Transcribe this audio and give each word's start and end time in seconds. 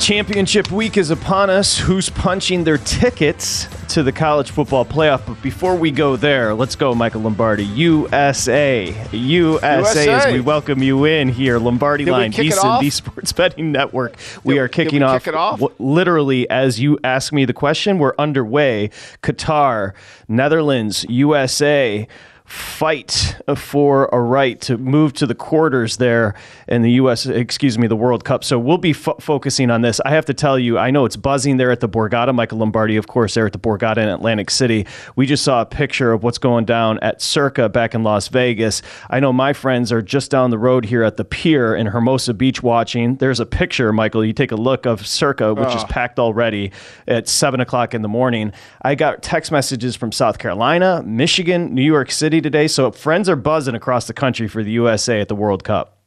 Championship 0.00 0.70
week 0.70 0.96
is 0.96 1.10
upon 1.10 1.50
us. 1.50 1.76
Who's 1.78 2.08
punching 2.08 2.64
their 2.64 2.78
tickets 2.78 3.66
to 3.92 4.02
the 4.02 4.10
college 4.12 4.50
football 4.50 4.86
playoff? 4.86 5.26
But 5.26 5.42
before 5.42 5.74
we 5.76 5.90
go 5.90 6.16
there, 6.16 6.54
let's 6.54 6.76
go, 6.76 6.94
Michael 6.94 7.20
Lombardi. 7.22 7.64
USA. 7.64 8.86
USA, 9.12 9.76
USA. 9.78 10.08
as 10.08 10.32
we 10.32 10.40
welcome 10.40 10.82
you 10.82 11.04
in 11.04 11.28
here. 11.28 11.58
Lombardi 11.58 12.04
Did 12.06 12.12
Line, 12.12 12.32
VSIN, 12.32 12.80
the 12.80 12.88
Sports 12.90 13.32
Betting 13.34 13.70
Network. 13.70 14.16
We 14.44 14.54
Did- 14.54 14.60
are 14.60 14.68
kicking 14.68 15.00
we 15.00 15.04
off, 15.04 15.28
off? 15.28 15.60
w- 15.60 15.74
literally 15.78 16.48
as 16.48 16.80
you 16.80 16.98
ask 17.04 17.30
me 17.32 17.44
the 17.44 17.52
question. 17.52 17.98
We're 17.98 18.14
underway. 18.18 18.88
Qatar, 19.22 19.92
Netherlands, 20.26 21.04
USA 21.10 22.08
fight 22.48 23.36
for 23.56 24.08
a 24.10 24.18
right 24.18 24.58
to 24.62 24.78
move 24.78 25.12
to 25.12 25.26
the 25.26 25.34
quarters 25.34 25.98
there 25.98 26.34
in 26.66 26.80
the 26.80 26.92
U.S. 26.92 27.26
Excuse 27.26 27.76
me, 27.76 27.86
the 27.86 27.96
World 27.96 28.24
Cup. 28.24 28.42
So 28.42 28.58
we'll 28.58 28.78
be 28.78 28.94
fo- 28.94 29.16
focusing 29.20 29.70
on 29.70 29.82
this. 29.82 30.00
I 30.02 30.10
have 30.10 30.24
to 30.26 30.34
tell 30.34 30.58
you, 30.58 30.78
I 30.78 30.90
know 30.90 31.04
it's 31.04 31.16
buzzing 31.16 31.58
there 31.58 31.70
at 31.70 31.80
the 31.80 31.88
Borgata. 31.88 32.34
Michael 32.34 32.58
Lombardi, 32.58 32.96
of 32.96 33.06
course, 33.06 33.34
there 33.34 33.44
at 33.44 33.52
the 33.52 33.58
Borgata 33.58 33.98
in 33.98 34.08
Atlantic 34.08 34.50
City. 34.50 34.86
We 35.14 35.26
just 35.26 35.44
saw 35.44 35.60
a 35.60 35.66
picture 35.66 36.10
of 36.10 36.22
what's 36.22 36.38
going 36.38 36.64
down 36.64 36.98
at 37.00 37.20
Circa 37.20 37.68
back 37.68 37.94
in 37.94 38.02
Las 38.02 38.28
Vegas. 38.28 38.80
I 39.10 39.20
know 39.20 39.30
my 39.30 39.52
friends 39.52 39.92
are 39.92 40.00
just 40.00 40.30
down 40.30 40.48
the 40.48 40.58
road 40.58 40.86
here 40.86 41.02
at 41.02 41.18
the 41.18 41.26
pier 41.26 41.76
in 41.76 41.88
Hermosa 41.88 42.32
Beach 42.32 42.62
watching. 42.62 43.16
There's 43.16 43.40
a 43.40 43.46
picture, 43.46 43.92
Michael. 43.92 44.24
You 44.24 44.32
take 44.32 44.52
a 44.52 44.56
look 44.56 44.86
of 44.86 45.06
Circa, 45.06 45.52
which 45.52 45.68
is 45.68 45.82
ah. 45.82 45.86
packed 45.88 46.18
already 46.18 46.72
at 47.06 47.28
seven 47.28 47.60
o'clock 47.60 47.92
in 47.92 48.00
the 48.00 48.08
morning. 48.08 48.52
I 48.80 48.94
got 48.94 49.22
text 49.22 49.52
messages 49.52 49.96
from 49.96 50.12
South 50.12 50.38
Carolina, 50.38 51.02
Michigan, 51.04 51.74
New 51.74 51.82
York 51.82 52.10
City 52.10 52.37
today. 52.40 52.68
So 52.68 52.90
friends 52.90 53.28
are 53.28 53.36
buzzing 53.36 53.74
across 53.74 54.06
the 54.06 54.14
country 54.14 54.48
for 54.48 54.62
the 54.62 54.70
USA 54.72 55.20
at 55.20 55.28
the 55.28 55.34
World 55.34 55.64
Cup. 55.64 55.98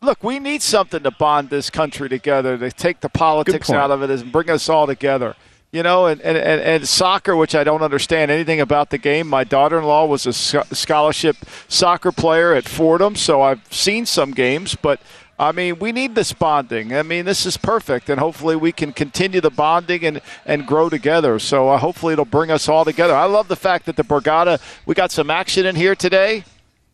Look, 0.00 0.22
we 0.22 0.38
need 0.38 0.62
something 0.62 1.02
to 1.02 1.10
bond 1.10 1.50
this 1.50 1.70
country 1.70 2.08
together, 2.08 2.56
to 2.56 2.70
take 2.70 3.00
the 3.00 3.08
politics 3.08 3.68
out 3.70 3.90
of 3.90 4.02
it 4.02 4.10
and 4.10 4.30
bring 4.30 4.48
us 4.48 4.68
all 4.68 4.86
together. 4.86 5.34
You 5.72 5.82
know, 5.82 6.06
and, 6.06 6.20
and, 6.22 6.38
and, 6.38 6.60
and 6.62 6.88
soccer, 6.88 7.36
which 7.36 7.54
I 7.54 7.62
don't 7.62 7.82
understand 7.82 8.30
anything 8.30 8.60
about 8.60 8.88
the 8.88 8.96
game. 8.96 9.28
My 9.28 9.44
daughter 9.44 9.78
in 9.78 9.84
law 9.84 10.06
was 10.06 10.24
a 10.24 10.32
scholarship 10.32 11.36
soccer 11.68 12.10
player 12.10 12.54
at 12.54 12.66
Fordham, 12.66 13.16
so 13.16 13.42
I've 13.42 13.60
seen 13.72 14.06
some 14.06 14.30
games, 14.32 14.74
but. 14.74 15.00
I 15.40 15.52
mean, 15.52 15.78
we 15.78 15.92
need 15.92 16.16
this 16.16 16.32
bonding. 16.32 16.92
I 16.94 17.04
mean, 17.04 17.24
this 17.24 17.46
is 17.46 17.56
perfect, 17.56 18.10
and 18.10 18.18
hopefully 18.18 18.56
we 18.56 18.72
can 18.72 18.92
continue 18.92 19.40
the 19.40 19.50
bonding 19.50 20.04
and, 20.04 20.20
and 20.44 20.66
grow 20.66 20.88
together. 20.88 21.38
So 21.38 21.68
uh, 21.68 21.78
hopefully 21.78 22.14
it'll 22.14 22.24
bring 22.24 22.50
us 22.50 22.68
all 22.68 22.84
together. 22.84 23.14
I 23.14 23.26
love 23.26 23.46
the 23.46 23.56
fact 23.56 23.86
that 23.86 23.96
the 23.96 24.02
Borgata, 24.02 24.60
we 24.84 24.94
got 24.94 25.12
some 25.12 25.30
action 25.30 25.64
in 25.64 25.76
here 25.76 25.94
today 25.94 26.44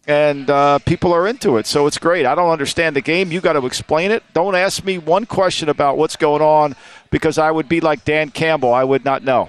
and 0.07 0.51
uh, 0.51 0.79
people 0.81 1.13
are 1.13 1.27
into 1.27 1.57
it. 1.57 1.67
So 1.67 1.87
it's 1.87 1.99
great. 1.99 2.27
I 2.27 2.35
don't 2.35 2.51
understand 2.51 2.95
the 2.95 3.01
game. 3.01 3.33
You 3.33 3.41
got 3.41 3.55
to 3.55 3.65
explain 3.67 4.11
it. 4.11 4.23
Don't 4.35 4.55
ask 4.55 4.85
me 4.85 4.99
one 4.99 5.25
question 5.27 5.69
about 5.69 5.97
what's 5.97 6.17
going 6.17 6.43
on 6.43 6.77
because 7.11 7.39
I 7.39 7.51
would 7.51 7.69
be 7.69 7.81
like 7.81 8.05
Dan 8.05 8.31
Campbell. 8.31 8.75
I 8.75 8.85
would 8.85 9.05
not 9.05 9.23
know. 9.23 9.49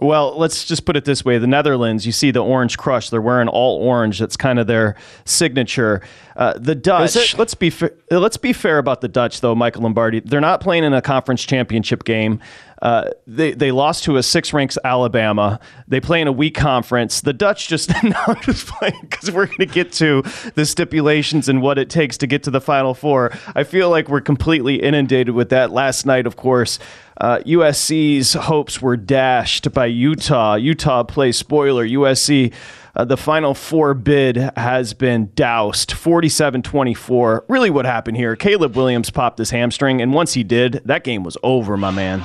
Well, 0.00 0.36
let's 0.38 0.64
just 0.64 0.84
put 0.84 0.96
it 0.96 1.04
this 1.04 1.24
way: 1.24 1.38
the 1.38 1.46
Netherlands, 1.46 2.06
you 2.06 2.12
see 2.12 2.30
the 2.30 2.40
orange 2.40 2.76
crush. 2.76 3.10
They're 3.10 3.20
wearing 3.22 3.48
all 3.48 3.78
orange. 3.78 4.18
That's 4.18 4.36
kind 4.36 4.58
of 4.58 4.66
their 4.66 4.96
signature. 5.24 6.02
Uh, 6.36 6.54
the 6.58 6.74
Dutch. 6.74 7.36
Let's 7.38 7.54
be 7.54 7.70
fa- 7.70 7.92
let's 8.10 8.36
be 8.36 8.52
fair 8.52 8.78
about 8.78 9.00
the 9.00 9.08
Dutch, 9.08 9.40
though. 9.40 9.54
Michael 9.54 9.82
Lombardi. 9.82 10.20
They're 10.20 10.40
not 10.40 10.60
playing 10.60 10.84
in 10.84 10.92
a 10.92 11.00
conference 11.00 11.42
championship 11.44 12.04
game. 12.04 12.40
Uh, 12.82 13.10
they 13.26 13.52
they 13.52 13.72
lost 13.72 14.04
to 14.04 14.16
a 14.16 14.22
six 14.22 14.52
ranks 14.52 14.76
Alabama. 14.84 15.58
They 15.88 16.00
play 16.00 16.20
in 16.20 16.28
a 16.28 16.32
weak 16.32 16.54
conference. 16.54 17.22
The 17.22 17.32
Dutch 17.32 17.68
just 17.68 17.90
no, 18.04 18.16
I'm 18.26 18.40
just 18.42 18.66
playing 18.66 18.98
because 19.00 19.30
we're 19.30 19.46
going 19.46 19.58
to 19.58 19.66
get 19.66 19.92
to 19.92 20.22
the 20.54 20.66
stipulations 20.66 21.48
and 21.48 21.62
what 21.62 21.78
it 21.78 21.88
takes 21.88 22.18
to 22.18 22.26
get 22.26 22.42
to 22.42 22.50
the 22.50 22.60
Final 22.60 22.92
Four. 22.92 23.32
I 23.54 23.64
feel 23.64 23.88
like 23.88 24.08
we're 24.08 24.20
completely 24.20 24.76
inundated 24.76 25.34
with 25.34 25.48
that. 25.50 25.70
Last 25.70 26.04
night, 26.04 26.26
of 26.26 26.36
course. 26.36 26.78
Uh, 27.18 27.38
USC's 27.46 28.34
hopes 28.34 28.82
were 28.82 28.96
dashed 28.96 29.72
by 29.72 29.86
Utah. 29.86 30.54
Utah 30.54 31.02
plays 31.02 31.36
spoiler. 31.36 31.86
USC, 31.86 32.52
uh, 32.94 33.04
the 33.04 33.16
Final 33.16 33.54
Four 33.54 33.94
bid 33.94 34.36
has 34.56 34.92
been 34.92 35.30
doused 35.34 35.92
47 35.92 36.62
24. 36.62 37.44
Really, 37.48 37.70
what 37.70 37.86
happened 37.86 38.18
here? 38.18 38.36
Caleb 38.36 38.76
Williams 38.76 39.10
popped 39.10 39.38
his 39.38 39.50
hamstring, 39.50 40.02
and 40.02 40.12
once 40.12 40.34
he 40.34 40.44
did, 40.44 40.82
that 40.84 41.04
game 41.04 41.22
was 41.22 41.38
over, 41.42 41.76
my 41.76 41.90
man. 41.90 42.22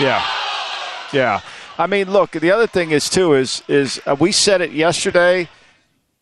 Yeah, 0.00 0.24
yeah. 1.12 1.40
I 1.78 1.86
mean, 1.86 2.10
look. 2.10 2.32
The 2.32 2.50
other 2.50 2.66
thing 2.66 2.90
is 2.90 3.08
too 3.08 3.34
is 3.34 3.62
is 3.68 4.00
uh, 4.06 4.16
we 4.18 4.32
said 4.32 4.60
it 4.60 4.72
yesterday, 4.72 5.48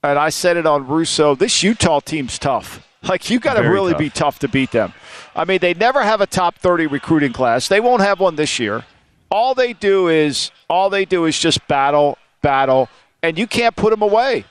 and 0.02 0.18
I 0.18 0.28
said 0.28 0.56
it 0.56 0.66
on 0.66 0.86
Russo. 0.86 1.34
This 1.34 1.62
Utah 1.62 2.00
team's 2.00 2.38
tough. 2.38 2.86
Like 3.02 3.30
you 3.30 3.40
got 3.40 3.54
to 3.54 3.62
really 3.62 3.92
tough. 3.92 3.98
be 3.98 4.10
tough 4.10 4.38
to 4.40 4.48
beat 4.48 4.72
them. 4.72 4.92
I 5.34 5.44
mean, 5.44 5.58
they 5.60 5.74
never 5.74 6.02
have 6.02 6.20
a 6.20 6.26
top 6.26 6.56
thirty 6.56 6.86
recruiting 6.86 7.32
class. 7.32 7.68
They 7.68 7.80
won't 7.80 8.02
have 8.02 8.20
one 8.20 8.36
this 8.36 8.58
year. 8.58 8.84
All 9.30 9.54
they 9.54 9.72
do 9.72 10.08
is 10.08 10.50
all 10.68 10.90
they 10.90 11.04
do 11.04 11.24
is 11.24 11.38
just 11.38 11.66
battle, 11.68 12.18
battle, 12.42 12.88
and 13.22 13.38
you 13.38 13.46
can't 13.46 13.76
put 13.76 13.90
them 13.90 14.02
away. 14.02 14.44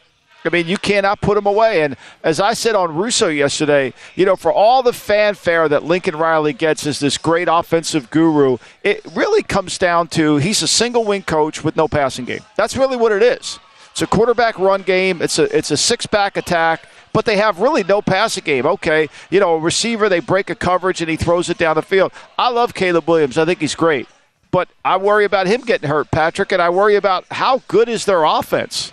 I 0.46 0.50
mean, 0.50 0.68
you 0.68 0.78
cannot 0.78 1.20
put 1.20 1.36
them 1.36 1.46
away. 1.46 1.82
And 1.82 1.98
as 2.24 2.40
I 2.40 2.54
said 2.54 2.74
on 2.74 2.96
Russo 2.96 3.28
yesterday, 3.28 3.94
you 4.16 4.26
know, 4.26 4.38
for 4.38 4.54
all 4.54 4.82
the 4.82 4.94
fanfare 4.94 5.68
that 5.68 5.84
Lincoln 5.84 6.16
Riley 6.16 6.54
gets 6.54 6.88
as 6.88 7.00
this 7.00 7.18
great 7.18 7.50
offensive 7.52 8.10
guru, 8.10 8.58
it 8.82 9.06
really 9.14 9.44
comes 9.44 9.78
down 9.78 10.08
to 10.10 10.38
he's 10.38 10.62
a 10.62 10.68
single 10.68 11.04
wing 11.04 11.24
coach 11.24 11.62
with 11.64 11.76
no 11.76 11.90
passing 11.90 12.24
game. 12.24 12.40
That's 12.56 12.78
really 12.78 12.96
what 12.96 13.12
it 13.12 13.22
is. 13.22 13.60
It's 13.92 14.02
a 14.02 14.08
quarterback 14.08 14.58
run 14.58 14.84
game. 14.84 15.22
It's 15.22 15.40
a 15.40 15.56
it's 15.56 15.72
a 15.72 15.78
six 15.78 16.06
back 16.06 16.38
attack, 16.38 16.88
but 17.14 17.26
they 17.26 17.38
have 17.38 17.60
really 17.60 17.84
no 17.84 18.02
passing 18.02 18.44
game. 18.44 18.66
Okay, 18.66 19.10
you 19.30 19.40
know, 19.40 19.56
a 19.56 19.60
receiver 19.60 20.10
they 20.10 20.20
break 20.20 20.50
a 20.50 20.56
coverage 20.56 21.02
and 21.02 21.10
he 21.10 21.16
throws 21.16 21.50
it 21.50 21.58
down 21.58 21.76
the 21.76 21.82
field. 21.82 22.12
I 22.38 22.50
love 22.50 22.74
Caleb 22.74 23.08
Williams. 23.08 23.38
I 23.38 23.46
think 23.46 23.60
he's 23.60 23.76
great, 23.76 24.08
but 24.52 24.70
I 24.84 24.98
worry 24.98 25.26
about 25.26 25.48
him 25.48 25.62
getting 25.62 25.90
hurt, 25.90 26.12
Patrick, 26.12 26.52
and 26.52 26.62
I 26.62 26.70
worry 26.70 26.96
about 26.96 27.26
how 27.32 27.62
good 27.68 27.90
is 27.90 28.06
their 28.06 28.24
offense. 28.24 28.92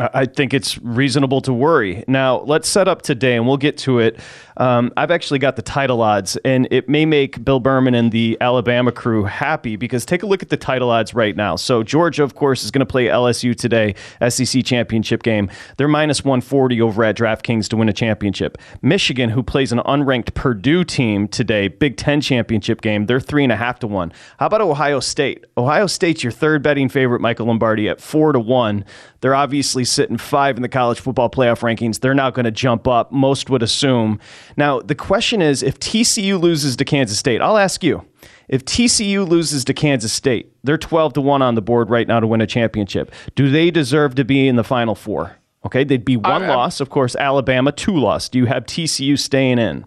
I 0.00 0.26
think 0.26 0.52
it's 0.52 0.76
reasonable 0.78 1.40
to 1.42 1.52
worry. 1.52 2.02
Now, 2.08 2.40
let's 2.40 2.68
set 2.68 2.88
up 2.88 3.02
today, 3.02 3.36
and 3.36 3.46
we'll 3.46 3.56
get 3.56 3.78
to 3.78 4.00
it. 4.00 4.18
Um, 4.56 4.92
I've 4.96 5.12
actually 5.12 5.38
got 5.38 5.54
the 5.54 5.62
title 5.62 6.02
odds, 6.02 6.36
and 6.44 6.66
it 6.72 6.88
may 6.88 7.06
make 7.06 7.44
Bill 7.44 7.60
Berman 7.60 7.94
and 7.94 8.10
the 8.10 8.36
Alabama 8.40 8.90
crew 8.90 9.24
happy 9.24 9.76
because 9.76 10.04
take 10.04 10.24
a 10.24 10.26
look 10.26 10.42
at 10.42 10.48
the 10.48 10.56
title 10.56 10.90
odds 10.90 11.14
right 11.14 11.36
now. 11.36 11.54
So, 11.54 11.84
Georgia, 11.84 12.24
of 12.24 12.34
course, 12.34 12.64
is 12.64 12.72
going 12.72 12.80
to 12.80 12.86
play 12.86 13.06
LSU 13.06 13.54
today, 13.54 13.94
SEC 14.28 14.64
championship 14.64 15.22
game. 15.22 15.48
They're 15.76 15.88
minus 15.88 16.24
140 16.24 16.80
over 16.80 17.04
at 17.04 17.16
DraftKings 17.16 17.68
to 17.68 17.76
win 17.76 17.88
a 17.88 17.92
championship. 17.92 18.58
Michigan, 18.82 19.30
who 19.30 19.44
plays 19.44 19.70
an 19.70 19.78
unranked 19.78 20.34
Purdue 20.34 20.82
team 20.82 21.28
today, 21.28 21.68
Big 21.68 21.96
Ten 21.96 22.20
championship 22.20 22.80
game, 22.80 23.06
they're 23.06 23.20
three 23.20 23.44
and 23.44 23.52
a 23.52 23.56
half 23.56 23.78
to 23.80 23.86
one. 23.86 24.12
How 24.38 24.46
about 24.46 24.60
Ohio 24.60 24.98
State? 24.98 25.44
Ohio 25.56 25.86
State's 25.86 26.24
your 26.24 26.32
third 26.32 26.64
betting 26.64 26.88
favorite, 26.88 27.20
Michael 27.20 27.46
Lombardi, 27.46 27.88
at 27.88 28.00
four 28.00 28.32
to 28.32 28.40
one. 28.40 28.84
They're 29.20 29.34
obviously 29.34 29.83
sitting 29.84 30.16
five 30.16 30.56
in 30.56 30.62
the 30.62 30.68
college 30.68 31.00
football 31.00 31.30
playoff 31.30 31.60
rankings. 31.60 32.00
They're 32.00 32.14
not 32.14 32.34
going 32.34 32.44
to 32.44 32.50
jump 32.50 32.88
up, 32.88 33.12
most 33.12 33.50
would 33.50 33.62
assume. 33.62 34.18
Now, 34.56 34.80
the 34.80 34.94
question 34.94 35.42
is 35.42 35.62
if 35.62 35.78
TCU 35.78 36.40
loses 36.40 36.76
to 36.76 36.84
Kansas 36.84 37.18
State, 37.18 37.40
I'll 37.40 37.58
ask 37.58 37.82
you. 37.82 38.04
If 38.48 38.64
TCU 38.64 39.26
loses 39.26 39.64
to 39.64 39.74
Kansas 39.74 40.12
State, 40.12 40.52
they're 40.62 40.76
12 40.76 41.14
to 41.14 41.20
1 41.20 41.40
on 41.40 41.54
the 41.54 41.62
board 41.62 41.88
right 41.88 42.06
now 42.06 42.20
to 42.20 42.26
win 42.26 42.40
a 42.40 42.46
championship. 42.46 43.10
Do 43.34 43.50
they 43.50 43.70
deserve 43.70 44.14
to 44.16 44.24
be 44.24 44.48
in 44.48 44.56
the 44.56 44.64
final 44.64 44.94
four? 44.94 45.36
Okay, 45.64 45.82
they'd 45.82 46.04
be 46.04 46.16
one 46.16 46.42
I, 46.42 46.54
loss. 46.54 46.80
Of 46.80 46.90
course, 46.90 47.16
Alabama, 47.16 47.72
two 47.72 47.96
loss. 47.96 48.28
Do 48.28 48.38
you 48.38 48.46
have 48.46 48.66
TCU 48.66 49.18
staying 49.18 49.58
in? 49.58 49.86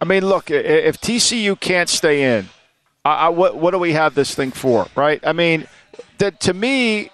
I 0.00 0.04
mean, 0.04 0.24
look, 0.24 0.50
if 0.50 1.00
TCU 1.00 1.58
can't 1.58 1.88
stay 1.88 2.38
in, 2.38 2.48
I, 3.04 3.14
I, 3.14 3.28
what, 3.30 3.56
what 3.56 3.72
do 3.72 3.78
we 3.78 3.92
have 3.92 4.14
this 4.14 4.34
thing 4.34 4.52
for, 4.52 4.86
right? 4.94 5.20
I 5.26 5.32
mean, 5.32 5.66
that 6.18 6.38
to 6.40 6.54
me, 6.54 7.10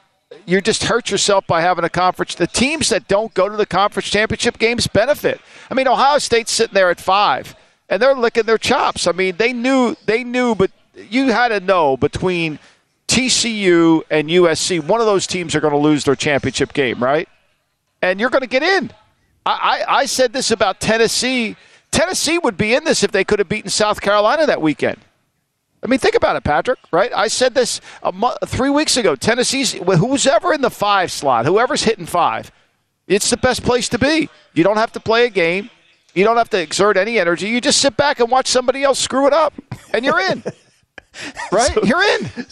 you 0.46 0.60
just 0.60 0.84
hurt 0.84 1.10
yourself 1.10 1.46
by 1.46 1.60
having 1.60 1.84
a 1.84 1.90
conference. 1.90 2.34
The 2.34 2.46
teams 2.46 2.88
that 2.90 3.08
don't 3.08 3.32
go 3.34 3.48
to 3.48 3.56
the 3.56 3.66
conference 3.66 4.08
championship 4.08 4.58
games 4.58 4.86
benefit. 4.86 5.40
I 5.70 5.74
mean, 5.74 5.88
Ohio 5.88 6.18
State's 6.18 6.52
sitting 6.52 6.74
there 6.74 6.90
at 6.90 7.00
five, 7.00 7.54
and 7.88 8.00
they're 8.00 8.14
licking 8.14 8.44
their 8.44 8.58
chops. 8.58 9.06
I 9.06 9.12
mean, 9.12 9.36
they 9.36 9.52
knew 9.52 9.96
they 10.06 10.24
knew, 10.24 10.54
but 10.54 10.70
you 10.94 11.32
had 11.32 11.48
to 11.48 11.60
know 11.60 11.96
between 11.96 12.58
TCU 13.08 14.02
and 14.10 14.28
USC, 14.28 14.82
one 14.84 15.00
of 15.00 15.06
those 15.06 15.26
teams 15.26 15.54
are 15.54 15.60
going 15.60 15.72
to 15.72 15.78
lose 15.78 16.04
their 16.04 16.16
championship 16.16 16.72
game, 16.72 17.02
right? 17.02 17.28
And 18.02 18.20
you're 18.20 18.30
going 18.30 18.42
to 18.42 18.48
get 18.48 18.62
in. 18.62 18.90
I, 19.46 19.84
I, 19.86 19.98
I 19.98 20.06
said 20.06 20.32
this 20.32 20.50
about 20.50 20.80
Tennessee. 20.80 21.56
Tennessee 21.90 22.38
would 22.38 22.56
be 22.56 22.74
in 22.74 22.84
this 22.84 23.02
if 23.02 23.12
they 23.12 23.24
could 23.24 23.38
have 23.38 23.48
beaten 23.48 23.70
South 23.70 24.00
Carolina 24.00 24.46
that 24.46 24.60
weekend. 24.60 24.98
I 25.84 25.86
mean, 25.86 25.98
think 25.98 26.14
about 26.14 26.36
it, 26.36 26.44
Patrick. 26.44 26.78
Right? 26.90 27.12
I 27.14 27.28
said 27.28 27.54
this 27.54 27.80
month, 28.12 28.38
three 28.46 28.70
weeks 28.70 28.96
ago. 28.96 29.14
Tennessee's 29.14 29.72
who's 29.72 30.26
ever 30.26 30.54
in 30.54 30.62
the 30.62 30.70
five 30.70 31.12
slot, 31.12 31.44
whoever's 31.44 31.84
hitting 31.84 32.06
five, 32.06 32.50
it's 33.06 33.28
the 33.28 33.36
best 33.36 33.62
place 33.62 33.88
to 33.90 33.98
be. 33.98 34.30
You 34.54 34.64
don't 34.64 34.78
have 34.78 34.92
to 34.92 35.00
play 35.00 35.26
a 35.26 35.30
game. 35.30 35.70
You 36.14 36.24
don't 36.24 36.36
have 36.36 36.50
to 36.50 36.60
exert 36.60 36.96
any 36.96 37.18
energy. 37.18 37.48
You 37.48 37.60
just 37.60 37.80
sit 37.80 37.96
back 37.96 38.20
and 38.20 38.30
watch 38.30 38.46
somebody 38.46 38.82
else 38.82 38.98
screw 38.98 39.26
it 39.26 39.32
up, 39.32 39.52
and 39.92 40.04
you're 40.04 40.20
in. 40.20 40.42
right? 41.52 41.72
So, 41.72 41.82
you're 41.84 42.02
in. 42.02 42.30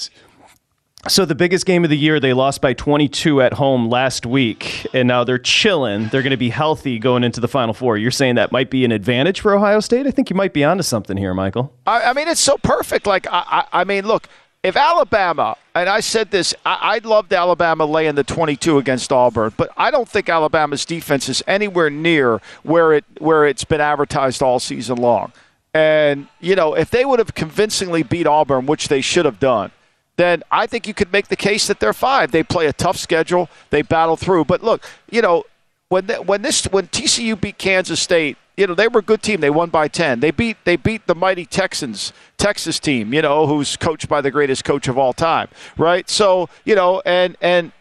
So 1.08 1.24
the 1.24 1.34
biggest 1.34 1.66
game 1.66 1.82
of 1.82 1.90
the 1.90 1.98
year, 1.98 2.20
they 2.20 2.32
lost 2.32 2.60
by 2.60 2.74
22 2.74 3.42
at 3.42 3.54
home 3.54 3.88
last 3.88 4.24
week, 4.24 4.86
and 4.94 5.08
now 5.08 5.24
they're 5.24 5.36
chilling. 5.36 6.06
They're 6.08 6.22
going 6.22 6.30
to 6.30 6.36
be 6.36 6.50
healthy 6.50 7.00
going 7.00 7.24
into 7.24 7.40
the 7.40 7.48
Final 7.48 7.74
Four. 7.74 7.96
You're 7.96 8.12
saying 8.12 8.36
that 8.36 8.52
might 8.52 8.70
be 8.70 8.84
an 8.84 8.92
advantage 8.92 9.40
for 9.40 9.52
Ohio 9.52 9.80
State? 9.80 10.06
I 10.06 10.12
think 10.12 10.30
you 10.30 10.36
might 10.36 10.52
be 10.52 10.62
onto 10.62 10.84
something 10.84 11.16
here, 11.16 11.34
Michael. 11.34 11.74
I, 11.88 12.02
I 12.02 12.12
mean, 12.12 12.28
it's 12.28 12.40
so 12.40 12.56
perfect. 12.56 13.08
Like, 13.08 13.26
I, 13.26 13.42
I, 13.72 13.80
I, 13.80 13.84
mean, 13.84 14.06
look, 14.06 14.28
if 14.62 14.76
Alabama, 14.76 15.56
and 15.74 15.88
I 15.88 15.98
said 15.98 16.30
this, 16.30 16.54
I, 16.64 16.78
I'd 16.94 17.04
loved 17.04 17.32
Alabama 17.32 17.84
laying 17.84 18.14
the 18.14 18.22
22 18.22 18.78
against 18.78 19.10
Auburn, 19.10 19.54
but 19.56 19.70
I 19.76 19.90
don't 19.90 20.08
think 20.08 20.28
Alabama's 20.28 20.84
defense 20.84 21.28
is 21.28 21.42
anywhere 21.48 21.90
near 21.90 22.40
where 22.62 22.92
it 22.92 23.04
where 23.18 23.44
it's 23.44 23.64
been 23.64 23.80
advertised 23.80 24.40
all 24.40 24.60
season 24.60 24.98
long. 24.98 25.32
And 25.74 26.28
you 26.38 26.54
know, 26.54 26.74
if 26.74 26.90
they 26.90 27.04
would 27.04 27.18
have 27.18 27.34
convincingly 27.34 28.04
beat 28.04 28.28
Auburn, 28.28 28.66
which 28.66 28.86
they 28.86 29.00
should 29.00 29.24
have 29.24 29.40
done 29.40 29.72
then 30.16 30.42
I 30.50 30.66
think 30.66 30.86
you 30.86 30.94
could 30.94 31.12
make 31.12 31.28
the 31.28 31.36
case 31.36 31.66
that 31.66 31.80
they're 31.80 31.92
five. 31.92 32.32
They 32.32 32.42
play 32.42 32.66
a 32.66 32.72
tough 32.72 32.96
schedule. 32.96 33.48
They 33.70 33.82
battle 33.82 34.16
through. 34.16 34.44
But 34.44 34.62
look, 34.62 34.84
you 35.10 35.22
know, 35.22 35.44
when 35.88 36.06
when 36.06 36.42
this 36.42 36.64
when 36.64 36.88
TCU 36.88 37.38
beat 37.40 37.58
Kansas 37.58 38.00
State, 38.00 38.36
you 38.56 38.66
know 38.66 38.74
they 38.74 38.88
were 38.88 39.00
a 39.00 39.02
good 39.02 39.22
team. 39.22 39.40
They 39.40 39.50
won 39.50 39.70
by 39.70 39.88
ten. 39.88 40.20
They 40.20 40.30
beat 40.30 40.58
they 40.64 40.76
beat 40.76 41.06
the 41.06 41.14
mighty 41.14 41.46
Texans 41.46 42.12
Texas 42.36 42.78
team. 42.78 43.14
You 43.14 43.22
know 43.22 43.46
who's 43.46 43.76
coached 43.76 44.08
by 44.08 44.20
the 44.20 44.30
greatest 44.30 44.64
coach 44.64 44.88
of 44.88 44.98
all 44.98 45.12
time, 45.12 45.48
right? 45.76 46.08
So 46.08 46.48
you 46.64 46.74
know, 46.74 47.02
and 47.04 47.36
and 47.40 47.72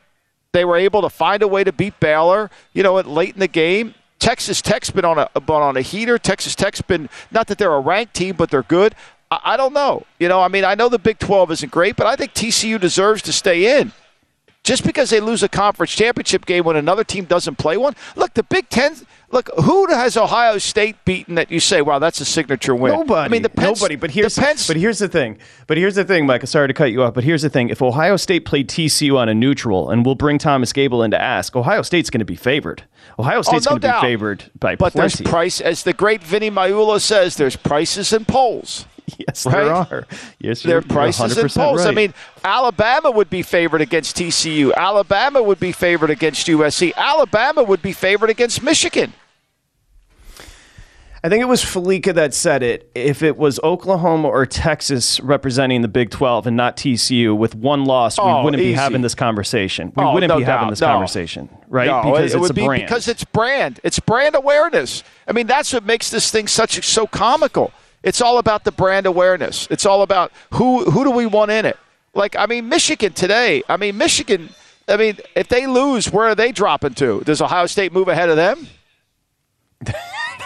they 0.53 0.65
were 0.65 0.77
able 0.77 1.01
to 1.01 1.09
find 1.09 1.41
a 1.41 1.47
way 1.47 1.63
to 1.63 1.71
beat 1.71 1.99
Baylor. 1.99 2.49
You 2.73 2.83
know, 2.83 2.95
late 2.95 3.33
in 3.33 3.39
the 3.39 3.47
game. 3.47 3.95
Texas 4.19 4.61
Tech's 4.61 4.91
been 4.91 5.03
on 5.03 5.17
a 5.17 5.27
been 5.39 5.55
on 5.55 5.77
a 5.77 5.81
heater. 5.81 6.19
Texas 6.19 6.53
Tech's 6.53 6.81
been 6.81 7.09
not 7.31 7.47
that 7.47 7.57
they're 7.57 7.73
a 7.73 7.79
ranked 7.79 8.13
team, 8.13 8.35
but 8.35 8.51
they're 8.51 8.61
good. 8.61 8.93
I, 9.31 9.57
don't 9.57 9.73
know. 9.73 10.05
You 10.19 10.27
know, 10.27 10.41
I 10.41 10.49
mean, 10.49 10.65
I 10.65 10.75
know 10.75 10.89
the 10.89 10.99
Big 10.99 11.19
12 11.19 11.51
isn't 11.51 11.71
great, 11.71 11.95
but 11.95 12.05
I 12.05 12.15
think 12.15 12.33
TCU 12.33 12.79
deserves 12.79 13.21
to 13.23 13.33
stay 13.33 13.79
in. 13.79 13.93
Just 14.63 14.83
because 14.85 15.09
they 15.09 15.19
lose 15.19 15.41
a 15.41 15.49
conference 15.49 15.91
championship 15.91 16.45
game 16.45 16.65
when 16.65 16.75
another 16.75 17.03
team 17.03 17.25
doesn't 17.25 17.57
play 17.57 17.77
one. 17.77 17.95
Look, 18.15 18.35
the 18.35 18.43
Big 18.43 18.69
Ten. 18.69 18.95
Look, 19.31 19.49
who 19.63 19.87
has 19.87 20.15
Ohio 20.15 20.59
State 20.59 21.03
beaten 21.03 21.33
that 21.33 21.49
you 21.49 21.59
say, 21.59 21.81
"Wow, 21.81 21.97
that's 21.97 22.21
a 22.21 22.25
signature 22.25 22.75
win"? 22.75 22.93
Nobody. 22.93 23.25
I 23.25 23.27
mean, 23.27 23.41
the 23.41 23.49
Penn, 23.49 23.69
nobody. 23.69 23.95
But 23.95 24.11
here's 24.11 24.35
the 24.35 24.65
but 24.67 24.77
here's 24.77 24.99
the 24.99 25.07
thing. 25.07 25.39
But 25.65 25.77
here's 25.77 25.95
the 25.95 26.03
thing, 26.03 26.27
Mike. 26.27 26.45
Sorry 26.45 26.67
to 26.67 26.75
cut 26.75 26.91
you 26.91 27.01
off, 27.01 27.15
but 27.15 27.23
here's 27.23 27.41
the 27.41 27.49
thing. 27.49 27.69
If 27.69 27.81
Ohio 27.81 28.17
State 28.17 28.45
played 28.45 28.69
TCU 28.69 29.17
on 29.17 29.29
a 29.29 29.33
neutral, 29.33 29.89
and 29.89 30.05
we'll 30.05 30.13
bring 30.13 30.37
Thomas 30.37 30.71
Gable 30.71 31.01
in 31.01 31.09
to 31.09 31.19
ask, 31.19 31.55
Ohio 31.55 31.81
State's 31.81 32.11
going 32.11 32.19
to 32.19 32.25
be 32.25 32.35
favored. 32.35 32.83
Ohio 33.17 33.39
oh, 33.39 33.41
State's 33.41 33.65
oh, 33.65 33.71
no 33.71 33.79
going 33.79 33.93
to 33.93 33.99
be 33.99 34.07
favored 34.07 34.51
by 34.59 34.75
but 34.75 34.93
plenty. 34.93 35.23
there's 35.23 35.27
price, 35.27 35.59
as 35.59 35.81
the 35.81 35.93
great 35.93 36.21
Vinny 36.21 36.51
Magliulo 36.51 37.01
says, 37.01 37.35
there's 37.35 37.55
prices 37.55 38.13
and 38.13 38.27
polls. 38.27 38.85
yes, 39.27 39.45
right? 39.45 39.53
there 39.53 39.73
are. 39.73 40.07
Yes, 40.39 40.63
their 40.63 40.81
prices 40.81 41.37
and 41.37 41.51
polls. 41.51 41.81
Right. 41.81 41.87
I 41.87 41.91
mean, 41.91 42.13
Alabama 42.43 43.11
would 43.11 43.29
be 43.29 43.41
favored 43.41 43.81
against 43.81 44.17
TCU. 44.17 44.73
Alabama 44.75 45.41
would 45.41 45.59
be 45.59 45.71
favored 45.71 46.09
against 46.09 46.47
USC. 46.47 46.93
Alabama 46.95 47.63
would 47.63 47.81
be 47.81 47.93
favored 47.93 48.29
against 48.29 48.63
Michigan. 48.63 49.13
I 51.23 51.29
think 51.29 51.43
it 51.43 51.47
was 51.47 51.63
Fallica 51.63 52.13
that 52.13 52.33
said 52.33 52.63
it. 52.63 52.89
If 52.95 53.21
it 53.21 53.37
was 53.37 53.59
Oklahoma 53.63 54.27
or 54.27 54.47
Texas 54.47 55.19
representing 55.19 55.83
the 55.83 55.87
Big 55.87 56.09
12 56.09 56.47
and 56.47 56.57
not 56.57 56.77
TCU 56.77 57.37
with 57.37 57.53
one 57.53 57.85
loss, 57.85 58.17
we 58.17 58.23
oh, 58.23 58.43
wouldn't 58.43 58.59
easy. 58.59 58.71
be 58.71 58.73
having 58.73 59.01
this 59.03 59.13
conversation. 59.13 59.93
We 59.95 60.03
oh, 60.03 60.13
wouldn't 60.13 60.29
no 60.29 60.39
be 60.39 60.43
having 60.43 60.71
this 60.71 60.81
no. 60.81 60.87
conversation, 60.87 61.47
right? 61.67 61.85
No, 61.85 62.11
because 62.11 62.33
it, 62.33 62.37
it 62.37 62.39
would 62.39 62.55
be 62.55 62.65
brand. 62.65 62.83
because 62.83 63.07
it's 63.07 63.23
brand. 63.23 63.79
It's 63.83 63.99
brand 63.99 64.33
awareness. 64.33 65.03
I 65.27 65.33
mean, 65.33 65.45
that's 65.45 65.71
what 65.71 65.85
makes 65.85 66.09
this 66.09 66.31
thing 66.31 66.47
such 66.47 66.83
so 66.83 67.05
comical. 67.05 67.71
It's 68.03 68.21
all 68.21 68.37
about 68.37 68.63
the 68.63 68.71
brand 68.71 69.05
awareness. 69.05 69.67
It's 69.69 69.85
all 69.85 70.01
about 70.01 70.31
who 70.53 70.89
who 70.89 71.03
do 71.03 71.11
we 71.11 71.25
want 71.25 71.51
in 71.51 71.65
it. 71.65 71.77
Like 72.13 72.35
I 72.35 72.45
mean, 72.45 72.69
Michigan 72.69 73.13
today. 73.13 73.63
I 73.69 73.77
mean, 73.77 73.97
Michigan. 73.97 74.49
I 74.87 74.97
mean, 74.97 75.17
if 75.35 75.47
they 75.47 75.67
lose, 75.67 76.11
where 76.11 76.27
are 76.27 76.35
they 76.35 76.51
dropping 76.51 76.95
to? 76.95 77.21
Does 77.21 77.41
Ohio 77.41 77.67
State 77.67 77.93
move 77.93 78.07
ahead 78.07 78.29
of 78.29 78.35
them? 78.35 78.67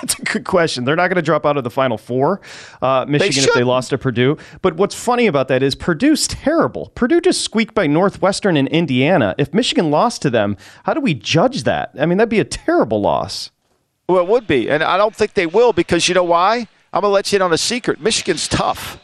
That's 0.02 0.20
a 0.20 0.22
good 0.24 0.46
question. 0.46 0.84
They're 0.84 0.96
not 0.96 1.08
going 1.08 1.16
to 1.16 1.22
drop 1.22 1.46
out 1.46 1.58
of 1.58 1.64
the 1.64 1.70
Final 1.70 1.98
Four, 1.98 2.42
uh, 2.82 3.06
Michigan, 3.08 3.44
they 3.44 3.50
if 3.50 3.54
they 3.56 3.64
lost 3.64 3.90
to 3.92 3.98
Purdue. 3.98 4.38
But 4.62 4.76
what's 4.76 4.94
funny 4.94 5.26
about 5.26 5.48
that 5.48 5.64
is 5.64 5.74
Purdue's 5.74 6.28
terrible. 6.28 6.92
Purdue 6.96 7.22
just 7.22 7.42
squeaked 7.42 7.74
by 7.74 7.88
Northwestern 7.88 8.58
and 8.58 8.68
Indiana. 8.68 9.34
If 9.38 9.54
Michigan 9.54 9.90
lost 9.90 10.22
to 10.24 10.30
them, 10.30 10.58
how 10.84 10.94
do 10.94 11.00
we 11.00 11.14
judge 11.14 11.64
that? 11.64 11.92
I 11.98 12.06
mean, 12.06 12.18
that'd 12.18 12.30
be 12.30 12.40
a 12.40 12.46
terrible 12.46 13.02
loss. 13.02 13.52
Well, 14.08 14.20
it 14.20 14.28
would 14.28 14.46
be, 14.46 14.70
and 14.70 14.84
I 14.84 14.98
don't 14.98 15.16
think 15.16 15.34
they 15.34 15.48
will 15.48 15.74
because 15.74 16.08
you 16.08 16.14
know 16.14 16.24
why? 16.24 16.68
I'm 16.94 17.02
going 17.02 17.12
to 17.12 17.14
let 17.14 17.32
you 17.32 17.38
in 17.38 17.42
on 17.42 17.54
a 17.54 17.58
secret. 17.58 18.00
Michigan's 18.00 18.48
tough. 18.48 19.00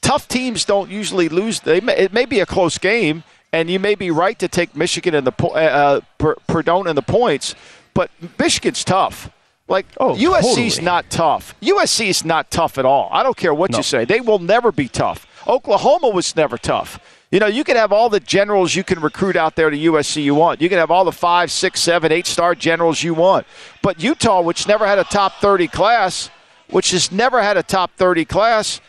Tough 0.00 0.28
teams 0.28 0.64
don't 0.64 0.90
usually 0.90 1.28
lose. 1.28 1.60
They 1.60 1.80
may, 1.80 1.96
it 1.96 2.12
may 2.12 2.26
be 2.26 2.40
a 2.40 2.46
close 2.46 2.78
game, 2.78 3.24
and 3.52 3.70
you 3.70 3.78
may 3.78 3.94
be 3.94 4.10
right 4.10 4.38
to 4.38 4.48
take 4.48 4.76
Michigan 4.76 5.14
in 5.14 5.24
the 5.24 5.32
uh, 5.32 6.00
Perdone 6.18 6.88
in 6.88 6.96
the 6.96 7.02
points, 7.02 7.54
but 7.94 8.10
Michigan's 8.38 8.84
tough. 8.84 9.30
Like 9.68 9.86
oh, 9.98 10.14
USC's 10.14 10.74
totally. 10.74 10.84
not 10.84 11.10
tough. 11.10 11.54
USC 11.60 12.06
is 12.06 12.24
not 12.24 12.52
tough 12.52 12.78
at 12.78 12.84
all. 12.84 13.08
I 13.10 13.24
don't 13.24 13.36
care 13.36 13.52
what 13.52 13.72
no. 13.72 13.78
you 13.78 13.82
say. 13.82 14.04
They 14.04 14.20
will 14.20 14.38
never 14.38 14.70
be 14.70 14.86
tough. 14.86 15.26
Oklahoma 15.48 16.10
was 16.10 16.36
never 16.36 16.56
tough. 16.56 17.00
You 17.32 17.40
know, 17.40 17.46
you 17.46 17.64
can 17.64 17.76
have 17.76 17.92
all 17.92 18.08
the 18.08 18.20
generals 18.20 18.76
you 18.76 18.84
can 18.84 19.00
recruit 19.00 19.34
out 19.34 19.56
there 19.56 19.68
to 19.68 19.76
USC 19.76 20.22
you 20.22 20.36
want. 20.36 20.60
You 20.60 20.68
can 20.68 20.78
have 20.78 20.92
all 20.92 21.04
the 21.04 21.10
five, 21.10 21.50
six, 21.50 21.80
seven, 21.80 22.12
eight 22.12 22.26
star 22.26 22.54
generals 22.54 23.02
you 23.02 23.14
want. 23.14 23.46
But 23.82 24.00
Utah, 24.00 24.40
which 24.40 24.68
never 24.68 24.86
had 24.86 25.00
a 25.00 25.04
top 25.04 25.34
30 25.40 25.66
class, 25.66 26.30
which 26.70 26.90
has 26.90 27.10
never 27.12 27.42
had 27.42 27.56
a 27.56 27.62
top 27.62 27.92
30 27.96 28.24
class, 28.24 28.80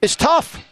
is 0.00 0.16
tough. 0.16 0.62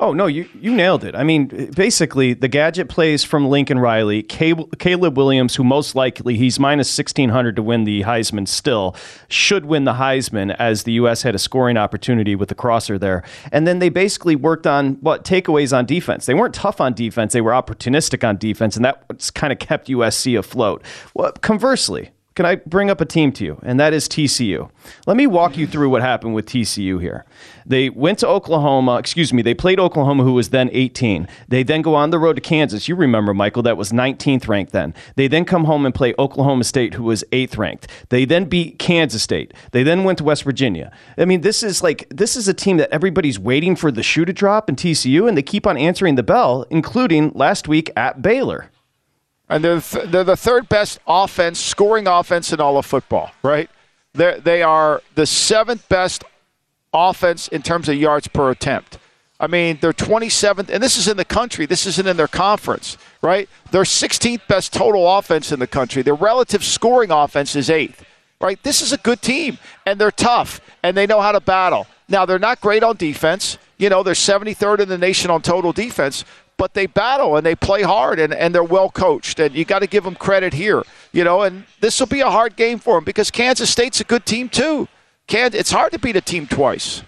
Oh 0.00 0.12
no, 0.12 0.26
you 0.26 0.48
you 0.60 0.74
nailed 0.74 1.04
it. 1.04 1.14
I 1.14 1.24
mean, 1.24 1.70
basically, 1.76 2.32
the 2.34 2.48
gadget 2.48 2.88
plays 2.88 3.22
from 3.22 3.48
Lincoln 3.48 3.78
Riley, 3.78 4.22
Caleb 4.22 5.16
Williams, 5.16 5.54
who 5.56 5.64
most 5.64 5.94
likely 5.94 6.36
he's 6.36 6.58
minus 6.58 6.90
sixteen 6.90 7.30
hundred 7.30 7.56
to 7.56 7.62
win 7.62 7.84
the 7.84 8.02
Heisman. 8.02 8.48
Still, 8.48 8.96
should 9.28 9.66
win 9.66 9.84
the 9.84 9.94
Heisman 9.94 10.54
as 10.58 10.84
the 10.84 10.92
U.S. 10.92 11.22
had 11.22 11.34
a 11.34 11.38
scoring 11.38 11.76
opportunity 11.76 12.34
with 12.34 12.48
the 12.48 12.54
crosser 12.54 12.98
there. 12.98 13.22
And 13.52 13.66
then 13.66 13.78
they 13.78 13.88
basically 13.88 14.36
worked 14.36 14.66
on 14.66 14.94
what 14.94 15.24
takeaways 15.24 15.76
on 15.76 15.86
defense. 15.86 16.26
They 16.26 16.34
weren't 16.34 16.54
tough 16.54 16.80
on 16.80 16.94
defense; 16.94 17.32
they 17.32 17.40
were 17.40 17.52
opportunistic 17.52 18.26
on 18.26 18.36
defense, 18.36 18.76
and 18.76 18.84
that 18.84 19.30
kind 19.34 19.52
of 19.52 19.58
kept 19.58 19.88
USC 19.88 20.38
afloat. 20.38 20.82
Well, 21.14 21.32
conversely, 21.32 22.10
can 22.34 22.46
I 22.46 22.56
bring 22.56 22.90
up 22.90 23.00
a 23.00 23.04
team 23.04 23.30
to 23.32 23.44
you? 23.44 23.60
And 23.62 23.78
that 23.78 23.92
is 23.92 24.08
TCU. 24.08 24.68
Let 25.06 25.16
me 25.16 25.26
walk 25.26 25.56
you 25.56 25.66
through 25.68 25.90
what 25.90 26.02
happened 26.02 26.34
with 26.34 26.46
TCU 26.46 27.00
here. 27.00 27.24
They 27.64 27.90
went 27.90 28.18
to 28.18 28.28
Oklahoma, 28.28 28.96
excuse 28.96 29.32
me, 29.32 29.40
they 29.40 29.54
played 29.54 29.78
Oklahoma, 29.78 30.24
who 30.24 30.32
was 30.32 30.50
then 30.50 30.68
18. 30.72 31.28
They 31.48 31.62
then 31.62 31.80
go 31.80 31.94
on 31.94 32.10
the 32.10 32.18
road 32.18 32.34
to 32.34 32.42
Kansas. 32.42 32.88
You 32.88 32.96
remember, 32.96 33.32
Michael, 33.32 33.62
that 33.62 33.76
was 33.76 33.92
19th 33.92 34.48
ranked 34.48 34.72
then. 34.72 34.94
They 35.14 35.28
then 35.28 35.44
come 35.44 35.64
home 35.64 35.86
and 35.86 35.94
play 35.94 36.12
Oklahoma 36.18 36.64
State, 36.64 36.94
who 36.94 37.04
was 37.04 37.24
8th 37.30 37.56
ranked. 37.56 37.88
They 38.08 38.24
then 38.24 38.46
beat 38.46 38.78
Kansas 38.80 39.22
State. 39.22 39.54
They 39.70 39.84
then 39.84 40.02
went 40.02 40.18
to 40.18 40.24
West 40.24 40.42
Virginia. 40.42 40.90
I 41.16 41.24
mean, 41.26 41.42
this 41.42 41.62
is 41.62 41.82
like, 41.82 42.06
this 42.10 42.36
is 42.36 42.48
a 42.48 42.54
team 42.54 42.78
that 42.78 42.90
everybody's 42.90 43.38
waiting 43.38 43.76
for 43.76 43.92
the 43.92 44.02
shoe 44.02 44.24
to 44.24 44.32
drop 44.32 44.68
in 44.68 44.74
TCU, 44.74 45.28
and 45.28 45.36
they 45.36 45.42
keep 45.42 45.66
on 45.66 45.76
answering 45.76 46.16
the 46.16 46.22
bell, 46.24 46.66
including 46.68 47.30
last 47.34 47.68
week 47.68 47.90
at 47.96 48.22
Baylor 48.22 48.70
and 49.54 49.62
they're 49.62 49.80
th- 49.80 50.10
they're 50.10 50.24
the 50.24 50.36
third 50.36 50.68
best 50.68 50.98
offense, 51.06 51.60
scoring 51.60 52.08
offense 52.08 52.52
in 52.52 52.60
all 52.60 52.76
of 52.76 52.84
football. 52.84 53.30
Right? 53.44 53.70
They 54.12 54.40
they 54.40 54.62
are 54.62 55.00
the 55.14 55.26
seventh 55.26 55.88
best 55.88 56.24
offense 56.92 57.46
in 57.46 57.62
terms 57.62 57.88
of 57.88 57.94
yards 57.94 58.26
per 58.26 58.50
attempt. 58.50 58.98
I 59.38 59.46
mean, 59.46 59.78
they're 59.80 59.92
27th, 59.92 60.70
and 60.70 60.82
this 60.82 60.96
is 60.96 61.06
in 61.06 61.16
the 61.16 61.24
country. 61.24 61.66
This 61.66 61.86
isn't 61.86 62.06
in 62.06 62.16
their 62.16 62.28
conference, 62.28 62.96
right? 63.20 63.48
They're 63.72 63.82
16th 63.82 64.46
best 64.48 64.72
total 64.72 65.18
offense 65.18 65.50
in 65.50 65.58
the 65.58 65.66
country. 65.66 66.02
Their 66.02 66.14
relative 66.14 66.64
scoring 66.64 67.10
offense 67.10 67.56
is 67.56 67.68
eighth, 67.68 68.04
right? 68.40 68.62
This 68.62 68.80
is 68.80 68.92
a 68.92 68.96
good 68.98 69.22
team, 69.22 69.58
and 69.86 70.00
they're 70.00 70.12
tough, 70.12 70.60
and 70.84 70.96
they 70.96 71.06
know 71.06 71.20
how 71.20 71.32
to 71.32 71.40
battle. 71.40 71.88
Now, 72.08 72.24
they're 72.24 72.38
not 72.38 72.60
great 72.60 72.84
on 72.84 72.96
defense. 72.96 73.58
You 73.76 73.88
know, 73.88 74.02
they're 74.04 74.14
73rd 74.14 74.80
in 74.80 74.88
the 74.88 74.98
nation 74.98 75.30
on 75.32 75.42
total 75.42 75.72
defense, 75.72 76.24
but 76.56 76.74
they 76.74 76.86
battle 76.86 77.36
and 77.36 77.44
they 77.44 77.54
play 77.54 77.82
hard 77.82 78.18
and, 78.18 78.32
and 78.32 78.54
they're 78.54 78.62
well 78.62 78.90
coached. 78.90 79.40
And 79.40 79.54
you 79.54 79.64
got 79.64 79.80
to 79.80 79.86
give 79.86 80.04
them 80.04 80.14
credit 80.14 80.52
here, 80.52 80.82
you 81.12 81.24
know. 81.24 81.42
And 81.42 81.64
this 81.80 81.98
will 82.00 82.06
be 82.06 82.20
a 82.20 82.30
hard 82.30 82.56
game 82.56 82.78
for 82.78 82.96
them 82.96 83.04
because 83.04 83.30
Kansas 83.30 83.70
State's 83.70 84.00
a 84.00 84.04
good 84.04 84.26
team 84.26 84.48
too. 84.48 84.88
Can 85.26 85.54
it's 85.54 85.70
hard 85.70 85.92
to 85.92 85.98
beat 85.98 86.16
a 86.16 86.20
team 86.20 86.46
twice. 86.46 87.02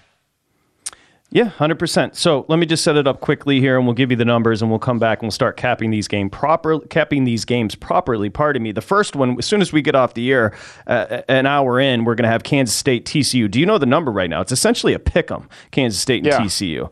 Yeah, 1.30 1.46
hundred 1.46 1.78
percent. 1.78 2.16
So 2.16 2.46
let 2.48 2.58
me 2.58 2.66
just 2.66 2.84
set 2.84 2.96
it 2.96 3.06
up 3.06 3.20
quickly 3.20 3.60
here, 3.60 3.76
and 3.76 3.84
we'll 3.84 3.94
give 3.94 4.10
you 4.10 4.16
the 4.16 4.24
numbers, 4.24 4.62
and 4.62 4.70
we'll 4.70 4.78
come 4.78 4.98
back 4.98 5.18
and 5.18 5.26
we'll 5.26 5.32
start 5.32 5.56
capping 5.56 5.90
these 5.90 6.06
game 6.06 6.30
proper, 6.30 6.78
capping 6.78 7.24
these 7.24 7.44
games 7.44 7.74
properly. 7.74 8.30
Pardon 8.30 8.62
me. 8.62 8.70
The 8.70 8.80
first 8.80 9.16
one, 9.16 9.36
as 9.36 9.44
soon 9.44 9.60
as 9.60 9.72
we 9.72 9.82
get 9.82 9.96
off 9.96 10.14
the 10.14 10.32
air, 10.32 10.56
uh, 10.86 11.22
an 11.28 11.44
hour 11.46 11.80
in, 11.80 12.04
we're 12.04 12.14
going 12.14 12.24
to 12.24 12.30
have 12.30 12.44
Kansas 12.44 12.76
State 12.76 13.04
TCU. 13.04 13.50
Do 13.50 13.58
you 13.58 13.66
know 13.66 13.76
the 13.76 13.86
number 13.86 14.12
right 14.12 14.30
now? 14.30 14.40
It's 14.40 14.52
essentially 14.52 14.94
a 14.94 14.98
pick 15.00 15.30
'em, 15.30 15.48
Kansas 15.72 16.00
State 16.00 16.18
and 16.18 16.26
yeah. 16.26 16.38
TCU. 16.38 16.90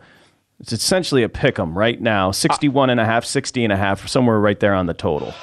It's 0.65 0.73
essentially 0.73 1.23
a 1.23 1.29
pick 1.29 1.59
'em 1.59 1.77
right 1.77 2.01
now 2.01 2.31
61 2.31 2.89
and 2.89 2.99
a 2.99 3.05
half, 3.05 3.27
60 3.27 3.65
and 3.65 3.73
a 3.73 3.77
half, 3.77 4.09
somewhere 4.09 4.41
right 4.41 4.59
there 4.59 4.73
on 4.73 4.87
the 4.87 4.95
total. 4.95 5.35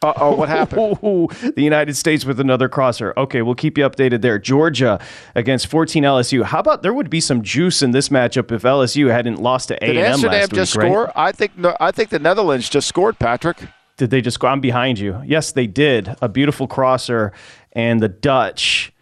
Uh 0.00 0.12
oh, 0.18 0.36
what 0.36 0.48
happened? 0.48 0.98
the 1.56 1.62
United 1.62 1.96
States 1.96 2.24
with 2.24 2.38
another 2.38 2.68
crosser. 2.68 3.12
Okay, 3.16 3.42
we'll 3.42 3.56
keep 3.56 3.76
you 3.76 3.82
updated 3.90 4.20
there. 4.20 4.38
Georgia 4.38 5.00
against 5.34 5.66
14 5.66 6.04
LSU. 6.04 6.44
How 6.44 6.60
about 6.60 6.82
there 6.82 6.94
would 6.94 7.10
be 7.10 7.20
some 7.20 7.42
juice 7.42 7.82
in 7.82 7.90
this 7.90 8.08
matchup 8.08 8.52
if 8.52 8.62
LSU 8.62 9.10
hadn't 9.10 9.42
lost 9.42 9.66
to 9.68 9.84
A&M 9.84 9.94
Did 9.94 10.04
Amsterdam 10.04 10.40
last 10.40 10.52
just 10.52 10.76
week, 10.76 10.86
score? 10.86 11.04
Right? 11.06 11.12
I 11.16 11.32
think 11.32 11.50
I 11.80 11.90
think 11.90 12.10
the 12.10 12.20
Netherlands 12.20 12.68
just 12.68 12.86
scored, 12.86 13.18
Patrick. 13.18 13.56
Did 13.96 14.10
they 14.10 14.20
just 14.20 14.38
go? 14.38 14.46
I'm 14.46 14.60
behind 14.60 15.00
you. 15.00 15.20
Yes, 15.26 15.50
they 15.50 15.66
did. 15.66 16.14
A 16.22 16.28
beautiful 16.28 16.68
crosser, 16.68 17.32
and 17.72 18.00
the 18.00 18.08
Dutch 18.08 18.92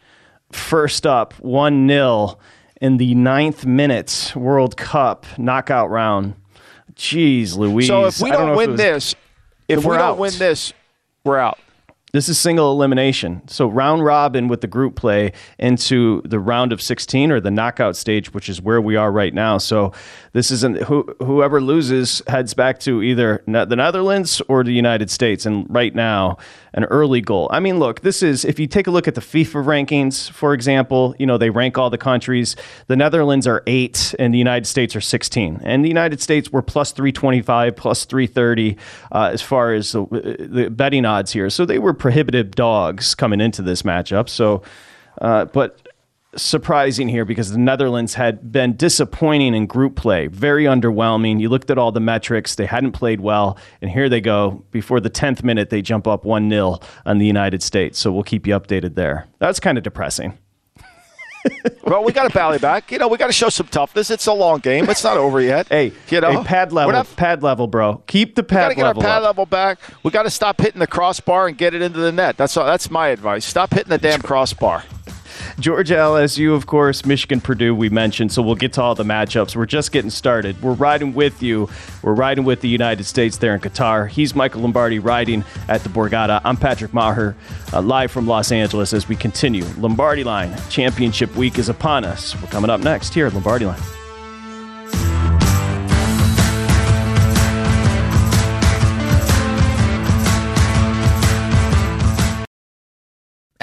first 0.52 1.06
up, 1.06 1.34
one 1.40 1.86
0 1.86 2.38
in 2.80 2.96
the 2.96 3.14
ninth 3.14 3.66
minute 3.66 4.32
World 4.34 4.76
Cup 4.76 5.26
knockout 5.38 5.90
round. 5.90 6.34
Jeez, 6.94 7.56
Louise. 7.56 7.88
So 7.88 8.06
if 8.06 8.20
we 8.20 8.30
don't, 8.30 8.48
don't 8.48 8.56
win 8.56 8.70
was, 8.72 8.78
this, 8.78 9.14
if 9.68 9.84
we 9.84 9.96
don't 9.96 10.00
out. 10.00 10.18
win 10.18 10.32
this, 10.38 10.72
we're 11.24 11.38
out. 11.38 11.58
This 12.16 12.30
is 12.30 12.38
single 12.38 12.72
elimination. 12.72 13.46
So 13.46 13.68
round 13.68 14.02
robin 14.02 14.48
with 14.48 14.62
the 14.62 14.66
group 14.66 14.96
play 14.96 15.32
into 15.58 16.22
the 16.24 16.40
round 16.40 16.72
of 16.72 16.80
16 16.80 17.30
or 17.30 17.40
the 17.40 17.50
knockout 17.50 17.94
stage, 17.94 18.32
which 18.32 18.48
is 18.48 18.58
where 18.58 18.80
we 18.80 18.96
are 18.96 19.12
right 19.12 19.34
now. 19.34 19.58
So 19.58 19.92
this 20.32 20.50
isn't 20.50 20.78
who, 20.84 21.14
whoever 21.18 21.60
loses 21.60 22.22
heads 22.26 22.54
back 22.54 22.78
to 22.80 23.02
either 23.02 23.42
the 23.46 23.66
Netherlands 23.66 24.40
or 24.48 24.64
the 24.64 24.72
United 24.72 25.10
States. 25.10 25.44
And 25.44 25.66
right 25.68 25.94
now, 25.94 26.38
an 26.76 26.84
early 26.84 27.22
goal. 27.22 27.48
I 27.50 27.58
mean, 27.58 27.78
look, 27.78 28.02
this 28.02 28.22
is 28.22 28.44
if 28.44 28.58
you 28.58 28.66
take 28.66 28.86
a 28.86 28.90
look 28.90 29.08
at 29.08 29.14
the 29.14 29.22
FIFA 29.22 29.64
rankings, 29.64 30.30
for 30.30 30.52
example, 30.52 31.14
you 31.18 31.26
know, 31.26 31.38
they 31.38 31.48
rank 31.48 31.78
all 31.78 31.88
the 31.88 31.98
countries. 31.98 32.54
The 32.86 32.96
Netherlands 32.96 33.46
are 33.46 33.62
eight 33.66 34.14
and 34.18 34.32
the 34.32 34.38
United 34.38 34.66
States 34.66 34.94
are 34.94 35.00
16. 35.00 35.62
And 35.64 35.82
the 35.82 35.88
United 35.88 36.20
States 36.20 36.52
were 36.52 36.60
plus 36.60 36.92
325, 36.92 37.74
plus 37.76 38.04
330 38.04 38.76
uh, 39.10 39.30
as 39.32 39.40
far 39.40 39.72
as 39.72 39.92
the, 39.92 40.36
the, 40.38 40.70
betting 40.70 41.06
odds 41.06 41.32
here. 41.32 41.48
So 41.48 41.64
they 41.64 41.78
were 41.78 41.94
prohibitive 42.06 42.52
dogs 42.52 43.16
coming 43.16 43.40
into 43.40 43.62
this 43.62 43.82
matchup. 43.82 44.28
So, 44.28 44.62
uh, 45.20 45.46
but 45.46 45.88
surprising 46.36 47.08
here 47.08 47.24
because 47.24 47.50
the 47.50 47.58
Netherlands 47.58 48.14
had 48.14 48.52
been 48.52 48.76
disappointing 48.76 49.56
in 49.56 49.66
group 49.66 49.96
play, 49.96 50.28
very 50.28 50.66
underwhelming. 50.66 51.40
You 51.40 51.48
looked 51.48 51.68
at 51.68 51.78
all 51.78 51.90
the 51.90 51.98
metrics, 51.98 52.54
they 52.54 52.66
hadn't 52.66 52.92
played 52.92 53.20
well, 53.20 53.58
and 53.82 53.90
here 53.90 54.08
they 54.08 54.20
go. 54.20 54.64
Before 54.70 55.00
the 55.00 55.10
10th 55.10 55.42
minute, 55.42 55.70
they 55.70 55.82
jump 55.82 56.06
up 56.06 56.24
1 56.24 56.48
0 56.48 56.78
on 57.04 57.18
the 57.18 57.26
United 57.26 57.60
States. 57.60 57.98
So 57.98 58.12
we'll 58.12 58.22
keep 58.22 58.46
you 58.46 58.54
updated 58.54 58.94
there. 58.94 59.26
That's 59.40 59.58
kind 59.58 59.76
of 59.76 59.82
depressing. 59.82 60.38
Well, 61.84 62.04
we 62.04 62.12
got 62.12 62.24
to 62.28 62.34
bally 62.34 62.58
back. 62.58 62.90
You 62.90 62.98
know, 62.98 63.08
we 63.08 63.18
got 63.18 63.28
to 63.28 63.32
show 63.32 63.48
some 63.48 63.68
toughness. 63.68 64.10
It's 64.10 64.26
a 64.26 64.32
long 64.32 64.60
game. 64.60 64.88
It's 64.88 65.04
not 65.04 65.16
over 65.16 65.40
yet. 65.40 65.68
hey, 65.68 65.92
you 66.08 66.20
know, 66.20 66.42
hey, 66.42 66.44
pad 66.44 66.72
level, 66.72 66.92
not, 66.92 67.16
pad 67.16 67.42
level, 67.42 67.66
bro. 67.66 68.02
Keep 68.06 68.34
the 68.34 68.42
pad 68.42 68.70
we 68.70 68.74
got 68.76 68.88
level. 68.88 69.02
Get 69.02 69.08
our 69.08 69.14
pad 69.14 69.22
up. 69.22 69.28
level 69.28 69.46
back. 69.46 69.78
We 70.02 70.10
got 70.10 70.24
to 70.24 70.30
stop 70.30 70.60
hitting 70.60 70.80
the 70.80 70.86
crossbar 70.86 71.48
and 71.48 71.56
get 71.56 71.74
it 71.74 71.82
into 71.82 71.98
the 71.98 72.12
net. 72.12 72.36
That's 72.36 72.56
all, 72.56 72.66
that's 72.66 72.90
my 72.90 73.08
advice. 73.08 73.44
Stop 73.44 73.72
hitting 73.72 73.90
the 73.90 73.98
damn 73.98 74.20
crossbar. 74.22 74.84
Georgia 75.58 75.94
LSU, 75.94 76.54
of 76.54 76.66
course, 76.66 77.04
Michigan 77.04 77.40
Purdue, 77.40 77.74
we 77.74 77.88
mentioned. 77.88 78.32
So 78.32 78.42
we'll 78.42 78.54
get 78.54 78.72
to 78.74 78.82
all 78.82 78.94
the 78.94 79.04
matchups. 79.04 79.56
We're 79.56 79.66
just 79.66 79.92
getting 79.92 80.10
started. 80.10 80.60
We're 80.62 80.74
riding 80.74 81.14
with 81.14 81.42
you. 81.42 81.68
We're 82.02 82.14
riding 82.14 82.44
with 82.44 82.60
the 82.60 82.68
United 82.68 83.04
States 83.04 83.38
there 83.38 83.54
in 83.54 83.60
Qatar. 83.60 84.08
He's 84.08 84.34
Michael 84.34 84.62
Lombardi 84.62 84.98
riding 84.98 85.44
at 85.68 85.82
the 85.82 85.88
Borgata. 85.88 86.40
I'm 86.44 86.56
Patrick 86.56 86.92
Meagher, 86.92 87.34
uh, 87.72 87.82
live 87.82 88.10
from 88.10 88.26
Los 88.26 88.52
Angeles 88.52 88.92
as 88.92 89.08
we 89.08 89.16
continue. 89.16 89.64
Lombardi 89.78 90.24
Line 90.24 90.54
Championship 90.68 91.34
Week 91.36 91.58
is 91.58 91.68
upon 91.68 92.04
us. 92.04 92.40
We're 92.40 92.48
coming 92.48 92.70
up 92.70 92.80
next 92.80 93.14
here 93.14 93.26
at 93.26 93.34
Lombardi 93.34 93.66
Line. 93.66 93.80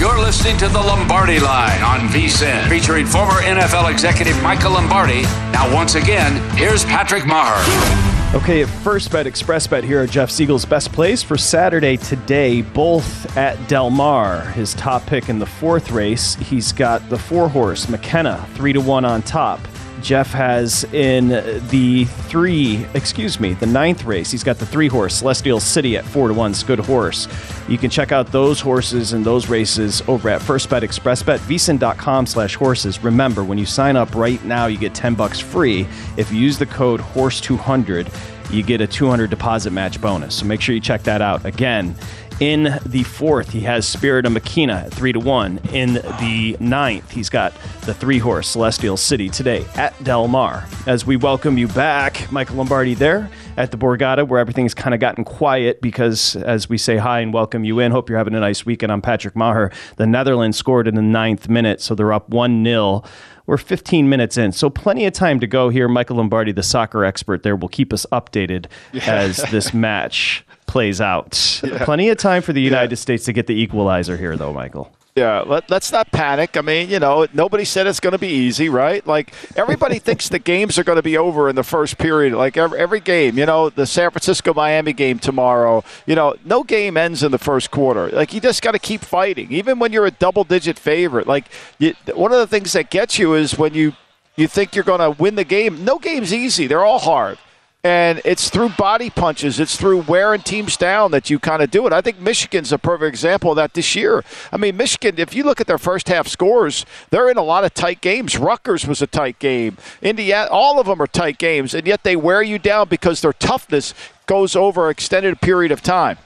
You're 0.00 0.18
listening 0.18 0.56
to 0.58 0.68
the 0.68 0.80
Lombardi 0.80 1.38
Line 1.38 1.80
on 1.82 2.08
VSIN, 2.08 2.68
featuring 2.68 3.06
former 3.06 3.40
NFL 3.42 3.90
executive 3.92 4.40
Michael 4.42 4.72
Lombardi. 4.72 5.22
Now, 5.52 5.72
once 5.72 5.94
again, 5.94 6.36
here's 6.56 6.84
Patrick 6.84 7.22
Meagher. 7.22 8.34
Okay, 8.34 8.62
at 8.62 8.68
First 8.68 9.12
Bet 9.12 9.28
Express 9.28 9.68
Bet, 9.68 9.84
here 9.84 10.02
are 10.02 10.06
Jeff 10.08 10.32
Siegel's 10.32 10.64
best 10.64 10.92
plays 10.92 11.22
for 11.22 11.36
Saturday 11.36 11.96
today, 11.96 12.60
both 12.60 13.36
at 13.36 13.68
Del 13.68 13.88
Mar. 13.90 14.40
His 14.40 14.74
top 14.74 15.06
pick 15.06 15.28
in 15.28 15.38
the 15.38 15.46
fourth 15.46 15.92
race, 15.92 16.34
he's 16.36 16.72
got 16.72 17.08
the 17.08 17.18
four 17.18 17.48
horse 17.48 17.88
McKenna, 17.88 18.44
three 18.54 18.72
to 18.72 18.80
one 18.80 19.04
on 19.04 19.22
top. 19.22 19.60
Jeff 20.04 20.32
has 20.32 20.84
in 20.92 21.28
the 21.70 22.04
three, 22.04 22.86
excuse 22.92 23.40
me, 23.40 23.54
the 23.54 23.66
ninth 23.66 24.04
race, 24.04 24.30
he's 24.30 24.44
got 24.44 24.58
the 24.58 24.66
three 24.66 24.86
horse 24.86 25.14
Celestial 25.14 25.58
City 25.58 25.96
at 25.96 26.04
four 26.04 26.28
to 26.28 26.34
one. 26.34 26.50
It's 26.50 26.62
good 26.62 26.78
horse. 26.78 27.26
You 27.68 27.78
can 27.78 27.88
check 27.88 28.12
out 28.12 28.30
those 28.30 28.60
horses 28.60 29.14
and 29.14 29.24
those 29.24 29.48
races 29.48 30.02
over 30.06 30.28
at 30.28 30.42
First 30.42 30.68
Bet 30.68 30.84
Express 30.84 31.22
Bet, 31.22 31.40
slash 31.40 32.54
horses. 32.54 33.02
Remember, 33.02 33.42
when 33.42 33.56
you 33.56 33.64
sign 33.64 33.96
up 33.96 34.14
right 34.14 34.44
now, 34.44 34.66
you 34.66 34.76
get 34.76 34.94
10 34.94 35.14
bucks 35.14 35.40
free. 35.40 35.88
If 36.18 36.30
you 36.30 36.38
use 36.38 36.58
the 36.58 36.66
code 36.66 37.00
HORSE200, 37.00 38.52
you 38.52 38.62
get 38.62 38.82
a 38.82 38.86
200 38.86 39.30
deposit 39.30 39.72
match 39.72 40.00
bonus. 40.02 40.36
So 40.36 40.44
make 40.44 40.60
sure 40.60 40.74
you 40.74 40.80
check 40.82 41.02
that 41.04 41.22
out. 41.22 41.46
Again, 41.46 41.96
in 42.40 42.80
the 42.84 43.04
fourth, 43.04 43.50
he 43.50 43.60
has 43.60 43.86
Spirit 43.86 44.26
of 44.26 44.32
Makina 44.32 44.86
at 44.86 44.92
three 44.92 45.12
to 45.12 45.20
one. 45.20 45.60
In 45.72 45.94
the 45.94 46.56
ninth, 46.58 47.10
he's 47.12 47.28
got 47.30 47.54
the 47.82 47.94
three 47.94 48.18
horse 48.18 48.48
Celestial 48.48 48.96
City 48.96 49.28
today 49.28 49.64
at 49.76 50.02
Del 50.02 50.26
Mar. 50.26 50.66
As 50.86 51.06
we 51.06 51.16
welcome 51.16 51.56
you 51.58 51.68
back, 51.68 52.30
Michael 52.32 52.56
Lombardi 52.56 52.94
there 52.94 53.30
at 53.56 53.70
the 53.70 53.76
Borgata, 53.76 54.26
where 54.26 54.40
everything's 54.40 54.74
kind 54.74 54.94
of 54.94 55.00
gotten 55.00 55.24
quiet 55.24 55.80
because 55.80 56.34
as 56.36 56.68
we 56.68 56.76
say 56.76 56.96
hi 56.96 57.20
and 57.20 57.32
welcome 57.32 57.64
you 57.64 57.78
in, 57.78 57.92
hope 57.92 58.08
you're 58.08 58.18
having 58.18 58.34
a 58.34 58.40
nice 58.40 58.66
weekend. 58.66 58.90
I'm 58.90 59.02
Patrick 59.02 59.34
Meagher. 59.34 59.72
The 59.96 60.06
Netherlands 60.06 60.56
scored 60.56 60.88
in 60.88 60.96
the 60.96 61.02
ninth 61.02 61.48
minute, 61.48 61.80
so 61.80 61.94
they're 61.94 62.12
up 62.12 62.28
1 62.30 62.64
0. 62.64 63.04
We're 63.46 63.58
15 63.58 64.08
minutes 64.08 64.36
in, 64.36 64.52
so 64.52 64.70
plenty 64.70 65.04
of 65.04 65.12
time 65.12 65.38
to 65.38 65.46
go 65.46 65.68
here. 65.68 65.86
Michael 65.86 66.16
Lombardi, 66.16 66.50
the 66.50 66.62
soccer 66.62 67.04
expert 67.04 67.42
there, 67.42 67.54
will 67.54 67.68
keep 67.68 67.92
us 67.92 68.06
updated 68.10 68.66
as 69.06 69.36
this 69.50 69.72
match 69.74 70.44
plays 70.66 71.00
out. 71.00 71.60
Yeah. 71.62 71.84
Plenty 71.84 72.08
of 72.08 72.18
time 72.18 72.42
for 72.42 72.52
the 72.52 72.60
United 72.60 72.92
yeah. 72.92 72.96
States 72.96 73.24
to 73.24 73.32
get 73.32 73.46
the 73.46 73.54
equalizer 73.54 74.16
here, 74.16 74.36
though, 74.36 74.52
Michael. 74.52 74.90
Yeah, 75.16 75.44
let, 75.46 75.70
us 75.70 75.92
not 75.92 76.10
panic. 76.10 76.56
I 76.56 76.60
mean, 76.60 76.90
you 76.90 76.98
know, 76.98 77.24
nobody 77.32 77.64
said 77.64 77.86
it's 77.86 78.00
going 78.00 78.14
to 78.14 78.18
be 78.18 78.26
easy, 78.26 78.68
right? 78.68 79.06
Like, 79.06 79.32
everybody 79.54 79.98
thinks 80.00 80.28
the 80.28 80.40
games 80.40 80.76
are 80.76 80.82
going 80.82 80.96
to 80.96 81.04
be 81.04 81.16
over 81.16 81.48
in 81.48 81.54
the 81.54 81.62
first 81.62 81.98
period. 81.98 82.32
Like, 82.32 82.56
every, 82.56 82.80
every 82.80 82.98
game, 82.98 83.38
you 83.38 83.46
know, 83.46 83.70
the 83.70 83.86
San 83.86 84.10
Francisco 84.10 84.52
Miami 84.52 84.92
game 84.92 85.20
tomorrow, 85.20 85.84
you 86.04 86.16
know, 86.16 86.34
no 86.44 86.64
game 86.64 86.96
ends 86.96 87.22
in 87.22 87.30
the 87.30 87.38
first 87.38 87.70
quarter. 87.70 88.08
Like, 88.08 88.32
you 88.34 88.40
just 88.40 88.60
got 88.60 88.72
to 88.72 88.80
keep 88.80 89.02
fighting, 89.02 89.52
even 89.52 89.78
when 89.78 89.92
you're 89.92 90.06
a 90.06 90.10
double 90.10 90.42
digit 90.42 90.80
favorite. 90.80 91.28
Like, 91.28 91.44
you, 91.78 91.94
one 92.14 92.32
of 92.32 92.38
the 92.38 92.48
things 92.48 92.72
that 92.72 92.90
gets 92.90 93.16
you 93.16 93.34
is 93.34 93.56
when 93.56 93.72
you, 93.72 93.92
you 94.34 94.48
think 94.48 94.74
you're 94.74 94.82
going 94.82 94.98
to 94.98 95.22
win 95.22 95.36
the 95.36 95.44
game. 95.44 95.84
No 95.84 96.00
game's 96.00 96.34
easy, 96.34 96.66
they're 96.66 96.84
all 96.84 96.98
hard. 96.98 97.38
And 97.84 98.22
it's 98.24 98.48
through 98.48 98.70
body 98.70 99.10
punches, 99.10 99.60
it's 99.60 99.76
through 99.76 100.00
wearing 100.08 100.40
teams 100.40 100.74
down 100.78 101.10
that 101.10 101.28
you 101.28 101.38
kind 101.38 101.62
of 101.62 101.70
do 101.70 101.86
it. 101.86 101.92
I 101.92 102.00
think 102.00 102.18
Michigan's 102.18 102.72
a 102.72 102.78
perfect 102.78 103.06
example 103.10 103.50
of 103.50 103.56
that 103.56 103.74
this 103.74 103.94
year. 103.94 104.24
I 104.50 104.56
mean, 104.56 104.78
Michigan, 104.78 105.16
if 105.18 105.34
you 105.34 105.44
look 105.44 105.60
at 105.60 105.66
their 105.66 105.76
first 105.76 106.08
half 106.08 106.26
scores, 106.26 106.86
they're 107.10 107.28
in 107.28 107.36
a 107.36 107.42
lot 107.42 107.62
of 107.62 107.74
tight 107.74 108.00
games. 108.00 108.38
Rutgers 108.38 108.86
was 108.86 109.02
a 109.02 109.06
tight 109.06 109.38
game. 109.38 109.76
Indiana, 110.00 110.48
all 110.50 110.80
of 110.80 110.86
them 110.86 111.02
are 111.02 111.06
tight 111.06 111.36
games, 111.36 111.74
and 111.74 111.86
yet 111.86 112.04
they 112.04 112.16
wear 112.16 112.42
you 112.42 112.58
down 112.58 112.88
because 112.88 113.20
their 113.20 113.34
toughness 113.34 113.92
goes 114.24 114.56
over 114.56 114.86
an 114.86 114.92
extended 114.92 115.42
period 115.42 115.70
of 115.70 115.82
time. 115.82 116.16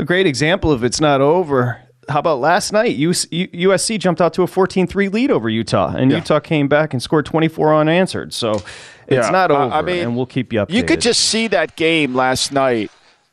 A 0.00 0.04
great 0.04 0.26
example 0.26 0.72
of 0.72 0.82
it's 0.82 1.00
not 1.00 1.20
over 1.20 1.82
how 2.08 2.20
about 2.20 2.40
last 2.40 2.72
night? 2.72 2.96
USC 2.96 3.98
jumped 3.98 4.20
out 4.20 4.32
to 4.34 4.42
a 4.42 4.46
14-3 4.46 5.12
lead 5.12 5.30
over 5.30 5.48
Utah, 5.48 5.94
and 5.94 6.10
yeah. 6.10 6.16
Utah 6.16 6.40
came 6.40 6.66
back 6.66 6.94
and 6.94 7.02
scored 7.02 7.26
24 7.26 7.74
unanswered. 7.76 8.32
So 8.32 8.62
it's 9.08 9.26
yeah. 9.26 9.30
not 9.30 9.50
over, 9.50 9.74
I 9.74 9.82
mean, 9.82 10.04
and 10.04 10.16
we'll 10.16 10.26
keep 10.26 10.52
you 10.52 10.60
updated. 10.60 10.74
You 10.74 10.84
could 10.84 11.00
just 11.00 11.20
see 11.20 11.48
that 11.48 11.76
game 11.76 12.14
last 12.14 12.52
night 12.52 12.90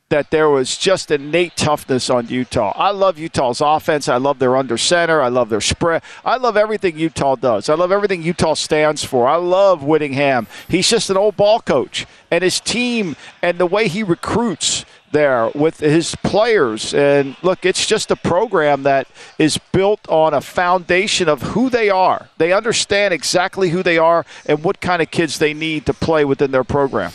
that 0.10 0.30
there 0.32 0.50
was 0.50 0.78
just 0.78 1.10
innate 1.10 1.58
toughness 1.58 2.10
on 2.10 2.28
Utah. 2.28 2.72
I 2.76 2.92
love 2.92 3.18
Utah's 3.18 3.60
offense. 3.60 4.08
I 4.08 4.18
love 4.18 4.40
their 4.40 4.56
under 4.56 4.78
center. 4.78 5.22
I 5.22 5.30
love 5.30 5.50
their 5.50 5.62
spread. 5.62 6.04
I 6.24 6.38
love 6.38 6.56
everything 6.56 6.98
Utah 6.98 7.36
does. 7.36 7.70
I 7.70 7.74
love 7.74 7.92
everything 7.92 8.22
Utah 8.22 8.54
stands 8.54 9.04
for. 9.04 9.28
I 9.28 9.36
love 9.38 9.84
Whittingham. 9.84 10.48
He's 10.70 10.90
just 10.90 11.10
an 11.10 11.18
old 11.18 11.36
ball 11.36 11.60
coach. 11.60 12.06
And 12.30 12.44
his 12.44 12.60
team 12.60 13.16
and 13.42 13.58
the 13.58 13.66
way 13.66 13.88
he 13.88 14.04
recruits 14.04 14.86
there 15.16 15.50
with 15.56 15.80
his 15.80 16.14
players. 16.24 16.94
And 16.94 17.38
look, 17.42 17.66
it's 17.66 17.86
just 17.86 18.12
a 18.12 18.18
program 18.18 18.84
that 18.84 19.08
is 19.40 19.58
built 19.72 20.02
on 20.10 20.34
a 20.34 20.42
foundation 20.42 21.30
of 21.30 21.42
who 21.42 21.70
they 21.70 21.90
are. 21.90 22.28
They 22.38 22.52
understand 22.52 23.14
exactly 23.14 23.70
who 23.70 23.82
they 23.82 23.98
are 23.98 24.26
and 24.46 24.62
what 24.62 24.82
kind 24.82 25.02
of 25.02 25.10
kids 25.12 25.40
they 25.40 25.54
need 25.54 25.86
to 25.86 25.94
play 25.94 26.26
within 26.26 26.52
their 26.52 26.66
program. 26.66 27.14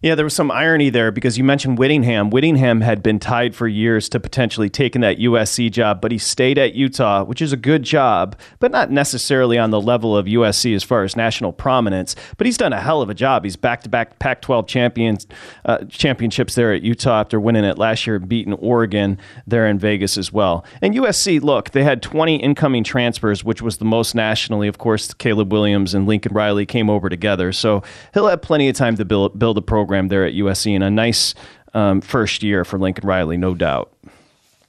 Yeah, 0.00 0.14
there 0.14 0.24
was 0.24 0.34
some 0.34 0.52
irony 0.52 0.90
there 0.90 1.10
because 1.10 1.38
you 1.38 1.42
mentioned 1.42 1.76
Whittingham. 1.76 2.30
Whittingham 2.30 2.82
had 2.82 3.02
been 3.02 3.18
tied 3.18 3.56
for 3.56 3.66
years 3.66 4.08
to 4.10 4.20
potentially 4.20 4.70
taking 4.70 5.00
that 5.00 5.18
USC 5.18 5.72
job, 5.72 6.00
but 6.00 6.12
he 6.12 6.18
stayed 6.18 6.56
at 6.56 6.74
Utah, 6.74 7.24
which 7.24 7.42
is 7.42 7.52
a 7.52 7.56
good 7.56 7.82
job, 7.82 8.38
but 8.60 8.70
not 8.70 8.92
necessarily 8.92 9.58
on 9.58 9.72
the 9.72 9.80
level 9.80 10.16
of 10.16 10.26
USC 10.26 10.72
as 10.72 10.84
far 10.84 11.02
as 11.02 11.16
national 11.16 11.52
prominence. 11.52 12.14
But 12.36 12.46
he's 12.46 12.56
done 12.56 12.72
a 12.72 12.80
hell 12.80 13.02
of 13.02 13.10
a 13.10 13.14
job. 13.14 13.42
He's 13.42 13.56
back 13.56 13.82
to 13.82 13.88
back 13.88 14.20
Pac 14.20 14.40
12 14.40 14.68
champions, 14.68 15.26
uh, 15.64 15.78
championships 15.88 16.54
there 16.54 16.72
at 16.72 16.82
Utah 16.82 17.18
after 17.18 17.40
winning 17.40 17.64
it 17.64 17.76
last 17.76 18.06
year, 18.06 18.20
beating 18.20 18.52
Oregon 18.52 19.18
there 19.48 19.66
in 19.66 19.80
Vegas 19.80 20.16
as 20.16 20.32
well. 20.32 20.64
And 20.80 20.94
USC, 20.94 21.42
look, 21.42 21.72
they 21.72 21.82
had 21.82 22.02
20 22.02 22.36
incoming 22.36 22.84
transfers, 22.84 23.42
which 23.42 23.62
was 23.62 23.78
the 23.78 23.84
most 23.84 24.14
nationally. 24.14 24.68
Of 24.68 24.78
course, 24.78 25.12
Caleb 25.12 25.50
Williams 25.50 25.92
and 25.92 26.06
Lincoln 26.06 26.34
Riley 26.34 26.66
came 26.66 26.88
over 26.88 27.08
together. 27.08 27.50
So 27.50 27.82
he'll 28.14 28.28
have 28.28 28.42
plenty 28.42 28.68
of 28.68 28.76
time 28.76 28.94
to 28.94 29.04
build, 29.04 29.36
build 29.36 29.58
a 29.58 29.60
program 29.60 29.87
program 29.88 30.08
there 30.08 30.26
at 30.26 30.34
USC 30.34 30.74
and 30.74 30.84
a 30.84 30.90
nice 30.90 31.34
um, 31.72 32.02
first 32.02 32.42
year 32.42 32.62
for 32.62 32.78
Lincoln 32.78 33.08
Riley, 33.08 33.38
no 33.38 33.54
doubt. 33.54 33.90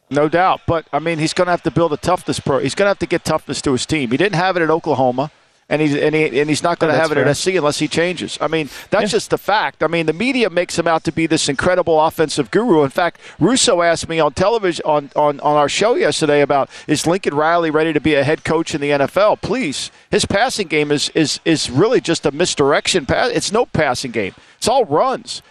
No 0.10 0.30
doubt, 0.30 0.62
but 0.66 0.88
I 0.94 1.00
mean, 1.00 1.20
he's 1.20 1.34
going 1.34 1.48
to 1.48 1.52
have 1.52 1.62
to 1.64 1.72
build 1.72 1.92
a 1.92 1.98
toughness 1.98 2.40
pro. 2.40 2.60
He's 2.60 2.74
going 2.74 2.86
to 2.86 2.92
have 2.92 3.00
to 3.00 3.06
get 3.06 3.26
toughness 3.26 3.62
to 3.64 3.74
his 3.74 3.86
team. 3.86 4.12
He 4.12 4.18
didn't 4.18 4.38
have 4.38 4.56
it 4.56 4.64
at 4.64 4.70
Oklahoma 4.70 5.30
and 5.70 5.82
he's 5.82 5.96
and, 5.96 6.16
he, 6.16 6.40
and 6.40 6.50
he's 6.50 6.64
not 6.64 6.80
going 6.80 6.92
to 6.92 7.00
have 7.00 7.12
it 7.12 7.16
fair. 7.16 7.28
at 7.28 7.38
SC 7.38 7.48
unless 7.50 7.80
he 7.80 7.88
changes. 7.88 8.38
I 8.42 8.48
mean, 8.48 8.70
that's 8.90 9.04
yeah. 9.04 9.08
just 9.08 9.30
the 9.30 9.38
fact. 9.38 9.84
I 9.84 9.88
mean, 9.88 10.08
the 10.08 10.14
media 10.14 10.50
makes 10.50 10.78
him 10.78 10.88
out 10.88 11.04
to 11.04 11.12
be 11.12 11.28
this 11.28 11.48
incredible 11.48 12.02
offensive 12.02 12.50
guru. 12.52 12.84
In 12.84 12.90
fact, 12.90 13.20
Russo 13.40 13.82
asked 13.82 14.10
me 14.10 14.20
on 14.20 14.34
television 14.34 14.84
on, 14.86 15.12
on, 15.16 15.40
on 15.40 15.56
our 15.56 15.70
show 15.70 15.96
yesterday 15.96 16.42
about 16.42 16.70
is 16.88 17.06
Lincoln 17.06 17.36
Riley 17.36 17.70
ready 17.70 17.94
to 17.94 18.02
be 18.02 18.16
a 18.16 18.24
head 18.24 18.44
coach 18.44 18.74
in 18.74 18.82
the 18.82 18.90
NFL? 18.90 19.42
Please, 19.42 19.92
his 20.10 20.26
passing 20.26 20.68
game 20.68 20.92
is 20.92 21.10
is 21.10 21.40
is 21.46 21.70
really 21.70 22.02
just 22.02 22.26
a 22.26 22.32
misdirection 22.32 23.06
pass. 23.06 23.30
It's 23.32 23.52
no 23.52 23.66
passing 23.68 24.12
game. 24.12 24.34
It's 24.58 24.68
all 24.68 24.86
runs. 24.86 25.42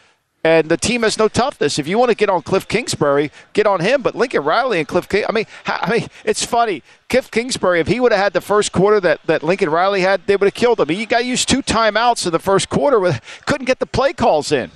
And 0.45 0.69
the 0.69 0.77
team 0.77 1.03
has 1.03 1.19
no 1.19 1.27
toughness. 1.27 1.79
If 1.79 1.89
you 1.89 1.99
want 1.99 2.11
to 2.11 2.15
get 2.15 2.31
on 2.31 2.43
Cliff 2.43 2.69
Kingsbury, 2.69 3.33
get 3.53 3.67
on 3.67 3.81
him. 3.81 4.03
But 4.03 4.15
Lincoln 4.15 4.45
Riley 4.45 4.79
and 4.79 4.87
Cliff 4.87 5.09
King, 5.09 5.25
I 5.29 5.33
mean, 5.33 5.47
I 5.67 5.91
mean, 5.91 6.09
it's 6.25 6.45
funny. 6.45 6.83
Cliff 7.09 7.31
Kingsbury, 7.31 7.81
if 7.81 7.89
he 7.89 7.99
would 7.99 8.13
have 8.13 8.21
had 8.21 8.33
the 8.35 8.41
first 8.41 8.71
quarter 8.71 9.01
that, 9.01 9.21
that 9.27 9.43
Lincoln 9.43 9.69
Riley 9.69 10.01
had, 10.01 10.27
they 10.27 10.37
would 10.37 10.47
have 10.47 10.55
killed 10.55 10.79
him. 10.81 10.89
He 10.89 11.07
got 11.07 11.25
used 11.25 11.49
two 11.49 11.63
timeouts 11.63 12.25
in 12.25 12.33
the 12.33 12.39
first 12.39 12.69
quarter, 12.69 13.01
with 13.01 13.21
couldn't 13.47 13.67
get 13.67 13.81
the 13.81 13.87
play 13.87 14.13
calls 14.13 14.53
in. 14.53 14.71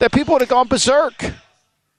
That 0.00 0.12
people 0.12 0.34
would 0.34 0.42
have 0.42 0.50
gone 0.50 0.68
berserk. 0.68 1.32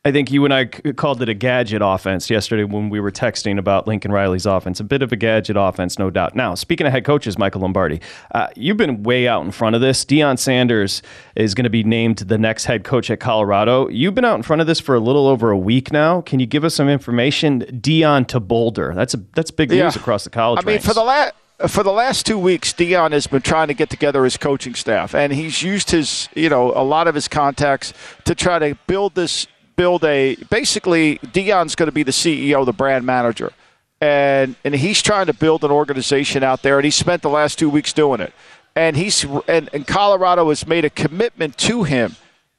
I 0.06 0.12
think 0.12 0.32
you 0.32 0.46
and 0.46 0.54
I 0.54 0.66
called 0.66 1.22
it 1.22 1.28
a 1.28 1.34
gadget 1.34 1.82
offense 1.84 2.30
yesterday 2.30 2.64
when 2.64 2.90
we 2.90 3.02
were 3.02 3.12
texting 3.12 3.60
about 3.60 3.88
Lincoln 3.88 4.12
Riley's 4.12 4.46
offense. 4.46 4.80
A 4.80 4.86
bit 4.86 5.02
of 5.02 5.12
a 5.12 5.18
gadget 5.18 5.58
offense, 5.58 6.00
no 6.00 6.10
doubt. 6.10 6.34
Now, 6.34 6.56
speaking 6.56 6.88
of 6.88 6.94
head 6.94 7.04
coaches, 7.04 7.38
Michael 7.38 7.62
Lombardi, 7.62 8.00
uh, 8.34 8.48
you've 8.56 8.78
been 8.78 9.04
way 9.04 9.28
out 9.28 9.44
in 9.44 9.52
front 9.52 9.76
of 9.76 9.82
this. 9.82 10.06
Deion 10.06 10.40
Sanders 10.40 11.02
is 11.36 11.54
going 11.54 11.66
to 11.66 11.70
be 11.70 11.84
named 11.84 12.20
the 12.20 12.38
next 12.38 12.66
head 12.66 12.86
coach 12.86 13.12
at 13.12 13.20
Colorado. 13.20 13.90
You've 13.90 14.16
been 14.16 14.24
out 14.24 14.36
in 14.36 14.44
front 14.44 14.62
of 14.62 14.68
this 14.68 14.80
for 14.80 14.96
a 14.96 15.00
little 15.00 15.28
over 15.28 15.52
a 15.52 15.58
week 15.58 15.92
now. 15.92 16.22
Can 16.22 16.40
you 16.40 16.46
give 16.46 16.64
us 16.64 16.76
some 16.76 16.88
information? 16.88 17.64
Deion 17.64 18.28
to 18.28 18.40
Boulder. 18.40 18.94
That's 18.96 19.14
a 19.14 19.18
that's 19.36 19.52
big 19.52 19.72
news 19.72 19.78
yeah. 19.96 20.02
across 20.02 20.24
the 20.24 20.30
college. 20.30 20.64
I 20.64 20.66
mean, 20.66 20.74
ranks. 20.76 20.86
for 20.86 20.94
the 20.94 21.04
last 21.04 21.34
for 21.68 21.84
the 21.84 21.92
last 21.92 22.26
two 22.26 22.38
weeks, 22.38 22.72
Deion 22.72 23.12
has 23.12 23.28
been 23.28 23.42
trying 23.42 23.68
to 23.68 23.74
get 23.74 23.90
together 23.90 24.24
his 24.24 24.38
coaching 24.38 24.76
staff, 24.76 25.16
and 25.16 25.34
he's 25.34 25.64
used 25.64 25.90
his, 25.90 26.30
you 26.36 26.50
know, 26.50 26.72
a 26.72 26.84
lot 26.84 27.08
of 27.08 27.16
his 27.16 27.28
contacts 27.28 27.94
to 28.26 28.36
try 28.36 28.60
to 28.60 28.78
build 28.86 29.16
this 29.16 29.48
build 29.78 30.04
a 30.04 30.36
basically 30.50 31.20
Deion's 31.20 31.76
going 31.76 31.88
to 31.88 31.94
be 31.94 32.04
the 32.04 32.12
CEO, 32.12 32.66
the 32.66 32.74
brand 32.74 33.06
manager 33.06 33.54
and 34.02 34.56
and 34.64 34.76
he's 34.76 35.02
trying 35.02 35.26
to 35.26 35.34
build 35.34 35.64
an 35.64 35.72
organization 35.72 36.44
out 36.44 36.62
there, 36.62 36.78
and 36.78 36.86
he 36.86 36.92
spent 36.92 37.22
the 37.22 37.30
last 37.30 37.58
two 37.58 37.70
weeks 37.70 37.94
doing 37.94 38.22
it. 38.22 38.34
And 38.76 38.96
he's 38.96 39.24
and, 39.48 39.70
and 39.74 39.88
Colorado 39.88 40.50
has 40.50 40.68
made 40.68 40.86
a 40.86 40.90
commitment 40.90 41.58
to 41.60 41.84
him. 41.84 42.16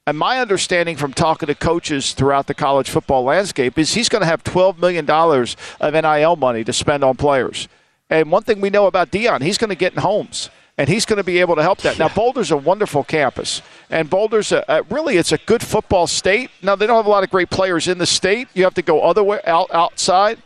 And 0.07 0.19
my 0.19 0.41
understanding 0.41 0.97
from 0.97 1.13
talking 1.13 1.49
to 1.49 1.55
coaches 1.55 2.13
throughout 2.15 2.47
the 2.47 2.55
college 2.55 2.89
football 2.89 3.25
landscape 3.25 3.79
is 3.79 3.93
he's 3.93 4.09
going 4.09 4.23
to 4.23 4.27
have 4.27 4.43
$12 4.43 4.79
million 4.79 5.09
of 5.09 5.93
NIL 5.93 6.37
money 6.37 6.65
to 6.65 6.73
spend 6.73 7.05
on 7.05 7.19
players. 7.19 7.69
And 8.09 8.33
one 8.33 8.43
thing 8.43 8.63
we 8.63 8.71
know 8.71 8.87
about 8.87 9.11
Deion, 9.11 9.43
he's 9.43 9.59
going 9.59 9.69
to 9.69 9.77
get 9.77 9.93
in 9.93 10.01
homes 10.01 10.49
and 10.79 10.89
he's 10.89 11.05
going 11.05 11.17
to 11.17 11.25
be 11.25 11.41
able 11.41 11.57
to 11.57 11.63
help 11.63 11.81
that. 11.81 11.99
Now, 11.99 12.09
Boulder's 12.09 12.53
a 12.53 12.57
wonderful 12.57 13.03
campus, 13.03 13.61
and 13.91 14.09
Boulder's 14.09 14.53
a, 14.53 14.65
a, 14.69 14.83
really 14.85 15.17
it's 15.17 15.33
a 15.33 15.39
good 15.39 15.63
football 15.63 16.07
state. 16.07 16.51
Now 16.63 16.77
they 16.77 16.87
don't 16.87 16.97
have 16.97 17.07
a 17.07 17.11
lot 17.11 17.25
of 17.25 17.31
great 17.31 17.51
players 17.51 17.89
in 17.89 17.99
the 17.99 18.07
state. 18.07 18.49
You 18.55 18.63
have 18.65 18.75
to 18.75 18.83
go 18.83 19.03
other 19.03 19.25
way 19.25 19.41
out 19.45 19.69
outside. 19.75 20.39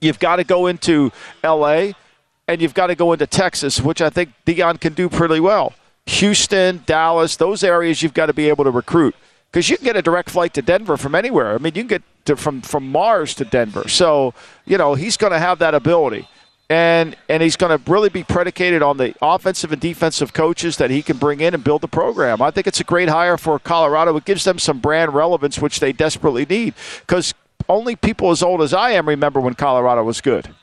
You've 0.00 0.20
got 0.20 0.36
to 0.36 0.44
go 0.44 0.68
into 0.68 1.12
L.A. 1.42 1.94
and 2.48 2.62
you've 2.62 2.72
got 2.74 2.86
to 2.86 2.94
go 2.94 3.12
into 3.12 3.26
Texas, 3.26 3.80
which 3.80 4.00
I 4.00 4.08
think 4.08 4.30
Deion 4.46 4.80
can 4.80 4.94
do 4.94 5.10
pretty 5.10 5.40
well. 5.40 5.74
Houston, 6.06 6.82
Dallas, 6.86 7.36
those 7.36 7.62
areas 7.62 8.02
you've 8.02 8.14
got 8.14 8.26
to 8.26 8.32
be 8.32 8.48
able 8.48 8.64
to 8.64 8.70
recruit 8.70 9.14
because 9.50 9.68
you 9.68 9.76
can 9.76 9.84
get 9.84 9.96
a 9.96 10.02
direct 10.02 10.30
flight 10.30 10.54
to 10.54 10.62
Denver 10.62 10.96
from 10.96 11.14
anywhere. 11.14 11.54
I 11.54 11.58
mean, 11.58 11.72
you 11.74 11.82
can 11.82 11.88
get 11.88 12.02
to, 12.26 12.36
from 12.36 12.60
from 12.62 12.90
Mars 12.90 13.34
to 13.34 13.44
Denver. 13.44 13.88
So 13.88 14.32
you 14.64 14.78
know 14.78 14.94
he's 14.94 15.16
going 15.16 15.32
to 15.32 15.38
have 15.38 15.58
that 15.58 15.74
ability, 15.74 16.28
and 16.70 17.16
and 17.28 17.42
he's 17.42 17.56
going 17.56 17.76
to 17.76 17.90
really 17.90 18.08
be 18.08 18.22
predicated 18.22 18.80
on 18.80 18.96
the 18.96 19.12
offensive 19.20 19.72
and 19.72 19.80
defensive 19.80 20.32
coaches 20.32 20.76
that 20.76 20.88
he 20.88 21.02
can 21.02 21.18
bring 21.18 21.40
in 21.40 21.52
and 21.52 21.64
build 21.64 21.82
the 21.82 21.88
program. 21.88 22.40
I 22.40 22.52
think 22.52 22.68
it's 22.68 22.80
a 22.80 22.84
great 22.84 23.08
hire 23.08 23.36
for 23.36 23.58
Colorado. 23.58 24.16
It 24.16 24.24
gives 24.24 24.44
them 24.44 24.58
some 24.58 24.78
brand 24.78 25.12
relevance, 25.12 25.58
which 25.58 25.80
they 25.80 25.92
desperately 25.92 26.46
need 26.46 26.74
because 27.00 27.34
only 27.68 27.96
people 27.96 28.30
as 28.30 28.42
old 28.42 28.62
as 28.62 28.72
I 28.72 28.92
am 28.92 29.08
remember 29.08 29.40
when 29.40 29.54
Colorado 29.54 30.04
was 30.04 30.20
good. 30.20 30.54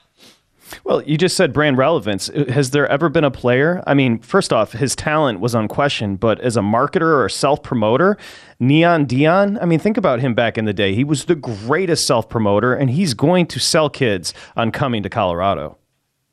Well, 0.84 1.02
you 1.04 1.18
just 1.18 1.38
said 1.38 1.54
brand 1.54 1.78
relevance. 1.78 2.28
Has 2.28 2.72
there 2.72 2.88
ever 2.88 3.08
been 3.08 3.24
a 3.24 3.32
player? 3.32 3.82
I 3.88 3.94
mean, 3.94 4.20
first 4.20 4.52
off, 4.52 4.74
his 4.74 4.96
talent 4.96 5.40
was 5.40 5.56
unquestioned, 5.56 6.20
but 6.20 6.42
as 6.42 6.58
a 6.58 6.62
marketer 6.62 7.02
or 7.02 7.26
a 7.26 7.30
self 7.30 7.64
promoter, 7.64 8.18
Neon 8.60 9.06
Deion, 9.06 9.58
I 9.62 9.66
mean, 9.66 9.80
think 9.80 9.98
about 9.98 10.20
him 10.20 10.34
back 10.34 10.58
in 10.58 10.66
the 10.66 10.74
day. 10.74 10.94
He 10.94 11.06
was 11.06 11.26
the 11.26 11.36
greatest 11.36 12.06
self 12.06 12.28
promoter, 12.28 12.74
and 12.74 12.90
he's 12.90 13.14
going 13.14 13.46
to 13.48 13.60
sell 13.60 13.90
kids 13.90 14.34
on 14.56 14.72
coming 14.72 15.04
to 15.04 15.10
Colorado. 15.10 15.78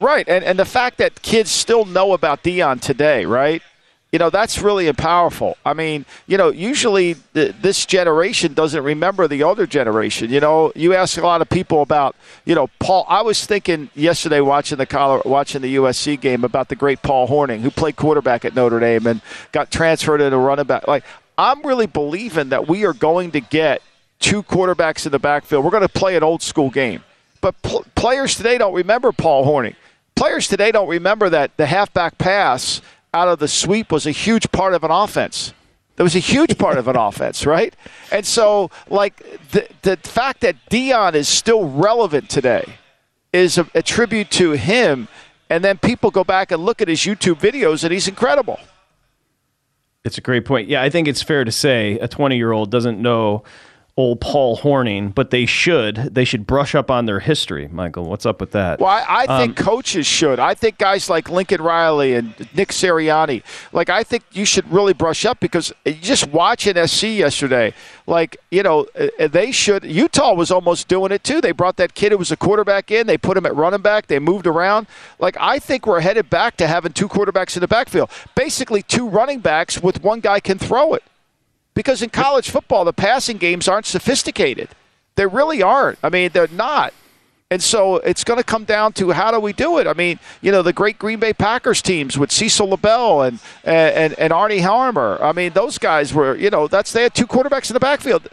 Right. 0.05 0.29
And, 0.29 0.45
and 0.45 0.59
the 0.59 0.65
fact 0.67 0.99
that 0.99 1.23
kids 1.23 1.51
still 1.51 1.85
know 1.85 2.13
about 2.13 2.43
Deion 2.43 2.81
today, 2.81 3.25
right? 3.25 3.63
you 4.15 4.19
know 4.19 4.31
that's 4.31 4.63
really 4.63 4.93
powerful. 4.93 5.57
I 5.67 5.73
mean, 5.73 6.07
you 6.29 6.39
know, 6.39 6.51
usually 6.51 7.17
th- 7.35 7.57
this 7.61 7.85
generation 7.85 8.55
doesn't 8.55 8.85
remember 8.85 9.27
the 9.27 9.43
older 9.43 9.67
generation. 9.67 10.31
You 10.31 10.39
know, 10.39 10.71
you 10.77 10.95
ask 10.95 11.19
a 11.19 11.23
lot 11.23 11.43
of 11.43 11.49
people 11.49 11.83
about, 11.83 12.15
you 12.45 12.55
know, 12.55 12.69
Paul. 12.79 13.07
I 13.09 13.23
was 13.23 13.45
thinking 13.45 13.91
yesterday 13.97 14.41
watching 14.41 14.79
the 14.79 14.87
Colorado, 14.87 15.29
watching 15.29 15.63
the 15.63 15.75
USC 15.75 16.21
game 16.21 16.45
about 16.45 16.69
the 16.69 16.77
great 16.77 17.03
Paul 17.03 17.27
Hornung, 17.27 17.63
who 17.63 17.73
played 17.73 17.97
quarterback 17.97 18.45
at 18.45 18.55
Notre 18.55 18.79
Dame 18.79 19.05
and 19.09 19.21
got 19.51 19.73
transferred 19.73 20.21
into 20.21 20.39
running 20.39 20.67
back. 20.67 20.87
Like, 20.87 21.03
I'm 21.37 21.61
really 21.63 21.87
believing 21.87 22.51
that 22.51 22.69
we 22.69 22.85
are 22.85 22.95
going 22.95 23.33
to 23.33 23.41
get 23.41 23.83
two 24.21 24.45
quarterbacks 24.45 25.07
in 25.07 25.11
the 25.11 25.19
backfield. 25.19 25.65
We're 25.65 25.73
going 25.73 25.83
to 25.83 25.89
play 25.89 26.15
an 26.15 26.23
old 26.23 26.41
school 26.41 26.71
game, 26.71 27.03
but 27.41 27.61
pl- 27.63 27.85
players 27.97 28.37
today 28.37 28.59
don't 28.59 28.75
remember 28.75 29.11
Paul 29.11 29.45
Hornung. 29.45 29.75
Players 30.17 30.49
today 30.49 30.71
don't 30.73 30.89
remember 30.89 31.29
that 31.31 31.57
the 31.57 31.67
halfback 31.67 32.19
pass 32.19 32.81
out 33.13 33.29
of 33.29 33.39
the 33.39 33.49
sweep 33.49 33.91
was 33.93 34.07
a 34.07 34.11
huge 34.11 34.51
part 34.53 34.75
of 34.75 34.85
an 34.85 34.91
offense. 34.91 35.53
That 35.97 36.03
was 36.03 36.17
a 36.17 36.21
huge 36.21 36.59
part 36.59 36.79
of 36.79 36.89
an 36.89 36.97
offense, 36.99 37.47
right? 37.47 37.75
And 38.11 38.27
so, 38.27 38.71
like 38.89 39.17
the 39.51 39.69
the 39.83 39.97
fact 39.97 40.41
that 40.41 40.57
Deion 40.71 41.15
is 41.15 41.29
still 41.29 41.69
relevant 41.69 42.29
today 42.29 42.65
is 43.33 43.59
a, 43.59 43.69
a 43.75 43.83
tribute 43.83 44.31
to 44.33 44.53
him. 44.53 45.09
And 45.51 45.63
then 45.63 45.77
people 45.77 46.11
go 46.11 46.25
back 46.25 46.51
and 46.53 46.65
look 46.65 46.81
at 46.81 46.89
his 46.89 47.01
YouTube 47.01 47.35
videos, 47.35 47.85
and 47.85 47.93
he's 47.93 48.09
incredible. 48.09 48.59
It's 50.05 50.19
a 50.19 50.21
great 50.21 50.45
point. 50.45 50.69
Yeah, 50.69 50.83
I 50.83 50.91
think 50.91 51.07
it's 51.07 51.23
fair 51.23 51.45
to 51.45 51.53
say 51.53 51.99
a 51.99 52.09
20 52.09 52.37
year 52.37 52.53
old 52.53 52.71
doesn't 52.71 53.01
know 53.01 53.45
old 53.97 54.21
Paul 54.21 54.59
Hornung, 54.59 55.15
but 55.15 55.31
they 55.31 55.47
should. 55.47 55.97
They 55.97 56.25
should 56.25 56.47
brush 56.47 56.75
up 56.75 56.91
on 56.91 57.07
their 57.07 57.21
history. 57.21 57.69
Michael, 57.69 58.05
what's 58.05 58.27
up 58.27 58.41
with 58.41 58.51
that? 58.51 58.81
Well, 58.81 58.89
I, 58.89 59.25
I 59.25 59.39
think 59.39 59.59
um, 59.61 59.65
coaches 59.65 60.05
should. 60.07 60.41
I 60.41 60.55
think 60.55 60.79
guys 60.79 61.09
like 61.09 61.31
Lincoln 61.31 61.63
Riley 61.63 62.15
and 62.15 62.35
Nick 62.55 62.71
Sirianni, 62.71 63.45
like 63.73 63.91
I 63.91 64.03
think 64.03 64.25
you 64.33 64.45
should 64.45 64.71
really 64.71 64.95
brush 64.95 65.25
up 65.25 65.39
because 65.39 65.73
just 66.01 66.27
watching 66.29 66.75
SC 66.87 67.05
yesterday, 67.05 67.73
like 68.09 68.37
you 68.51 68.65
know 68.65 68.87
uh, 68.99 69.29
they 69.29 69.53
should. 69.53 69.85
Utah 69.85 70.35
was 70.35 70.51
almost 70.51 70.89
doing 70.89 71.13
it 71.13 71.23
too. 71.23 71.41
They 71.41 71.53
brought 71.53 71.77
that 71.77 71.95
kid 71.95 72.11
who 72.11 72.19
was 72.19 72.33
a 72.33 72.37
quarterback 72.37 72.91
in. 72.91 73.07
They 73.07 73.19
put 73.19 73.37
him 73.37 73.47
at 73.47 73.55
running 73.55 73.83
back. 73.83 74.09
They 74.09 74.19
moved 74.19 74.49
around. 74.49 74.89
Like 75.21 75.37
I 75.39 75.61
think 75.61 75.87
we're 75.87 76.01
headed 76.01 76.29
back 76.29 76.57
to 76.57 76.67
having 76.67 76.93
two 76.93 77.09
quarterbacks 77.09 77.57
in 77.57 77.61
the 77.61 77.69
backfield, 77.69 78.11
basically 78.35 78.83
two 78.83 79.09
running 79.09 79.39
backs 79.39 79.81
with 79.81 80.03
one 80.03 80.19
guy 80.19 80.41
can 80.41 80.59
throw 80.59 80.95
it. 80.95 81.05
Because 81.75 82.03
in 82.03 82.11
college 82.11 82.51
football, 82.51 82.85
the 82.85 82.93
passing 82.93 83.37
games 83.37 83.69
aren't 83.69 83.87
sophisticated. 83.87 84.69
They 85.17 85.27
really 85.27 85.63
aren't. 85.63 85.99
I 86.03 86.09
mean, 86.09 86.31
they're 86.33 86.49
not. 86.49 86.95
And 87.51 87.63
so 87.63 87.97
it's 87.97 88.25
going 88.25 88.39
to 88.39 88.45
come 88.45 88.65
down 88.65 88.93
to 88.95 89.11
how 89.11 89.31
do 89.31 89.39
we 89.39 89.53
do 89.53 89.79
it? 89.79 89.87
I 89.87 89.93
mean, 89.93 90.19
you 90.41 90.51
know, 90.51 90.63
the 90.63 90.73
great 90.73 90.99
Green 90.99 91.21
Bay 91.21 91.33
Packers 91.33 91.83
teams 91.83 92.19
with 92.19 92.33
Cecil 92.33 92.77
Isbell 92.77 93.29
and, 93.29 93.39
and, 93.65 94.15
and 94.19 94.33
Arnie 94.33 94.61
Herber. 94.61 95.21
I 95.21 95.33
mean, 95.33 95.53
those 95.53 95.79
guys 95.79 96.15
were, 96.15 96.37
you 96.37 96.51
know, 96.51 96.67
that's 96.67 96.93
they 96.93 97.03
had 97.03 97.15
two 97.15 97.27
quarterbacks 97.27 97.71
in 97.71 97.75
the 97.75 97.81
backfield 97.81 98.29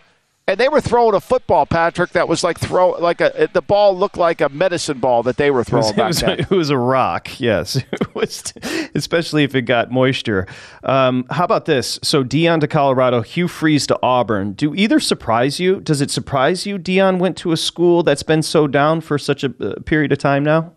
and 0.52 0.60
they 0.60 0.68
were 0.68 0.82
throwing 0.82 1.16
a 1.16 1.22
football, 1.22 1.66
Patrick, 1.66 2.12
that 2.12 2.28
was 2.28 2.44
like 2.44 2.60
throw 2.60 2.92
like 2.92 3.22
a 3.22 3.50
the 3.54 3.62
ball 3.62 3.98
looked 3.98 4.18
like 4.18 4.42
a 4.42 4.50
medicine 4.50 5.00
ball 5.00 5.24
that 5.24 5.38
they 5.38 5.50
were 5.50 5.64
throwing 5.64 5.86
it 5.86 6.06
was, 6.06 6.22
back 6.22 6.40
it 6.40 6.40
was, 6.40 6.52
it 6.52 6.56
was 6.56 6.70
a 6.70 6.78
rock, 6.78 7.40
yes, 7.40 7.82
especially 8.96 9.44
if 9.44 9.56
it 9.56 9.62
got 9.64 9.92
moisture. 9.92 10.46
Um, 10.84 11.26
how 11.30 11.46
about 11.46 11.66
this? 11.66 12.00
So 12.04 12.24
Deion 12.24 12.60
to 12.60 12.68
Colorado, 12.68 13.22
Hugh 13.22 13.48
Freeze 13.48 13.88
to 13.88 14.00
Auburn. 14.04 14.54
Do 14.54 14.76
either 14.76 15.00
surprise 15.00 15.60
you? 15.60 15.80
Does 15.80 16.02
it 16.02 16.12
surprise 16.12 16.66
you 16.66 16.78
Deion 16.78 17.18
went 17.18 17.38
to 17.38 17.54
a 17.54 17.58
school 17.58 18.04
that's 18.04 18.24
been 18.24 18.42
so 18.42 18.68
down 18.68 19.02
for 19.02 19.18
such 19.18 19.44
a 19.44 19.50
period 19.50 20.12
of 20.12 20.18
time 20.18 20.44
now? 20.44 20.74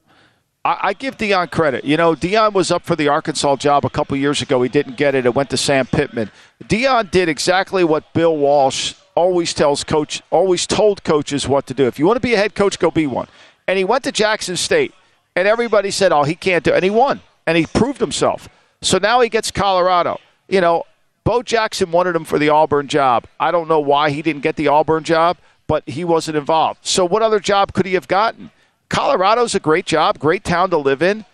I, 0.67 0.95
give 0.95 1.19
Deion 1.19 1.51
credit. 1.51 1.85
You 1.85 1.99
know, 1.99 2.15
Deion 2.15 2.55
was 2.55 2.71
up 2.71 2.85
for 2.85 2.97
the 2.97 3.09
Arkansas 3.09 3.57
job 3.57 3.85
a 3.85 3.91
couple 3.91 4.17
years 4.17 4.41
ago. 4.41 4.63
He 4.63 4.71
didn't 4.71 4.97
get 4.97 5.15
it. 5.15 5.27
It 5.27 5.35
went 5.35 5.51
to 5.51 5.59
Sam 5.59 5.85
Pittman. 5.85 6.31
Deion 6.65 7.11
did 7.11 7.29
exactly 7.29 7.85
what 7.85 8.15
Bill 8.15 8.35
Walsh 8.35 8.95
always 9.15 9.55
tells 9.55 9.85
coach, 9.85 10.23
always 10.31 10.67
told 10.67 11.05
coaches 11.05 11.49
what 11.49 11.67
to 11.67 11.75
do. 11.75 11.87
If 11.87 11.99
you 11.99 12.07
want 12.07 12.17
to 12.17 12.21
be 12.21 12.35
a 12.35 12.37
head 12.37 12.55
coach, 12.55 12.79
go 12.79 12.91
be 12.91 13.07
one. 13.07 13.29
And 13.67 13.79
he 13.79 13.85
went 13.85 14.05
to 14.05 14.13
Jackson 14.13 14.57
State, 14.57 14.93
and 15.35 15.49
everybody 15.49 15.91
said, 15.91 16.13
"Oh, 16.13 16.25
he 16.25 16.35
can't 16.35 16.65
do," 16.65 16.73
it. 16.73 16.77
and 16.77 16.85
he 16.85 16.91
won, 16.91 17.21
and 17.47 17.57
he 17.57 17.67
proved 17.67 18.01
himself. 18.01 18.49
So 18.83 18.99
now 18.99 19.21
he 19.21 19.29
gets 19.29 19.51
Colorado. 19.51 20.21
You 20.49 20.61
know, 20.61 20.85
Bo 21.25 21.43
Jackson 21.43 21.91
wanted 21.91 22.15
him 22.15 22.25
for 22.25 22.39
the 22.39 22.51
Auburn 22.51 22.89
job. 22.89 23.25
I 23.41 23.51
don't 23.51 23.69
know 23.69 23.81
why 23.81 24.11
he 24.11 24.21
didn't 24.21 24.43
get 24.43 24.57
the 24.57 24.69
Auburn 24.69 25.05
job, 25.05 25.39
but 25.67 25.89
he 25.89 26.05
wasn't 26.05 26.37
involved. 26.37 26.81
So 26.83 27.05
what 27.05 27.23
other 27.23 27.41
job 27.41 27.73
could 27.73 27.87
he 27.87 27.95
have 27.95 28.09
gotten? 28.09 28.51
Colorado's 28.91 29.55
a 29.55 29.61
great 29.61 29.87
job, 29.87 30.19
great 30.19 30.45
town 30.45 30.71
to 30.71 30.77
live 30.77 31.03
in 31.03 31.25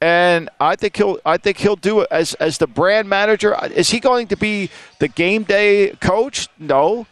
and 0.00 0.48
I 0.58 0.76
think 0.76 0.96
he'll 0.96 1.18
I 1.26 1.36
think 1.36 1.58
he'll 1.58 1.76
do 1.76 2.00
it 2.00 2.08
as 2.10 2.34
as 2.34 2.58
the 2.58 2.66
brand 2.66 3.08
manager. 3.08 3.56
Is 3.74 3.90
he 3.90 4.00
going 4.00 4.28
to 4.28 4.36
be 4.36 4.70
the 4.98 5.08
game 5.08 5.42
day 5.42 5.90
coach? 6.00 6.48
No 6.58 7.06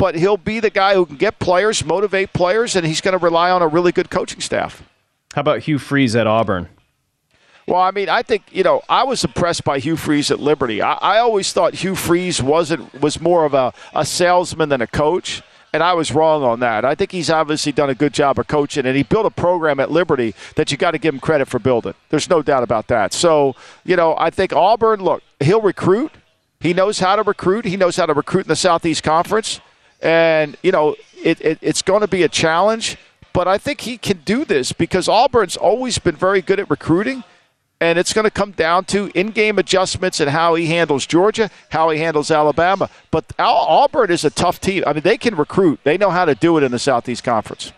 but 0.00 0.14
he'll 0.14 0.38
be 0.38 0.60
the 0.60 0.70
guy 0.70 0.94
who 0.94 1.04
can 1.04 1.16
get 1.16 1.38
players, 1.38 1.84
motivate 1.84 2.32
players, 2.32 2.74
and 2.74 2.86
he's 2.86 3.02
going 3.02 3.12
to 3.12 3.22
rely 3.22 3.50
on 3.50 3.60
a 3.60 3.68
really 3.68 3.92
good 3.92 4.08
coaching 4.08 4.40
staff. 4.40 4.82
How 5.34 5.42
about 5.42 5.60
Hugh 5.60 5.78
Freeze 5.78 6.16
at 6.16 6.26
Auburn? 6.26 6.70
Well, 7.66 7.82
I 7.82 7.90
mean, 7.90 8.08
I 8.08 8.22
think 8.22 8.44
you 8.50 8.62
know 8.62 8.80
I 8.88 9.04
was 9.04 9.22
impressed 9.24 9.62
by 9.62 9.78
Hugh 9.78 9.98
Freeze 9.98 10.30
at 10.30 10.40
Liberty. 10.40 10.80
I, 10.80 10.94
I 10.94 11.18
always 11.18 11.52
thought 11.52 11.74
Hugh 11.74 11.94
Freeze 11.94 12.42
wasn't 12.42 12.98
was 13.02 13.20
more 13.20 13.44
of 13.44 13.52
a, 13.52 13.74
a 13.94 14.06
salesman 14.06 14.70
than 14.70 14.80
a 14.80 14.86
coach, 14.86 15.42
and 15.74 15.82
I 15.82 15.92
was 15.92 16.10
wrong 16.12 16.42
on 16.44 16.60
that. 16.60 16.86
I 16.86 16.94
think 16.94 17.12
he's 17.12 17.28
obviously 17.28 17.70
done 17.70 17.90
a 17.90 17.94
good 17.94 18.14
job 18.14 18.38
of 18.38 18.48
coaching, 18.48 18.86
and 18.86 18.96
he 18.96 19.02
built 19.02 19.26
a 19.26 19.30
program 19.30 19.78
at 19.80 19.90
Liberty 19.90 20.34
that 20.56 20.72
you 20.72 20.78
got 20.78 20.92
to 20.92 20.98
give 20.98 21.12
him 21.12 21.20
credit 21.20 21.46
for 21.46 21.58
building. 21.58 21.92
There's 22.08 22.30
no 22.30 22.40
doubt 22.40 22.62
about 22.62 22.88
that. 22.88 23.12
So 23.12 23.54
you 23.84 23.96
know, 23.96 24.16
I 24.16 24.30
think 24.30 24.54
Auburn. 24.54 25.04
Look, 25.04 25.22
he'll 25.40 25.60
recruit. 25.60 26.12
He 26.58 26.72
knows 26.72 27.00
how 27.00 27.16
to 27.16 27.22
recruit. 27.22 27.66
He 27.66 27.76
knows 27.76 27.96
how 27.96 28.06
to 28.06 28.14
recruit 28.14 28.46
in 28.46 28.48
the 28.48 28.56
Southeast 28.56 29.02
Conference. 29.02 29.60
And, 30.02 30.56
you 30.62 30.72
know, 30.72 30.96
it, 31.22 31.40
it, 31.40 31.58
it's 31.60 31.82
going 31.82 32.00
to 32.00 32.08
be 32.08 32.22
a 32.22 32.28
challenge, 32.28 32.96
but 33.32 33.46
I 33.46 33.58
think 33.58 33.82
he 33.82 33.98
can 33.98 34.18
do 34.24 34.44
this 34.44 34.72
because 34.72 35.08
Auburn's 35.08 35.56
always 35.56 35.98
been 35.98 36.16
very 36.16 36.40
good 36.40 36.58
at 36.58 36.70
recruiting. 36.70 37.24
And 37.82 37.98
it's 37.98 38.12
going 38.12 38.26
to 38.26 38.30
come 38.30 38.50
down 38.50 38.84
to 38.86 39.10
in 39.14 39.28
game 39.28 39.58
adjustments 39.58 40.20
and 40.20 40.28
how 40.28 40.54
he 40.54 40.66
handles 40.66 41.06
Georgia, 41.06 41.50
how 41.70 41.88
he 41.88 41.98
handles 41.98 42.30
Alabama. 42.30 42.90
But 43.10 43.32
Auburn 43.38 44.10
is 44.10 44.22
a 44.22 44.28
tough 44.28 44.60
team. 44.60 44.84
I 44.86 44.92
mean, 44.92 45.02
they 45.02 45.16
can 45.16 45.34
recruit, 45.34 45.80
they 45.82 45.96
know 45.96 46.10
how 46.10 46.26
to 46.26 46.34
do 46.34 46.58
it 46.58 46.62
in 46.62 46.72
the 46.72 46.78
Southeast 46.78 47.24
Conference. 47.24 47.72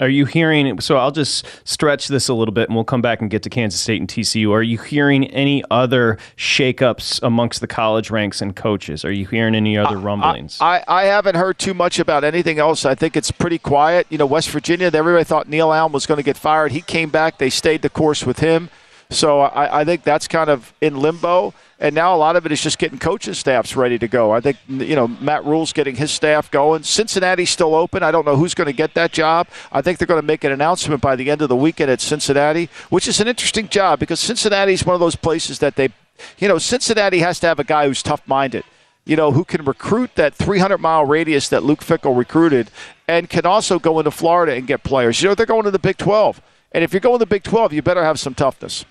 Are 0.00 0.08
you 0.08 0.26
hearing? 0.26 0.80
So 0.80 0.96
I'll 0.96 1.10
just 1.10 1.44
stretch 1.64 2.06
this 2.06 2.28
a 2.28 2.34
little 2.34 2.54
bit, 2.54 2.68
and 2.68 2.76
we'll 2.76 2.84
come 2.84 3.02
back 3.02 3.20
and 3.20 3.28
get 3.28 3.42
to 3.42 3.50
Kansas 3.50 3.80
State 3.80 4.00
and 4.00 4.08
TCU. 4.08 4.52
Are 4.52 4.62
you 4.62 4.78
hearing 4.78 5.26
any 5.28 5.64
other 5.72 6.18
shakeups 6.36 7.20
amongst 7.22 7.60
the 7.60 7.66
college 7.66 8.08
ranks 8.10 8.40
and 8.40 8.54
coaches? 8.54 9.04
Are 9.04 9.10
you 9.10 9.26
hearing 9.26 9.56
any 9.56 9.76
other 9.76 9.98
rumblings? 9.98 10.58
I, 10.60 10.84
I, 10.86 11.02
I 11.02 11.04
haven't 11.06 11.34
heard 11.34 11.58
too 11.58 11.74
much 11.74 11.98
about 11.98 12.22
anything 12.22 12.60
else. 12.60 12.84
I 12.84 12.94
think 12.94 13.16
it's 13.16 13.32
pretty 13.32 13.58
quiet. 13.58 14.06
You 14.08 14.18
know, 14.18 14.26
West 14.26 14.50
Virginia, 14.50 14.88
everybody 14.92 15.24
thought 15.24 15.48
Neil 15.48 15.72
Allen 15.72 15.90
was 15.90 16.06
going 16.06 16.18
to 16.18 16.24
get 16.24 16.36
fired. 16.36 16.70
He 16.70 16.80
came 16.80 17.10
back. 17.10 17.38
They 17.38 17.50
stayed 17.50 17.82
the 17.82 17.90
course 17.90 18.24
with 18.24 18.38
him. 18.38 18.70
So 19.10 19.40
I, 19.40 19.80
I 19.80 19.84
think 19.84 20.02
that's 20.02 20.28
kind 20.28 20.50
of 20.50 20.72
in 20.80 20.96
limbo. 20.96 21.54
And 21.80 21.94
now 21.94 22.14
a 22.14 22.18
lot 22.18 22.36
of 22.36 22.44
it 22.44 22.52
is 22.52 22.60
just 22.60 22.78
getting 22.78 22.98
coaching 22.98 23.34
staffs 23.34 23.76
ready 23.76 23.98
to 23.98 24.08
go. 24.08 24.32
I 24.32 24.40
think 24.40 24.58
you 24.68 24.96
know 24.96 25.08
Matt 25.08 25.44
Rhule's 25.44 25.72
getting 25.72 25.96
his 25.96 26.10
staff 26.10 26.50
going. 26.50 26.82
Cincinnati's 26.82 27.50
still 27.50 27.74
open. 27.74 28.02
I 28.02 28.10
don't 28.10 28.26
know 28.26 28.36
who's 28.36 28.54
going 28.54 28.66
to 28.66 28.72
get 28.72 28.94
that 28.94 29.12
job. 29.12 29.48
I 29.72 29.80
think 29.80 29.98
they're 29.98 30.06
going 30.06 30.20
to 30.20 30.26
make 30.26 30.44
an 30.44 30.52
announcement 30.52 31.00
by 31.00 31.16
the 31.16 31.30
end 31.30 31.40
of 31.40 31.48
the 31.48 31.56
weekend 31.56 31.90
at 31.90 32.00
Cincinnati, 32.00 32.68
which 32.90 33.06
is 33.06 33.20
an 33.20 33.28
interesting 33.28 33.68
job 33.68 34.00
because 34.00 34.20
Cincinnati 34.20 34.72
is 34.72 34.84
one 34.84 34.94
of 34.94 35.00
those 35.00 35.16
places 35.16 35.60
that 35.60 35.76
they, 35.76 35.90
you 36.38 36.48
know, 36.48 36.58
Cincinnati 36.58 37.20
has 37.20 37.38
to 37.40 37.46
have 37.46 37.60
a 37.60 37.64
guy 37.64 37.86
who's 37.86 38.02
tough-minded 38.02 38.64
you 39.06 39.16
know, 39.16 39.32
who 39.32 39.42
can 39.42 39.64
recruit 39.64 40.14
that 40.16 40.34
300 40.34 40.76
mile 40.76 41.02
radius 41.06 41.48
that 41.48 41.62
Luke 41.62 41.80
Fickell 41.80 42.14
recruited 42.14 42.70
and 43.08 43.30
can 43.30 43.46
also 43.46 43.78
go 43.78 43.98
into 43.98 44.10
Florida 44.10 44.52
and 44.52 44.66
get 44.66 44.82
players. 44.82 45.22
You 45.22 45.30
know, 45.30 45.34
they're 45.34 45.46
going 45.46 45.64
to 45.64 45.70
the 45.70 45.78
Big 45.78 45.96
12. 45.96 46.42
And 46.72 46.84
if 46.84 46.92
you're 46.92 47.00
going 47.00 47.14
to 47.14 47.24
the 47.24 47.26
Big 47.26 47.42
12, 47.42 47.72
you 47.72 47.80
better 47.80 48.04
have 48.04 48.20
some 48.20 48.34
toughness. 48.34 48.84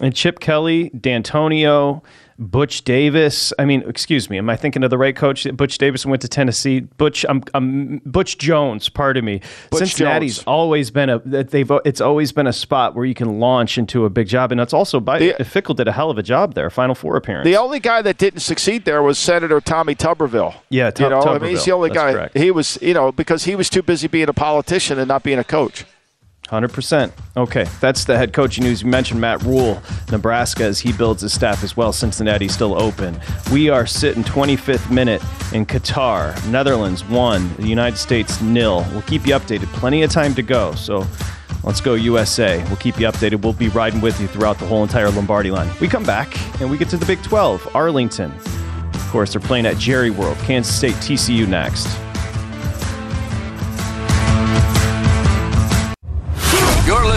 And 0.00 0.14
Chip 0.14 0.40
Kelly, 0.40 0.90
Dantonio, 0.96 2.02
Butch 2.38 2.84
Davis. 2.84 3.52
I 3.58 3.66
mean, 3.66 3.84
excuse 3.86 4.30
me. 4.30 4.38
Am 4.38 4.48
I 4.48 4.56
thinking 4.56 4.82
of 4.82 4.88
the 4.88 4.96
right 4.96 5.14
coach? 5.14 5.46
Butch 5.54 5.76
Davis 5.76 6.06
went 6.06 6.22
to 6.22 6.28
Tennessee. 6.28 6.80
Butch, 6.80 7.26
I'm, 7.28 7.42
I'm 7.52 7.98
Butch 8.06 8.38
Jones. 8.38 8.88
Pardon 8.88 9.26
me. 9.26 9.42
Butch 9.68 9.80
Cincinnati's 9.80 10.36
Jones. 10.36 10.46
always 10.46 10.90
been 10.90 11.10
a 11.10 11.18
they've 11.18 11.70
it's 11.84 12.00
always 12.00 12.32
been 12.32 12.46
a 12.46 12.52
spot 12.52 12.94
where 12.94 13.04
you 13.04 13.12
can 13.12 13.40
launch 13.40 13.76
into 13.76 14.06
a 14.06 14.10
big 14.10 14.26
job, 14.26 14.52
and 14.52 14.58
that's 14.58 14.72
also 14.72 15.00
by 15.00 15.18
the, 15.18 15.34
Fickell 15.40 15.76
did 15.76 15.86
a 15.86 15.92
hell 15.92 16.10
of 16.10 16.16
a 16.16 16.22
job 16.22 16.54
there. 16.54 16.70
Final 16.70 16.94
four 16.94 17.16
appearance. 17.16 17.44
The 17.44 17.58
only 17.58 17.78
guy 17.78 18.00
that 18.00 18.16
didn't 18.16 18.40
succeed 18.40 18.86
there 18.86 19.02
was 19.02 19.18
Senator 19.18 19.60
Tommy 19.60 19.94
Tuberville. 19.94 20.54
Yeah, 20.70 20.90
tu- 20.90 21.02
you 21.04 21.10
know, 21.10 21.20
Tuberville. 21.20 21.36
I 21.36 21.38
mean, 21.40 21.50
he's 21.50 21.64
the 21.66 21.72
only 21.72 21.90
that's 21.90 21.98
guy. 21.98 22.12
Correct. 22.12 22.38
He 22.38 22.50
was, 22.50 22.78
you 22.80 22.94
know, 22.94 23.12
because 23.12 23.44
he 23.44 23.54
was 23.54 23.68
too 23.68 23.82
busy 23.82 24.08
being 24.08 24.30
a 24.30 24.34
politician 24.34 24.98
and 24.98 25.08
not 25.08 25.22
being 25.22 25.38
a 25.38 25.44
coach. 25.44 25.84
100%. 26.50 27.12
Okay, 27.36 27.64
that's 27.80 28.04
the 28.04 28.16
head 28.16 28.32
coaching 28.32 28.64
news. 28.64 28.82
You 28.82 28.88
mentioned 28.88 29.20
Matt 29.20 29.42
Rhule, 29.42 29.80
Nebraska, 30.10 30.64
as 30.64 30.80
he 30.80 30.92
builds 30.92 31.22
his 31.22 31.32
staff 31.32 31.62
as 31.62 31.76
well. 31.76 31.92
Cincinnati's 31.92 32.52
still 32.52 32.80
open. 32.80 33.20
We 33.52 33.68
are 33.68 33.86
sitting 33.86 34.24
25th 34.24 34.90
minute 34.90 35.22
in 35.52 35.64
Qatar. 35.64 36.34
Netherlands 36.50 37.04
1, 37.04 37.56
the 37.56 37.68
United 37.68 37.96
States 37.96 38.40
nil. 38.40 38.84
We'll 38.90 39.02
keep 39.02 39.26
you 39.26 39.34
updated. 39.34 39.66
Plenty 39.74 40.02
of 40.02 40.10
time 40.10 40.34
to 40.34 40.42
go. 40.42 40.74
So 40.74 41.06
let's 41.62 41.80
go 41.80 41.94
USA. 41.94 42.62
We'll 42.64 42.76
keep 42.76 42.98
you 42.98 43.06
updated. 43.06 43.42
We'll 43.42 43.52
be 43.52 43.68
riding 43.68 44.00
with 44.00 44.20
you 44.20 44.26
throughout 44.26 44.58
the 44.58 44.66
whole 44.66 44.82
entire 44.82 45.10
Lombardi 45.10 45.52
line. 45.52 45.70
We 45.80 45.86
come 45.86 46.04
back 46.04 46.36
and 46.60 46.68
we 46.68 46.78
get 46.78 46.88
to 46.88 46.96
the 46.96 47.06
Big 47.06 47.22
12, 47.22 47.76
Arlington. 47.76 48.32
Of 48.32 49.08
course, 49.12 49.32
they're 49.32 49.40
playing 49.40 49.66
at 49.66 49.76
Jerry 49.78 50.10
World. 50.10 50.36
Kansas 50.38 50.74
State, 50.74 50.94
TCU 50.94 51.46
next. 51.46 51.86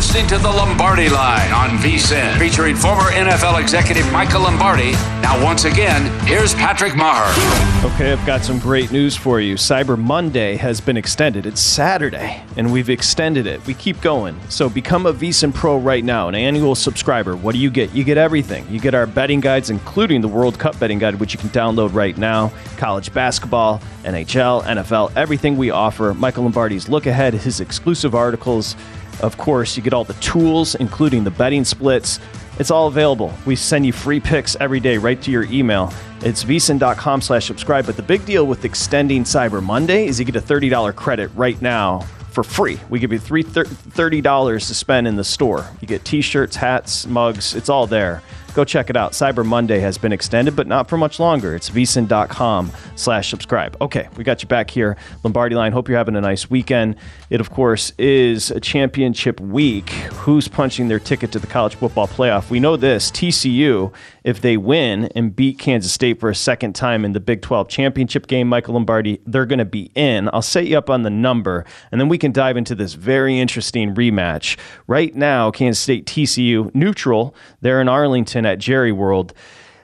Listening 0.04 0.28
to 0.28 0.38
the 0.38 0.50
Lombardi 0.50 1.08
Line 1.08 1.54
on 1.54 1.70
VSIN, 1.78 2.38
featuring 2.38 2.76
former 2.76 3.10
NFL 3.12 3.60
executive 3.60 4.12
Michael 4.12 4.42
Lombardi. 4.42 4.92
Now, 5.22 5.42
once 5.42 5.64
again, 5.64 6.12
here's 6.28 6.54
Patrick 6.54 6.92
Meagher. 6.92 7.86
Okay, 7.86 8.12
I've 8.12 8.24
got 8.26 8.44
some 8.44 8.60
great 8.60 8.92
news 8.92 9.16
for 9.16 9.40
you. 9.40 9.56
Cyber 9.56 9.98
Monday 9.98 10.58
has 10.58 10.82
been 10.82 10.98
extended. 10.98 11.46
It's 11.46 11.62
Saturday, 11.62 12.44
and 12.58 12.72
we've 12.72 12.90
extended 12.90 13.48
it. 13.48 13.66
We 13.66 13.74
keep 13.74 14.02
going. 14.02 14.38
So 14.50 14.68
become 14.70 15.06
a 15.06 15.14
VSIN 15.14 15.54
Pro 15.54 15.78
right 15.78 16.04
now, 16.04 16.28
an 16.28 16.36
annual 16.36 16.76
subscriber. 16.76 17.38
What 17.38 17.54
do 17.54 17.60
you 17.60 17.72
get? 17.72 17.96
You 17.96 18.04
get 18.04 18.18
everything. 18.18 18.68
You 18.70 18.82
get 18.82 18.94
our 18.94 19.08
betting 19.08 19.40
guides, 19.40 19.70
including 19.70 20.20
the 20.20 20.28
World 20.28 20.60
Cup 20.60 20.78
betting 20.80 21.00
guide, 21.00 21.16
which 21.16 21.34
you 21.34 21.40
can 21.40 21.50
download 21.50 21.94
right 21.94 22.18
now. 22.18 22.52
College 22.76 23.12
basketball, 23.14 23.82
NHL, 24.04 24.64
NFL, 24.64 25.14
everything 25.16 25.56
we 25.56 25.72
offer. 25.72 26.14
Michael 26.14 26.44
Lombardi's 26.44 26.90
look 26.90 27.06
ahead, 27.06 27.34
his 27.34 27.62
exclusive 27.62 28.14
articles. 28.14 28.76
Of 29.24 29.38
course, 29.38 29.78
you 29.78 29.82
get 29.82 29.94
all 29.94 30.04
the 30.04 30.14
tools, 30.16 30.76
including 30.76 31.24
the 31.24 31.32
betting 31.32 31.64
splits. 31.64 32.20
It's 32.60 32.70
all 32.70 32.88
available. 32.88 33.34
We 33.46 33.56
send 33.56 33.86
you 33.86 33.94
free 33.94 34.20
picks 34.20 34.58
every 34.58 34.82
day 34.82 34.98
right 34.98 35.20
to 35.22 35.32
your 35.32 35.46
email. 35.46 35.94
It's 36.22 36.44
vsin.com 36.44 37.22
slash 37.22 37.46
subscribe. 37.46 37.86
But 37.86 37.96
the 37.96 38.04
big 38.04 38.26
deal 38.26 38.46
with 38.46 38.66
extending 38.66 39.24
Cyber 39.24 39.64
Monday 39.64 40.08
is 40.08 40.20
you 40.20 40.26
get 40.26 40.36
a 40.36 40.42
$30 40.42 40.94
credit 40.96 41.32
right 41.36 41.60
now 41.62 42.02
for 42.32 42.44
free. 42.44 42.78
We 42.90 43.00
give 43.00 43.14
you 43.14 43.20
three 43.20 43.46
$30 43.46 44.68
to 44.68 44.74
spend 44.74 45.08
in 45.08 45.16
the 45.16 45.24
store. 45.24 45.66
You 45.80 45.88
get 45.88 46.04
t-shirts, 46.04 46.58
hats, 46.58 47.08
mugs. 47.08 47.56
It's 47.56 47.70
all 47.70 47.88
there. 47.88 48.22
Go 48.54 48.64
check 48.64 48.90
it 48.92 48.96
out. 48.96 49.14
Cyber 49.14 49.44
Monday 49.44 49.80
has 49.80 49.98
been 49.98 50.14
extended, 50.14 50.56
but 50.56 50.68
not 50.68 50.88
for 50.88 50.96
much 50.98 51.20
longer. 51.20 51.56
It's 51.56 51.72
vsin.com 51.72 52.72
slash 52.96 53.30
subscribe. 53.30 53.76
Okay, 53.82 54.08
we 54.16 54.24
got 54.24 54.44
you 54.44 54.48
back 54.48 54.70
here. 54.70 54.96
Lombardi 55.24 55.56
Line, 55.56 55.72
hope 55.72 55.90
you're 55.90 55.98
having 55.98 56.16
a 56.16 56.22
nice 56.22 56.50
weekend. 56.50 56.96
It, 57.32 57.42
of 57.42 57.50
course, 57.50 57.94
is 57.98 58.52
a 58.52 58.60
championship 58.60 59.40
week. 59.40 59.90
Who's 59.90 60.48
punching 60.48 60.88
their 60.88 61.00
ticket 61.00 61.32
to 61.32 61.40
the 61.40 61.48
college 61.48 61.76
football 61.76 62.08
playoff? 62.08 62.52
We 62.52 62.60
know 62.60 62.78
this 62.78 63.10
TCU, 63.10 63.92
if 64.24 64.42
they 64.42 64.56
win 64.56 65.06
and 65.16 65.36
beat 65.36 65.58
Kansas 65.58 65.92
State 65.92 66.20
for 66.20 66.30
a 66.30 66.36
second 66.36 66.74
time 66.74 67.04
in 67.04 67.14
the 67.14 67.20
Big 67.20 67.42
12 67.42 67.68
championship 67.68 68.28
game, 68.28 68.48
Michael 68.48 68.76
Lombardi, 68.76 69.20
they're 69.26 69.48
going 69.48 69.60
to 69.60 69.66
be 69.66 69.92
in. 69.96 70.30
I'll 70.32 70.44
set 70.44 70.68
you 70.68 70.78
up 70.78 70.90
on 70.90 71.02
the 71.02 71.10
number, 71.10 71.66
and 71.92 72.00
then 72.00 72.08
we 72.08 72.20
can 72.20 72.32
dive 72.32 72.56
into 72.56 72.76
this 72.76 72.94
very 72.94 73.40
interesting 73.40 73.96
rematch. 73.96 74.58
Right 74.86 75.14
now, 75.16 75.50
Kansas 75.50 75.82
State 75.82 76.06
TCU 76.06 76.74
neutral. 76.76 77.36
They're 77.62 77.82
in 77.82 77.90
Arlington 77.90 78.43
at 78.46 78.60
Jerry 78.60 78.92
World. 78.92 79.34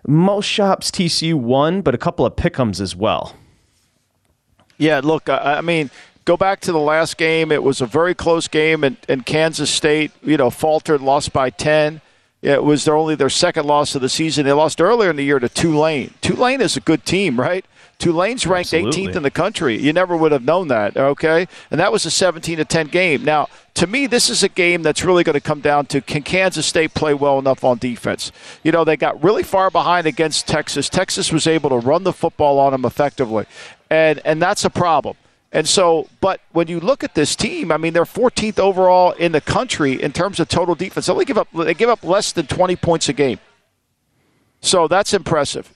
Most 0.08 0.46
shops 0.46 0.92
TCU 0.92 1.36
won, 1.36 1.82
but 1.82 1.94
a 1.94 1.98
couple 1.98 2.26
of 2.26 2.36
pickums 2.36 2.80
as 2.80 2.96
well. 2.96 3.36
Yeah, 4.78 5.02
look, 5.04 5.28
I, 5.30 5.56
I 5.58 5.62
mean, 5.62 5.92
go 6.26 6.38
back 6.38 6.62
to 6.62 6.72
the 6.72 6.80
last 6.80 7.18
game. 7.18 7.52
It 7.52 7.64
was 7.64 7.82
a 7.82 7.86
very 7.86 8.16
close 8.16 8.48
game, 8.48 8.84
and, 8.84 8.98
and 9.08 9.26
Kansas 9.26 9.70
State, 9.70 10.12
you 10.24 10.38
know, 10.38 10.50
faltered, 10.50 11.02
lost 11.02 11.34
by 11.34 11.50
10. 11.50 12.02
It 12.42 12.64
was 12.64 12.86
their 12.86 12.96
only 12.96 13.16
their 13.16 13.30
second 13.30 13.66
loss 13.66 13.96
of 13.96 14.02
the 14.02 14.08
season. 14.08 14.46
They 14.46 14.54
lost 14.54 14.80
earlier 14.80 15.10
in 15.10 15.18
the 15.18 15.24
year 15.24 15.40
to 15.40 15.50
Tulane. 15.50 16.14
Tulane 16.22 16.62
is 16.62 16.78
a 16.78 16.82
good 16.82 17.06
team, 17.06 17.40
right? 17.40 17.66
Tulane's 18.00 18.48
ranked 18.48 18.74
Absolutely. 18.74 19.08
18th 19.08 19.16
in 19.18 19.24
the 19.24 19.32
country. 19.32 19.78
You 19.78 19.92
never 19.92 20.16
would 20.16 20.32
have 20.32 20.46
known 20.46 20.70
that, 20.70 20.96
okay? 20.96 21.50
And 21.70 21.82
that 21.82 21.92
was 21.92 22.06
a 22.06 22.12
17 22.12 22.58
to 22.58 22.66
10 22.66 22.88
game. 22.88 23.26
Now, 23.26 23.50
to 23.74 23.88
me, 23.88 24.08
this 24.08 24.30
is 24.30 24.42
a 24.42 24.48
game 24.48 24.84
that's 24.84 25.04
really 25.04 25.26
going 25.26 25.34
to 25.34 25.42
come 25.42 25.60
down 25.60 25.86
to 25.88 26.00
can 26.00 26.24
Kansas 26.24 26.66
State 26.66 26.94
play 26.94 27.14
well 27.14 27.38
enough 27.38 27.64
on 27.66 27.78
defense? 27.78 28.32
You 28.64 28.72
know, 28.72 28.86
they 28.86 28.96
got 28.96 29.22
really 29.22 29.44
far 29.44 29.70
behind 29.70 30.08
against 30.08 30.48
Texas. 30.48 30.88
Texas 30.88 31.34
was 31.34 31.46
able 31.46 31.70
to 31.72 31.78
run 31.78 32.04
the 32.04 32.14
football 32.14 32.58
on 32.58 32.72
them 32.72 32.86
effectively, 32.86 33.46
and 33.90 34.22
and 34.24 34.42
that's 34.42 34.64
a 34.64 34.70
problem. 34.70 35.18
And 35.52 35.68
so, 35.68 36.08
but 36.22 36.42
when 36.52 36.68
you 36.68 36.80
look 36.80 37.04
at 37.04 37.16
this 37.16 37.36
team, 37.36 37.72
I 37.72 37.78
mean, 37.78 37.94
they're 37.94 38.06
14th 38.06 38.60
overall 38.60 39.12
in 39.14 39.32
the 39.32 39.42
country 39.42 40.02
in 40.02 40.14
terms 40.14 40.40
of 40.40 40.48
total 40.48 40.76
defense. 40.76 41.08
They 41.08 41.12
only 41.12 41.26
give 41.26 41.38
up 41.38 41.48
they 41.54 41.74
give 41.74 41.90
up 41.90 42.04
less 42.04 42.32
than 42.32 42.48
20 42.48 42.76
points 42.78 43.10
a 43.10 43.14
game. 43.14 43.40
So 44.62 44.88
that's 44.88 45.14
impressive. 45.14 45.74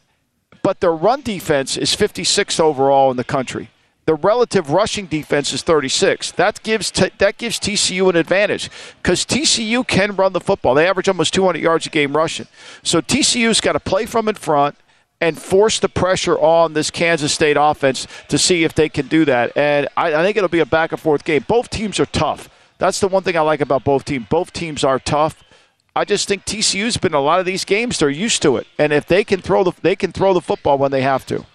But 0.64 0.80
their 0.80 0.94
run 0.94 1.22
defense 1.22 1.78
is 1.78 1.96
56th 1.96 2.60
overall 2.60 3.12
in 3.12 3.18
the 3.18 3.24
country. 3.24 3.70
The 4.06 4.16
relative 4.16 4.72
rushing 4.72 5.06
defense 5.06 5.54
is 5.54 5.62
36. 5.62 6.32
That 6.32 6.62
gives 6.64 6.92
t- 6.92 7.12
that 7.20 7.38
gives 7.38 7.58
TCU 7.58 8.10
an 8.10 8.18
advantage 8.18 8.70
because 9.02 9.26
TCU 9.26 9.88
can 9.88 10.16
run 10.16 10.34
the 10.34 10.42
football. 10.42 10.74
They 10.74 10.88
average 10.88 11.08
almost 11.08 11.34
200 11.34 11.62
yards 11.62 11.86
a 11.86 11.90
game 11.90 12.16
rushing. 12.16 12.48
So 12.82 13.02
TCU's 13.02 13.62
got 13.62 13.74
to 13.74 13.80
play 13.80 14.06
from 14.06 14.28
in 14.28 14.36
front 14.36 14.76
and 15.22 15.40
force 15.40 15.80
the 15.80 15.88
pressure 15.88 16.38
on 16.38 16.74
this 16.74 16.92
Kansas 16.92 17.32
State 17.32 17.56
offense 17.58 18.08
to 18.28 18.38
see 18.38 18.66
if 18.66 18.74
they 18.74 18.90
can 18.90 19.08
do 19.08 19.24
that. 19.24 19.56
And 19.56 19.88
I, 19.96 20.16
I 20.16 20.24
think 20.24 20.36
it'll 20.36 20.50
be 20.50 20.60
a 20.60 20.66
back 20.66 20.92
and 20.92 21.00
forth 21.00 21.24
game. 21.24 21.46
Both 21.48 21.70
teams 21.70 21.98
are 21.98 22.06
tough. 22.06 22.50
That's 22.78 23.00
the 23.00 23.08
one 23.08 23.24
thing 23.24 23.38
I 23.38 23.42
like 23.42 23.62
about 23.62 23.86
both 23.86 24.04
teams. 24.04 24.28
Both 24.28 24.52
teams 24.52 24.84
are 24.84 25.00
tough. 25.00 25.42
I 25.96 26.06
just 26.06 26.28
think 26.28 26.46
TCU's 26.46 26.98
been 26.98 27.14
a 27.14 27.20
lot 27.20 27.40
of 27.40 27.46
these 27.46 27.66
games. 27.66 28.00
They're 28.00 28.10
used 28.10 28.42
to 28.42 28.58
it, 28.58 28.66
and 28.80 28.92
if 28.92 29.06
they 29.06 29.24
can 29.24 29.42
throw 29.42 29.64
the 29.64 29.74
they 29.82 29.96
can 29.96 30.12
throw 30.12 30.34
the 30.34 30.42
football 30.42 30.78
when 30.80 30.92
they 30.92 31.02
have 31.02 31.26
to. 31.28 31.46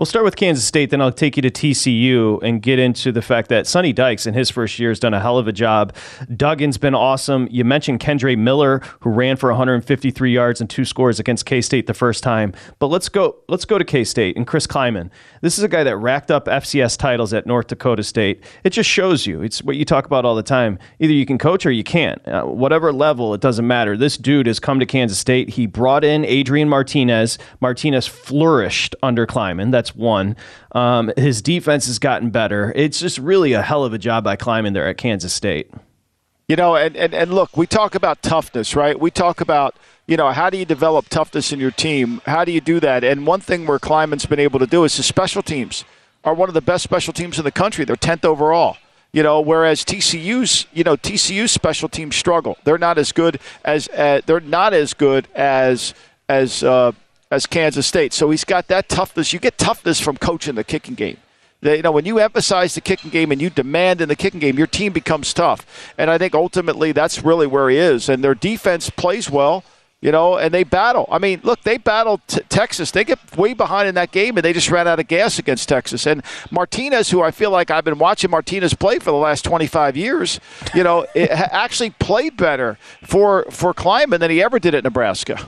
We'll 0.00 0.06
start 0.06 0.24
with 0.24 0.34
Kansas 0.34 0.64
State, 0.64 0.88
then 0.88 1.02
I'll 1.02 1.12
take 1.12 1.36
you 1.36 1.42
to 1.42 1.50
TCU 1.50 2.42
and 2.42 2.62
get 2.62 2.78
into 2.78 3.12
the 3.12 3.20
fact 3.20 3.50
that 3.50 3.66
Sonny 3.66 3.92
Dykes 3.92 4.26
in 4.26 4.32
his 4.32 4.48
first 4.48 4.78
year 4.78 4.88
has 4.88 4.98
done 4.98 5.12
a 5.12 5.20
hell 5.20 5.36
of 5.36 5.46
a 5.46 5.52
job. 5.52 5.94
Duggan's 6.34 6.78
been 6.78 6.94
awesome. 6.94 7.46
You 7.50 7.66
mentioned 7.66 8.00
Kendre 8.00 8.34
Miller, 8.38 8.80
who 9.00 9.10
ran 9.10 9.36
for 9.36 9.50
153 9.50 10.32
yards 10.32 10.58
and 10.58 10.70
two 10.70 10.86
scores 10.86 11.20
against 11.20 11.44
K 11.44 11.60
State 11.60 11.86
the 11.86 11.92
first 11.92 12.22
time. 12.22 12.54
But 12.78 12.86
let's 12.86 13.10
go. 13.10 13.36
Let's 13.46 13.66
go 13.66 13.76
to 13.76 13.84
K 13.84 14.02
State 14.04 14.38
and 14.38 14.46
Chris 14.46 14.66
Klieman. 14.66 15.10
This 15.42 15.58
is 15.58 15.64
a 15.64 15.68
guy 15.68 15.84
that 15.84 15.98
racked 15.98 16.30
up 16.30 16.46
FCS 16.46 16.96
titles 16.96 17.34
at 17.34 17.46
North 17.46 17.66
Dakota 17.66 18.02
State. 18.02 18.42
It 18.64 18.70
just 18.70 18.88
shows 18.88 19.26
you. 19.26 19.42
It's 19.42 19.62
what 19.62 19.76
you 19.76 19.84
talk 19.84 20.06
about 20.06 20.24
all 20.24 20.34
the 20.34 20.42
time. 20.42 20.78
Either 20.98 21.12
you 21.12 21.26
can 21.26 21.36
coach 21.36 21.66
or 21.66 21.72
you 21.72 21.84
can't. 21.84 22.26
Uh, 22.26 22.44
whatever 22.44 22.90
level, 22.90 23.34
it 23.34 23.42
doesn't 23.42 23.66
matter. 23.66 23.98
This 23.98 24.16
dude 24.16 24.46
has 24.46 24.60
come 24.60 24.80
to 24.80 24.86
Kansas 24.86 25.18
State. 25.18 25.50
He 25.50 25.66
brought 25.66 26.04
in 26.04 26.24
Adrian 26.24 26.70
Martinez. 26.70 27.36
Martinez 27.60 28.06
flourished 28.06 28.96
under 29.02 29.26
Klieman. 29.26 29.70
That's 29.70 29.89
That's 29.90 29.98
one. 29.98 30.36
Um, 30.72 31.12
his 31.16 31.42
defense 31.42 31.86
has 31.86 31.98
gotten 31.98 32.30
better. 32.30 32.72
It's 32.76 33.00
just 33.00 33.18
really 33.18 33.52
a 33.52 33.62
hell 33.62 33.84
of 33.84 33.92
a 33.92 33.98
job 33.98 34.24
by 34.24 34.36
Klieman 34.36 34.72
there 34.72 34.86
at 34.86 34.96
Kansas 34.96 35.32
State. 35.32 35.70
You 36.48 36.56
know, 36.56 36.76
and, 36.76 36.96
and, 36.96 37.14
and 37.14 37.32
look, 37.32 37.56
we 37.56 37.66
talk 37.66 37.94
about 37.94 38.22
toughness, 38.22 38.74
right? 38.74 38.98
We 38.98 39.10
talk 39.10 39.40
about, 39.40 39.76
you 40.06 40.16
know, 40.16 40.30
how 40.32 40.50
do 40.50 40.58
you 40.58 40.64
develop 40.64 41.08
toughness 41.08 41.52
in 41.52 41.60
your 41.60 41.70
team? 41.70 42.20
How 42.26 42.44
do 42.44 42.50
you 42.50 42.60
do 42.60 42.80
that? 42.80 43.04
And 43.04 43.26
one 43.26 43.40
thing 43.40 43.66
where 43.66 43.78
Klieman's 43.78 44.26
been 44.26 44.40
able 44.40 44.58
to 44.58 44.66
do 44.66 44.84
is 44.84 44.96
his 44.96 45.06
special 45.06 45.42
teams 45.42 45.84
are 46.24 46.34
one 46.34 46.48
of 46.48 46.54
the 46.54 46.60
best 46.60 46.82
special 46.82 47.12
teams 47.12 47.38
in 47.38 47.44
the 47.44 47.52
country. 47.52 47.84
They're 47.84 47.96
10th 47.96 48.24
overall. 48.24 48.76
You 49.12 49.24
know, 49.24 49.40
whereas 49.40 49.84
TCU's, 49.84 50.66
you 50.72 50.84
know, 50.84 50.96
TCU's 50.96 51.50
special 51.50 51.88
teams 51.88 52.14
struggle. 52.14 52.56
They're 52.62 52.78
not 52.78 52.96
as 52.96 53.10
good 53.10 53.40
as 53.64 53.88
uh, 53.88 54.20
they're 54.24 54.38
not 54.38 54.72
as 54.72 54.94
good 54.94 55.26
as 55.34 55.94
as 56.28 56.62
uh, 56.62 56.92
as 57.30 57.46
Kansas 57.46 57.86
State. 57.86 58.12
So 58.12 58.30
he's 58.30 58.44
got 58.44 58.68
that 58.68 58.88
toughness. 58.88 59.32
You 59.32 59.38
get 59.38 59.58
toughness 59.58 60.00
from 60.00 60.16
coaching 60.16 60.54
the 60.54 60.64
kicking 60.64 60.94
game. 60.94 61.18
They, 61.62 61.76
you 61.76 61.82
know, 61.82 61.92
when 61.92 62.06
you 62.06 62.18
emphasize 62.18 62.74
the 62.74 62.80
kicking 62.80 63.10
game 63.10 63.30
and 63.32 63.40
you 63.40 63.50
demand 63.50 64.00
in 64.00 64.08
the 64.08 64.16
kicking 64.16 64.40
game, 64.40 64.56
your 64.56 64.66
team 64.66 64.92
becomes 64.92 65.34
tough. 65.34 65.92
And 65.98 66.10
I 66.10 66.16
think 66.16 66.34
ultimately 66.34 66.92
that's 66.92 67.22
really 67.22 67.46
where 67.46 67.68
he 67.68 67.76
is. 67.76 68.08
And 68.08 68.24
their 68.24 68.34
defense 68.34 68.88
plays 68.88 69.30
well 69.30 69.64
you 70.00 70.10
know, 70.10 70.38
and 70.38 70.52
they 70.52 70.64
battle. 70.64 71.06
I 71.10 71.18
mean, 71.18 71.40
look, 71.42 71.60
they 71.62 71.76
battled 71.76 72.22
t- 72.26 72.40
Texas. 72.48 72.90
They 72.90 73.04
get 73.04 73.36
way 73.36 73.52
behind 73.52 73.86
in 73.86 73.94
that 73.96 74.12
game, 74.12 74.36
and 74.38 74.44
they 74.44 74.54
just 74.54 74.70
ran 74.70 74.88
out 74.88 74.98
of 74.98 75.06
gas 75.08 75.38
against 75.38 75.68
Texas. 75.68 76.06
And 76.06 76.22
Martinez, 76.50 77.10
who 77.10 77.22
I 77.22 77.30
feel 77.30 77.50
like 77.50 77.70
I've 77.70 77.84
been 77.84 77.98
watching 77.98 78.30
Martinez 78.30 78.72
play 78.72 78.98
for 78.98 79.10
the 79.10 79.18
last 79.18 79.44
25 79.44 79.96
years, 79.96 80.40
you 80.74 80.82
know, 80.82 81.06
actually 81.14 81.90
played 81.90 82.36
better 82.36 82.78
for 83.02 83.44
for 83.50 83.74
Klieman 83.74 84.20
than 84.20 84.30
he 84.30 84.42
ever 84.42 84.58
did 84.58 84.74
at 84.74 84.84
Nebraska. 84.84 85.46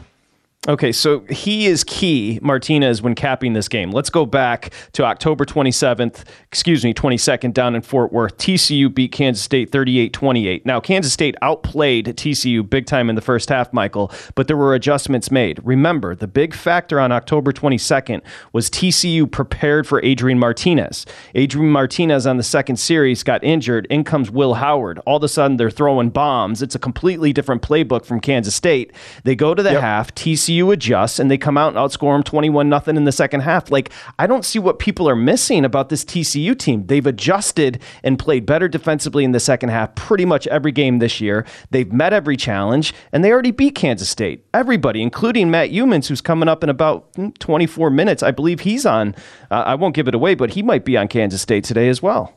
Okay, 0.68 0.92
so 0.92 1.25
he 1.29 1.66
is 1.66 1.83
key, 1.83 2.38
Martinez, 2.40 3.03
when 3.03 3.16
capping 3.16 3.53
this 3.53 3.66
game. 3.66 3.90
Let's 3.90 4.11
go 4.11 4.25
back 4.25 4.72
to 4.92 5.03
October 5.05 5.44
27th, 5.44 6.22
excuse 6.46 6.85
me, 6.85 6.94
22nd, 6.94 7.53
down 7.53 7.75
in 7.75 7.83
Fort 7.83 8.12
Worth. 8.12 8.37
TCU 8.37 8.94
beat 8.94 9.11
Kansas 9.11 9.42
State 9.42 9.72
38 9.72 10.12
28. 10.12 10.64
Now, 10.64 10.79
Kansas 10.79 11.12
State 11.12 11.35
outplayed 11.42 12.07
TCU 12.07 12.68
big 12.70 12.87
time 12.87 13.11
in 13.11 13.16
the 13.16 13.20
first 13.20 13.48
half, 13.48 13.72
Michael, 13.72 14.12
but 14.37 14.46
there 14.46 14.57
were 14.57 14.72
adjustments 14.72 15.33
made. 15.33 15.59
Remember, 15.64 16.14
the 16.14 16.29
big 16.29 16.55
factor 16.55 17.01
on 17.01 17.11
October 17.11 17.53
22nd 17.53 18.20
was 18.53 18.70
TCU 18.70 19.29
prepared 19.29 19.85
for 19.85 20.01
Adrian 20.05 20.38
Martinez. 20.38 21.07
Adrian 21.35 21.72
Martinez 21.72 22.25
on 22.25 22.37
the 22.37 22.44
second 22.44 22.77
series 22.77 23.25
got 23.25 23.42
injured. 23.42 23.88
In 23.90 24.05
comes 24.05 24.31
Will 24.31 24.55
Howard. 24.55 25.01
All 25.07 25.16
of 25.16 25.25
a 25.25 25.29
sudden, 25.29 25.57
they're 25.57 25.70
throwing 25.70 26.11
bombs. 26.11 26.62
It's 26.62 26.77
a 26.77 26.79
completely 26.79 27.33
different 27.33 27.62
playbook 27.62 28.05
from 28.05 28.20
Kansas 28.20 28.55
State. 28.55 28.92
They 29.25 29.35
go 29.35 29.57
to 29.57 29.62
the 29.64 29.72
yep. 29.72 29.81
half. 29.81 30.14
TCU 30.14 30.52
TCU 30.53 30.73
adjusts 30.73 31.19
and 31.19 31.31
they 31.31 31.38
come 31.38 31.57
out 31.57 31.69
and 31.69 31.77
outscore 31.77 32.15
them 32.15 32.23
21 32.23 32.69
nothing 32.69 32.97
in 32.97 33.05
the 33.05 33.12
second 33.12 33.41
half. 33.41 33.71
Like, 33.71 33.91
I 34.19 34.27
don't 34.27 34.45
see 34.45 34.59
what 34.59 34.79
people 34.79 35.09
are 35.09 35.17
missing 35.17 35.65
about 35.65 35.88
this 35.88 36.05
TCU 36.05 36.59
team. 36.59 36.87
They've 36.87 37.07
adjusted 37.07 37.81
and 38.03 38.19
played 38.19 38.47
better 38.47 38.69
defensively 38.69 39.25
in 39.25 39.33
the 39.33 39.41
second 39.41 39.71
half 39.71 39.95
pretty 39.95 40.25
much 40.25 40.47
every 40.49 40.73
game 40.73 40.99
this 40.99 41.21
year. 41.21 41.47
They've 41.71 41.91
met 41.93 42.12
every 42.12 42.37
challenge 42.37 42.95
and 43.12 43.25
they 43.25 43.33
already 43.33 43.51
beat 43.51 43.75
Kansas 43.75 44.09
State. 44.09 44.45
Everybody, 44.53 45.03
including 45.03 45.51
Matt 45.51 45.71
Youmans, 45.71 46.09
who's 46.09 46.21
coming 46.21 46.49
up 46.49 46.62
in 46.62 46.69
about 46.69 47.09
hmm, 47.17 47.31
24 47.38 47.91
minutes. 47.91 48.23
I 48.23 48.31
believe 48.31 48.61
he's 48.61 48.87
on, 48.87 49.15
uh, 49.51 49.62
I 49.67 49.75
won't 49.75 49.95
give 49.95 50.09
it 50.09 50.15
away, 50.15 50.35
but 50.35 50.51
he 50.51 50.62
might 50.62 50.85
be 50.85 50.97
on 50.97 51.09
Kansas 51.09 51.43
State 51.43 51.65
today 51.65 51.88
as 51.88 52.03
well. 52.03 52.37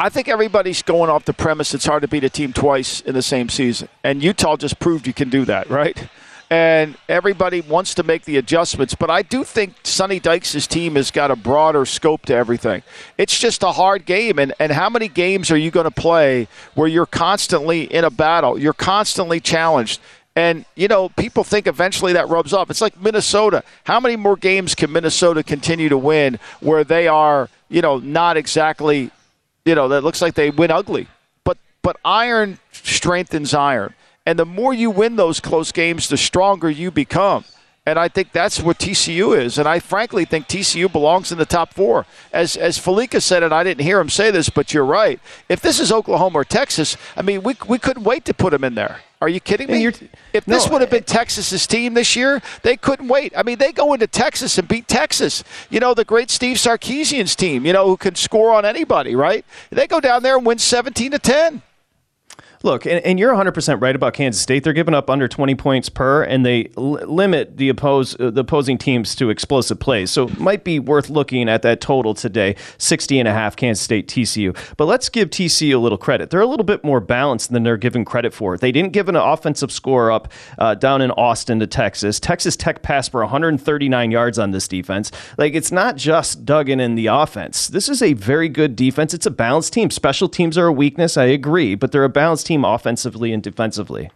I 0.00 0.10
think 0.10 0.28
everybody's 0.28 0.82
going 0.82 1.10
off 1.10 1.24
the 1.24 1.32
premise 1.32 1.74
it's 1.74 1.84
hard 1.84 2.02
to 2.02 2.08
beat 2.08 2.22
a 2.22 2.30
team 2.30 2.52
twice 2.52 3.00
in 3.00 3.14
the 3.14 3.22
same 3.22 3.48
season. 3.48 3.88
And 4.04 4.22
Utah 4.22 4.56
just 4.56 4.78
proved 4.78 5.08
you 5.08 5.12
can 5.12 5.28
do 5.28 5.44
that, 5.46 5.68
right? 5.68 6.08
And 6.50 6.96
everybody 7.08 7.60
wants 7.60 7.94
to 7.94 8.02
make 8.02 8.24
the 8.24 8.36
adjustments. 8.38 8.94
But 8.94 9.10
I 9.10 9.22
do 9.22 9.44
think 9.44 9.74
Sonny 9.82 10.18
Dykes' 10.18 10.66
team 10.66 10.96
has 10.96 11.10
got 11.10 11.30
a 11.30 11.36
broader 11.36 11.84
scope 11.84 12.26
to 12.26 12.34
everything. 12.34 12.82
It's 13.18 13.38
just 13.38 13.62
a 13.62 13.72
hard 13.72 14.06
game, 14.06 14.38
and, 14.38 14.54
and 14.58 14.72
how 14.72 14.88
many 14.88 15.08
games 15.08 15.50
are 15.50 15.56
you 15.56 15.70
going 15.70 15.84
to 15.84 15.90
play 15.90 16.48
where 16.74 16.88
you're 16.88 17.06
constantly 17.06 17.82
in 17.82 18.04
a 18.04 18.10
battle? 18.10 18.58
You're 18.58 18.72
constantly 18.72 19.40
challenged. 19.40 20.00
And, 20.34 20.64
you 20.76 20.86
know, 20.86 21.08
people 21.08 21.42
think 21.42 21.66
eventually 21.66 22.12
that 22.12 22.28
rubs 22.28 22.52
off. 22.52 22.70
It's 22.70 22.80
like 22.80 23.00
Minnesota. 23.00 23.64
How 23.84 23.98
many 23.98 24.14
more 24.14 24.36
games 24.36 24.74
can 24.76 24.92
Minnesota 24.92 25.42
continue 25.42 25.88
to 25.88 25.98
win 25.98 26.38
where 26.60 26.84
they 26.84 27.08
are, 27.08 27.48
you 27.68 27.82
know, 27.82 27.98
not 27.98 28.36
exactly, 28.36 29.10
you 29.64 29.74
know, 29.74 29.88
that 29.88 30.04
looks 30.04 30.22
like 30.22 30.34
they 30.34 30.50
win 30.50 30.70
ugly? 30.70 31.08
But 31.42 31.58
but 31.82 31.96
iron 32.04 32.60
strengthens 32.70 33.52
iron. 33.52 33.94
And 34.28 34.38
the 34.38 34.44
more 34.44 34.74
you 34.74 34.90
win 34.90 35.16
those 35.16 35.40
close 35.40 35.72
games, 35.72 36.06
the 36.06 36.18
stronger 36.18 36.68
you 36.68 36.90
become. 36.90 37.46
And 37.86 37.98
I 37.98 38.08
think 38.08 38.32
that's 38.32 38.60
what 38.60 38.78
TCU 38.78 39.34
is. 39.34 39.56
And 39.56 39.66
I 39.66 39.78
frankly 39.78 40.26
think 40.26 40.46
TCU 40.46 40.92
belongs 40.92 41.32
in 41.32 41.38
the 41.38 41.46
top 41.46 41.72
four. 41.72 42.04
As 42.30 42.54
as 42.54 42.78
Fallica 42.78 43.22
said, 43.22 43.42
and 43.42 43.54
I 43.54 43.64
didn't 43.64 43.80
hear 43.80 43.98
him 43.98 44.10
say 44.10 44.30
this, 44.30 44.50
but 44.50 44.74
you're 44.74 44.84
right. 44.84 45.18
If 45.48 45.62
this 45.62 45.80
is 45.80 45.90
Oklahoma 45.90 46.40
or 46.40 46.44
Texas, 46.44 46.98
I 47.16 47.22
mean, 47.22 47.42
we, 47.42 47.56
we 47.66 47.78
couldn't 47.78 48.04
wait 48.04 48.26
to 48.26 48.34
put 48.34 48.50
them 48.50 48.64
in 48.64 48.74
there. 48.74 49.00
Are 49.22 49.30
you 49.30 49.40
kidding 49.40 49.68
me? 49.68 49.86
If 50.34 50.44
this 50.44 50.66
no, 50.66 50.72
would 50.72 50.82
have 50.82 50.92
eh, 50.92 50.98
been 50.98 51.04
Texas's 51.04 51.66
team 51.66 51.94
this 51.94 52.14
year, 52.14 52.42
they 52.60 52.76
couldn't 52.76 53.08
wait. 53.08 53.32
I 53.34 53.42
mean, 53.42 53.56
they 53.56 53.72
go 53.72 53.94
into 53.94 54.06
Texas 54.06 54.58
and 54.58 54.68
beat 54.68 54.88
Texas. 54.88 55.42
You 55.70 55.80
know, 55.80 55.94
the 55.94 56.04
great 56.04 56.28
Steve 56.28 56.58
Sarkisian's 56.58 57.34
team, 57.34 57.64
you 57.64 57.72
know, 57.72 57.86
who 57.86 57.96
can 57.96 58.14
score 58.14 58.52
on 58.52 58.66
anybody, 58.66 59.16
right? 59.16 59.46
They 59.70 59.86
go 59.86 60.00
down 60.00 60.22
there 60.22 60.36
and 60.36 60.44
win 60.44 60.58
17 60.58 61.12
to 61.12 61.18
10. 61.18 61.62
Look, 62.64 62.86
and, 62.86 63.04
and, 63.04 63.18
you're 63.20 63.32
100% 63.32 63.80
right 63.80 63.94
about 63.94 64.14
Kansas 64.14 64.42
State. 64.42 64.64
They're 64.64 64.72
giving 64.72 64.94
up 64.94 65.08
under 65.08 65.28
20 65.28 65.54
points 65.54 65.88
per, 65.88 66.24
and 66.24 66.44
they 66.44 66.70
l- 66.76 66.92
limit 67.06 67.56
the, 67.56 67.68
oppose, 67.68 68.18
uh, 68.18 68.30
the 68.30 68.40
opposing 68.40 68.78
teams 68.78 69.14
to 69.16 69.30
explosive 69.30 69.78
plays. 69.78 70.10
So 70.10 70.24
it 70.24 70.40
might 70.40 70.64
be 70.64 70.80
worth 70.80 71.08
looking 71.08 71.48
at 71.48 71.62
that 71.62 71.80
total 71.80 72.14
today 72.14 72.56
60 72.78 73.20
and 73.20 73.28
a 73.28 73.32
half 73.32 73.54
Kansas 73.54 73.82
State 73.82 74.08
TCU. 74.08 74.56
But 74.76 74.86
let's 74.86 75.08
give 75.08 75.30
TCU 75.30 75.74
a 75.74 75.78
little 75.78 75.98
credit. 75.98 76.30
They're 76.30 76.40
a 76.40 76.46
little 76.46 76.64
bit 76.64 76.82
more 76.82 77.00
balanced 77.00 77.52
than 77.52 77.62
they're 77.62 77.76
given 77.76 78.04
credit 78.04 78.34
for. 78.34 78.58
They 78.58 78.72
didn't 78.72 78.92
give 78.92 79.08
an 79.08 79.16
offensive 79.16 79.70
score 79.70 80.10
up 80.10 80.32
uh, 80.58 80.74
down 80.74 81.00
in 81.00 81.12
Austin 81.12 81.60
to 81.60 81.66
Texas. 81.68 82.18
Texas 82.18 82.56
Tech 82.56 82.82
passed 82.82 83.12
for 83.12 83.20
139 83.20 84.10
yards 84.10 84.38
on 84.38 84.50
this 84.50 84.66
defense. 84.66 85.12
Like, 85.36 85.54
it's 85.54 85.70
not 85.70 85.94
just 85.96 86.44
Duggan 86.44 86.80
in 86.80 86.96
the 86.96 87.06
offense. 87.06 87.68
This 87.68 87.88
is 87.88 88.02
a 88.02 88.14
very 88.14 88.48
good 88.48 88.74
defense. 88.74 89.14
It's 89.14 89.26
a 89.26 89.30
balanced 89.30 89.72
team. 89.72 89.90
Special 89.90 90.28
teams 90.28 90.58
are 90.58 90.66
a 90.66 90.72
weakness, 90.72 91.16
I 91.16 91.26
agree, 91.26 91.76
but 91.76 91.92
they're 91.92 92.02
a 92.02 92.08
balanced 92.08 92.47
team 92.48 92.64
offensively 92.64 93.32
and 93.32 93.42
defensively. 93.42 94.10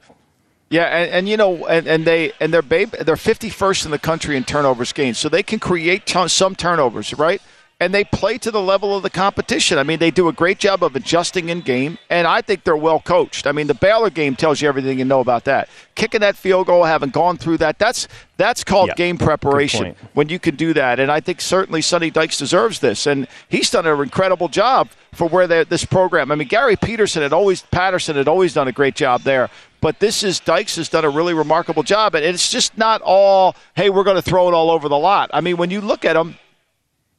Yeah, 0.71 0.85
and, 0.85 1.11
and 1.11 1.29
you 1.29 1.37
know, 1.37 1.67
and, 1.67 1.87
and 1.87 2.07
they 2.07 2.33
and 2.41 2.53
they're 2.53 2.63
babe, 2.63 2.93
they're 2.93 3.15
51st 3.15 3.85
in 3.85 3.91
the 3.91 3.99
country 3.99 4.37
in 4.39 4.45
turnovers 4.45 4.93
gained, 4.93 5.19
so 5.19 5.29
they 5.29 5.43
can 5.43 5.59
create 5.59 6.07
t- 6.07 6.29
some 6.29 6.57
turnovers, 6.57 7.13
right? 7.15 7.43
And 7.83 7.93
they 7.93 8.05
play 8.05 8.39
to 8.39 8.53
the 8.53 8.63
level 8.63 8.97
of 8.97 9.03
the 9.03 9.11
competition. 9.11 9.77
I 9.77 9.83
mean, 9.83 9.99
they 9.99 10.13
do 10.13 10.29
a 10.29 10.33
great 10.33 10.61
job 10.61 10.85
of 10.85 10.95
adjusting 10.95 11.49
in 11.49 11.63
game, 11.63 11.99
and 12.11 12.29
I 12.29 12.41
think 12.41 12.63
they're 12.63 12.77
well 12.77 13.01
coached. 13.01 13.45
I 13.45 13.51
mean, 13.51 13.67
the 13.67 13.75
Baylor 13.75 14.09
game 14.09 14.37
tells 14.37 14.63
you 14.63 14.69
everything 14.69 15.01
you 15.01 15.05
know 15.05 15.19
about 15.19 15.47
that. 15.47 15.69
Kicking 15.97 16.21
that 16.21 16.37
field 16.37 16.69
goal, 16.69 16.85
having 16.85 17.11
gone 17.11 17.39
through 17.39 17.57
that, 17.59 17.81
that's 17.81 18.07
that's 18.37 18.63
called 18.63 18.91
yeah, 18.91 18.95
game 18.95 19.19
preparation 19.19 19.97
when 20.15 20.29
you 20.29 20.39
can 20.39 20.55
do 20.55 20.73
that. 20.75 21.01
And 21.01 21.11
I 21.11 21.19
think 21.19 21.41
certainly 21.41 21.83
Sonny 21.83 22.09
Dykes 22.09 22.39
deserves 22.39 22.79
this, 22.79 23.09
and 23.09 23.27
he's 23.49 23.69
done 23.69 23.85
an 23.85 24.01
incredible 24.01 24.47
job 24.47 24.89
for 25.13 25.29
where 25.29 25.49
this 25.49 25.85
program. 25.85 26.31
I 26.31 26.37
mean, 26.37 26.47
Gary 26.47 26.77
Peterson 26.77 27.23
had 27.23 27.33
always 27.33 27.63
Patterson 27.63 28.15
had 28.15 28.29
always 28.29 28.55
done 28.55 28.69
a 28.69 28.73
great 28.73 28.95
job 28.95 29.23
there. 29.23 29.51
But 29.81 29.99
this 29.99 30.23
is 30.23 30.39
Dykes 30.39 30.77
has 30.77 30.89
done 30.89 31.05
a 31.05 31.11
really 31.11 31.35
remarkable 31.35 31.83
job, 31.83 32.15
and 32.15 32.25
it's 32.25 32.49
just 32.49 32.79
not 32.79 33.03
all. 33.03 33.57
Hey, 33.75 33.91
we're 33.91 34.05
going 34.05 34.15
to 34.15 34.23
throw 34.23 34.47
it 34.47 34.55
all 34.55 34.71
over 34.71 34.89
the 34.89 34.97
lot. 34.97 35.31
I 35.35 35.41
mean, 35.41 35.57
when 35.57 35.71
you 35.71 35.81
look 35.81 36.05
at 36.05 36.13
them, 36.13 36.37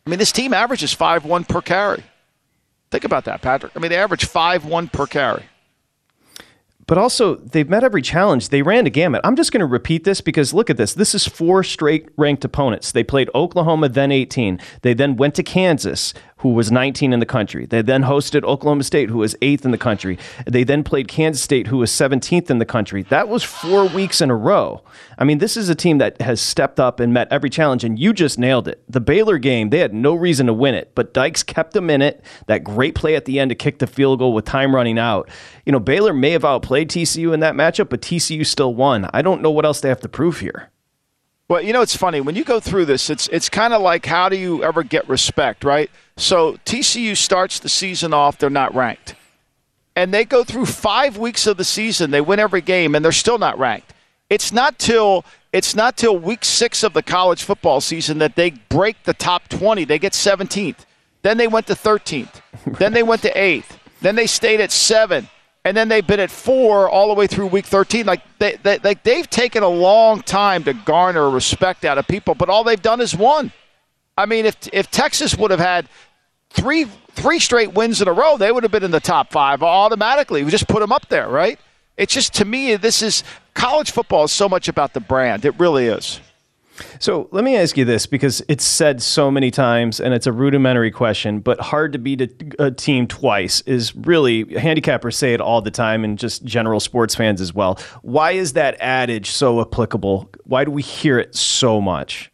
I 0.06 0.10
mean, 0.10 0.20
this 0.20 0.32
team 0.32 0.54
averages 0.54 0.94
5 0.94 1.26
1 1.26 1.46
per 1.46 1.62
carry. 1.62 2.04
Think 2.92 3.06
about 3.06 3.26
that, 3.26 3.42
Patrick. 3.42 3.72
I 3.76 3.80
mean, 3.80 3.90
they 3.90 3.98
average 3.98 4.26
5 4.26 4.66
1 4.66 4.88
per 4.90 5.08
carry. 5.08 5.44
But 6.86 6.98
also, 6.98 7.36
they've 7.36 7.70
met 7.70 7.84
every 7.84 8.02
challenge. 8.02 8.50
They 8.50 8.62
ran 8.62 8.86
a 8.86 8.90
gamut. 8.90 9.22
I'm 9.24 9.38
just 9.38 9.54
going 9.54 9.62
to 9.62 9.66
repeat 9.66 10.04
this 10.04 10.20
because 10.20 10.54
look 10.54 10.70
at 10.70 10.76
this. 10.76 10.94
This 10.94 11.16
is 11.16 11.26
four 11.26 11.64
straight 11.64 12.10
ranked 12.18 12.44
opponents. 12.44 12.92
They 12.92 13.04
played 13.04 13.30
Oklahoma, 13.34 13.88
then 13.88 14.12
18. 14.12 14.60
They 14.82 14.94
then 14.94 15.16
went 15.16 15.36
to 15.36 15.44
Kansas, 15.44 16.14
who 16.44 16.50
was 16.50 16.74
19 16.74 17.14
in 17.14 17.22
the 17.22 17.26
country. 17.26 17.66
They 17.66 17.82
then 17.82 18.04
hosted 18.04 18.44
Oklahoma 18.44 18.84
State, 18.84 19.10
who 19.10 19.20
was 19.20 19.34
eighth 19.42 19.64
in 19.64 19.72
the 19.72 19.78
country. 19.78 20.20
They 20.46 20.66
then 20.66 20.84
played 20.84 21.08
Kansas 21.08 21.42
State, 21.42 21.68
who 21.68 21.78
was 21.78 21.90
17th 21.90 22.50
in 22.50 22.58
the 22.58 22.66
country. 22.66 23.04
That 23.04 23.30
was 23.30 23.44
four 23.44 23.86
weeks 23.88 24.20
in 24.20 24.30
a 24.30 24.36
row. 24.36 24.84
I 25.18 25.24
mean, 25.24 25.38
this 25.38 25.56
is 25.56 25.70
a 25.70 25.76
team 25.76 26.00
that 26.00 26.22
has 26.22 26.42
stepped 26.42 26.82
up 26.82 27.00
and 27.00 27.14
met 27.14 27.30
every 27.32 27.50
challenge, 27.50 27.86
and 27.86 27.98
you 27.98 28.12
just 28.12 28.38
nailed 28.38 28.68
it. 28.68 28.84
The 28.90 29.00
Baylor 29.00 29.38
game, 29.38 29.70
they 29.70 29.80
had 29.80 29.94
no 29.94 30.14
reason 30.14 30.48
to 30.48 30.54
win 30.54 30.76
it, 30.76 30.92
but 30.96 31.14
Dykes 31.14 31.44
kept 31.44 31.72
them 31.72 31.90
in 31.90 32.02
it. 32.02 32.22
That 32.48 32.66
great 32.66 32.94
play 32.94 33.16
at 33.16 33.24
the 33.24 33.40
end 33.40 33.48
to 33.48 33.56
kick 33.56 33.80
the 33.80 33.88
field 33.88 34.20
goal 34.20 34.34
with 34.34 34.44
time 34.44 34.76
running 34.76 35.00
out. 35.00 35.30
You 35.66 35.72
know, 35.72 35.80
Baylor 35.80 36.12
may 36.12 36.32
have 36.32 36.44
outplayed 36.44 36.90
TCU 36.90 37.34
in 37.34 37.40
that 37.40 37.56
matchup, 37.56 37.88
but 37.88 38.02
TCU 38.02 38.46
still 38.46 38.76
won. 38.76 39.10
I 39.14 39.22
don't 39.22 39.42
know 39.42 39.52
what 39.52 39.64
else 39.64 39.80
they 39.80 39.88
have 39.88 40.02
to 40.02 40.10
prove 40.10 40.42
here. 40.42 40.73
Well, 41.54 41.62
you 41.62 41.72
know, 41.72 41.84
it's 41.84 41.96
funny 41.96 42.20
when 42.20 42.34
you 42.34 42.44
go 42.44 42.60
through 42.60 42.86
this. 42.86 43.12
It's 43.12 43.28
it's 43.28 43.48
kind 43.48 43.76
of 43.76 43.82
like 43.84 44.08
how 44.08 44.28
do 44.28 44.36
you 44.36 44.64
ever 44.64 44.82
get 44.82 45.08
respect, 45.08 45.64
right? 45.64 45.92
So 46.18 46.54
TCU 46.66 47.16
starts 47.16 47.60
the 47.60 47.70
season 47.70 48.12
off; 48.12 48.40
they're 48.40 48.50
not 48.50 48.74
ranked, 48.74 49.14
and 49.96 50.12
they 50.12 50.26
go 50.26 50.44
through 50.44 50.66
five 50.66 51.16
weeks 51.16 51.46
of 51.46 51.58
the 51.58 51.64
season. 51.64 52.10
They 52.10 52.22
win 52.22 52.40
every 52.40 52.62
game, 52.62 52.96
and 52.96 53.06
they're 53.06 53.12
still 53.12 53.38
not 53.38 53.60
ranked. 53.60 53.94
It's 54.32 54.52
not 54.52 54.80
till 54.80 55.26
it's 55.52 55.76
not 55.76 55.96
till 55.96 56.18
week 56.18 56.44
six 56.44 56.82
of 56.82 56.94
the 56.94 57.04
college 57.04 57.44
football 57.44 57.82
season 57.82 58.18
that 58.18 58.36
they 58.36 58.50
break 58.50 59.04
the 59.04 59.14
top 59.14 59.48
20. 59.50 59.86
They 59.86 60.00
get 60.00 60.14
17th. 60.14 60.88
Then 61.22 61.38
they 61.38 61.46
went 61.46 61.68
to 61.68 61.76
13th. 61.76 62.42
then 62.80 62.94
they 62.94 63.04
went 63.04 63.22
to 63.22 63.40
eighth. 63.40 63.78
Then 64.02 64.16
they 64.16 64.26
stayed 64.26 64.60
at 64.60 64.72
seven. 64.72 65.30
And 65.66 65.78
then 65.78 65.88
they've 65.88 66.06
been 66.06 66.20
at 66.20 66.30
four 66.30 66.90
all 66.90 67.08
the 67.08 67.14
way 67.14 67.26
through 67.26 67.48
week 67.48 67.66
13. 67.66 68.06
Like 68.06 68.22
they, 68.38 68.58
they, 68.64 68.80
like 68.80 69.04
they've 69.04 69.30
taken 69.30 69.64
a 69.64 69.70
long 69.70 70.22
time 70.22 70.64
to 70.66 70.74
garner 70.74 71.30
respect 71.30 71.86
out 71.86 71.98
of 71.98 72.08
people, 72.08 72.36
but 72.36 72.50
all 72.50 72.64
they've 72.64 72.82
done 72.82 73.00
is 73.00 73.16
won. 73.16 73.52
I 74.18 74.26
mean, 74.26 74.46
if 74.46 74.56
if 74.72 74.92
Texas 74.92 75.36
would 75.38 75.52
have 75.52 75.60
had 75.60 75.88
three 76.50 76.86
three 77.14 77.40
straight 77.40 77.74
wins 77.74 78.02
in 78.02 78.08
a 78.08 78.14
row, 78.14 78.38
they 78.38 78.52
would 78.52 78.64
have 78.64 78.72
been 78.72 78.84
in 78.84 78.92
the 78.92 79.00
top 79.00 79.32
five 79.32 79.64
automatically. 79.64 80.44
We 80.44 80.52
just 80.52 80.68
put 80.68 80.82
them 80.82 80.92
up 80.92 81.08
there, 81.10 81.30
right? 81.30 81.60
It's 81.98 82.14
just 82.14 82.34
to 82.36 82.46
me, 82.46 82.76
this 82.76 83.02
is 83.02 83.24
college 83.54 83.92
football 83.92 84.26
is 84.26 84.32
so 84.32 84.50
much 84.50 84.68
about 84.68 84.94
the 84.94 85.00
brand. 85.00 85.46
It 85.46 85.58
really 85.60 85.86
is. 85.86 86.20
So 87.00 87.28
let 87.32 87.44
me 87.44 87.56
ask 87.56 87.78
you 87.78 87.86
this 87.86 88.06
because 88.06 88.44
it's 88.48 88.64
said 88.64 89.02
so 89.02 89.30
many 89.30 89.52
times 89.52 90.00
and 90.00 90.14
it's 90.14 90.28
a 90.28 90.32
rudimentary 90.32 90.92
question, 90.92 91.40
but 91.40 91.60
hard 91.60 91.94
to 91.94 92.00
beat 92.00 92.22
a, 92.22 92.66
a, 92.66 92.72
team 92.72 93.08
twice 93.08 93.62
is 93.62 93.96
really 93.96 94.46
handicappers 94.46 95.14
say 95.14 95.34
it 95.34 95.42
all 95.42 95.62
the 95.62 95.72
time 95.72 96.04
and 96.04 96.18
just 96.18 96.44
general 96.44 96.80
sports 96.80 97.14
fans 97.16 97.42
as 97.42 97.54
well. 97.54 97.80
Why 98.02 98.32
is 98.32 98.54
that 98.54 98.76
adage 98.80 99.32
so 99.32 99.62
applicable? 99.62 100.30
Why 100.44 100.66
do 100.66 100.72
we 100.72 100.82
hear 100.82 101.20
it 101.20 101.36
so 101.36 101.80
much? 101.80 102.32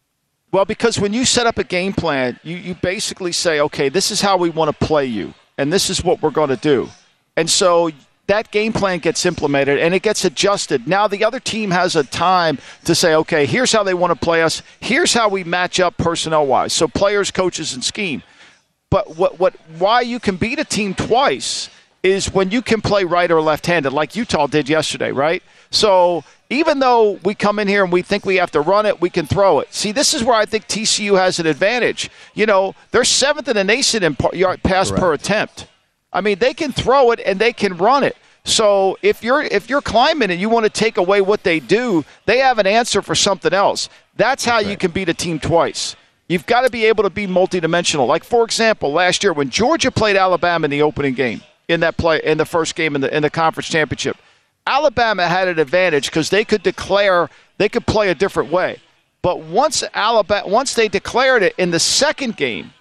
Well, 0.52 0.66
because 0.66 1.00
when 1.00 1.14
you 1.14 1.26
set 1.26 1.46
up 1.46 1.58
a 1.58 1.64
game 1.64 1.94
plan, 1.94 2.40
you, 2.44 2.56
you 2.56 2.76
basically 2.76 3.32
say, 3.32 3.60
okay, 3.60 3.90
this 3.90 4.10
is 4.10 4.22
how 4.22 4.38
we 4.38 4.50
want 4.50 4.72
to 4.78 4.86
play 4.86 5.06
you, 5.06 5.34
and 5.58 5.72
this 5.72 5.90
is 5.90 6.04
what 6.04 6.24
we're 6.24 6.32
going 6.32 6.50
to 6.50 6.56
do. 6.56 6.90
And 7.38 7.48
so 7.50 7.92
that 8.30 8.52
game 8.52 8.72
plan 8.72 9.00
gets 9.00 9.26
implemented 9.26 9.80
and 9.80 9.94
it 9.96 10.04
gets 10.04 10.24
adjusted. 10.24 10.88
Now 10.88 11.08
the 11.08 11.24
other 11.24 11.40
team 11.40 11.72
has 11.72 11.96
a 11.96 12.04
time 12.04 12.60
to 12.86 12.94
say, 12.94 13.16
okay, 13.16 13.48
here's 13.48 13.72
how 13.72 13.82
they 13.82 13.96
want 13.96 14.12
to 14.12 14.20
play 14.26 14.44
us. 14.44 14.62
Here's 14.80 15.14
how 15.14 15.30
we 15.30 15.44
match 15.44 15.80
up 15.80 15.98
personnel 15.98 16.46
wise. 16.46 16.72
So 16.72 16.88
players, 16.88 17.32
coaches, 17.32 17.74
and 17.74 17.84
scheme. 17.84 18.22
But 18.92 19.18
what 19.18 19.40
what 19.40 19.56
why 19.78 20.02
you 20.02 20.20
can 20.20 20.36
beat 20.36 20.60
a 20.60 20.64
team 20.64 20.94
twice 20.94 21.70
is 22.04 22.32
when 22.32 22.52
you 22.52 22.62
can 22.62 22.82
play 22.82 23.04
right 23.04 23.30
or 23.30 23.42
left 23.42 23.66
handed, 23.66 23.94
like 23.94 24.16
Utah 24.16 24.48
did 24.48 24.70
yesterday, 24.70 25.12
right? 25.12 25.44
So 25.72 26.24
even 26.52 26.80
though 26.80 27.20
we 27.24 27.34
come 27.34 27.58
in 27.58 27.68
here 27.68 27.84
and 27.84 27.92
we 27.92 28.04
think 28.04 28.26
we 28.26 28.36
have 28.36 28.52
to 28.52 28.62
run 28.62 28.86
it, 28.86 29.02
we 29.02 29.10
can 29.10 29.26
throw 29.26 29.60
it. 29.60 29.74
See, 29.74 29.92
this 29.92 30.14
is 30.14 30.24
where 30.24 30.36
I 30.36 30.46
think 30.46 30.68
TCU 30.68 31.18
has 31.18 31.40
an 31.40 31.48
advantage. 31.48 32.10
You 32.36 32.46
know, 32.46 32.76
they're 32.92 33.04
seventh 33.04 33.48
in 33.48 33.56
the 33.56 33.64
nation 33.64 34.04
in 34.04 34.16
yard 34.34 34.62
pass 34.62 34.90
Correct. 34.90 35.02
per 35.02 35.14
attempt. 35.14 35.68
I 36.12 36.22
mean, 36.22 36.39
they 36.39 36.53
can 36.53 36.72
throw 36.72 37.12
it 37.12 37.20
and 37.26 37.39
they 37.39 37.53
can 37.53 37.78
run 37.78 38.03
it. 38.03 38.18
So 38.43 38.97
if 39.01 39.24
you're 39.24 39.43
if 39.43 39.70
you're 39.70 39.82
climbing 39.82 40.32
and 40.32 40.39
you 40.39 40.49
want 40.49 40.66
to 40.66 40.70
take 40.70 40.97
away 40.97 41.22
what 41.22 41.43
they 41.43 41.60
do, 41.60 42.03
they 42.26 42.39
have 42.39 42.57
an 42.57 42.68
answer 42.68 43.01
for 43.01 43.16
something 43.16 43.53
else. 43.53 43.89
That's 44.16 44.45
how 44.45 44.55
right. 44.55 44.66
you 44.66 44.78
can 44.78 44.91
beat 44.91 45.10
a 45.10 45.14
team 45.14 45.39
twice. 45.39 45.95
You've 46.28 46.45
got 46.45 46.62
to 46.62 46.70
be 46.70 46.86
able 46.86 47.03
to 47.03 47.10
be 47.10 47.28
multidimensional. 47.28 48.07
Like 48.07 48.24
for 48.24 48.43
example, 48.43 48.91
last 48.91 49.24
year 49.24 49.34
when 49.34 49.49
Georgia 49.49 49.91
played 49.91 50.16
Alabama 50.16 50.66
in 50.66 50.72
the 50.72 50.82
opening 50.82 51.14
game 51.14 51.41
in 51.68 51.82
that 51.82 51.97
play 51.97 52.22
in 52.24 52.38
the 52.38 52.45
first 52.45 52.76
game 52.76 52.95
in 52.95 53.01
the 53.01 53.16
in 53.16 53.22
the 53.22 53.30
conference 53.30 53.68
championship, 53.68 54.18
Alabama 54.66 55.28
had 55.28 55.47
an 55.47 55.60
advantage 55.60 56.05
because 56.10 56.30
they 56.30 56.45
could 56.45 56.64
declare 56.64 57.30
they 57.57 57.70
could 57.70 57.86
play 57.86 58.10
a 58.10 58.16
different 58.16 58.51
way. 58.51 58.78
But 59.22 59.41
once 59.41 59.84
Alabama 59.93 60.47
once 60.47 60.74
they 60.74 60.88
declared 60.88 61.43
it 61.43 61.53
in 61.57 61.72
the 61.72 61.80
second 61.80 62.38
game, 62.38 62.72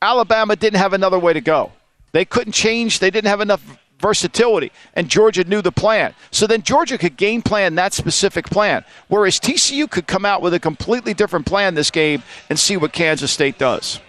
Alabama 0.00 0.54
didn't 0.54 0.78
have 0.78 0.92
another 0.92 1.18
way 1.18 1.32
to 1.32 1.40
go. 1.40 1.72
They 2.12 2.24
couldn't 2.24 2.52
change. 2.52 2.98
They 2.98 3.10
didn't 3.10 3.28
have 3.28 3.40
enough 3.40 3.78
versatility, 4.00 4.70
and 4.94 5.08
Georgia 5.08 5.44
knew 5.44 5.60
the 5.60 5.72
plan. 5.72 6.14
So 6.30 6.46
then 6.46 6.62
Georgia 6.62 6.98
could 6.98 7.16
game 7.16 7.42
plan 7.42 7.74
that 7.76 7.92
specific 7.92 8.46
plan, 8.46 8.84
whereas 9.08 9.40
TCU 9.40 9.90
could 9.90 10.06
come 10.06 10.24
out 10.24 10.40
with 10.40 10.54
a 10.54 10.60
completely 10.60 11.14
different 11.14 11.46
plan 11.46 11.74
this 11.74 11.90
game 11.90 12.22
and 12.48 12.58
see 12.58 12.76
what 12.76 12.92
Kansas 12.92 13.32
State 13.32 13.58
does. 13.58 14.00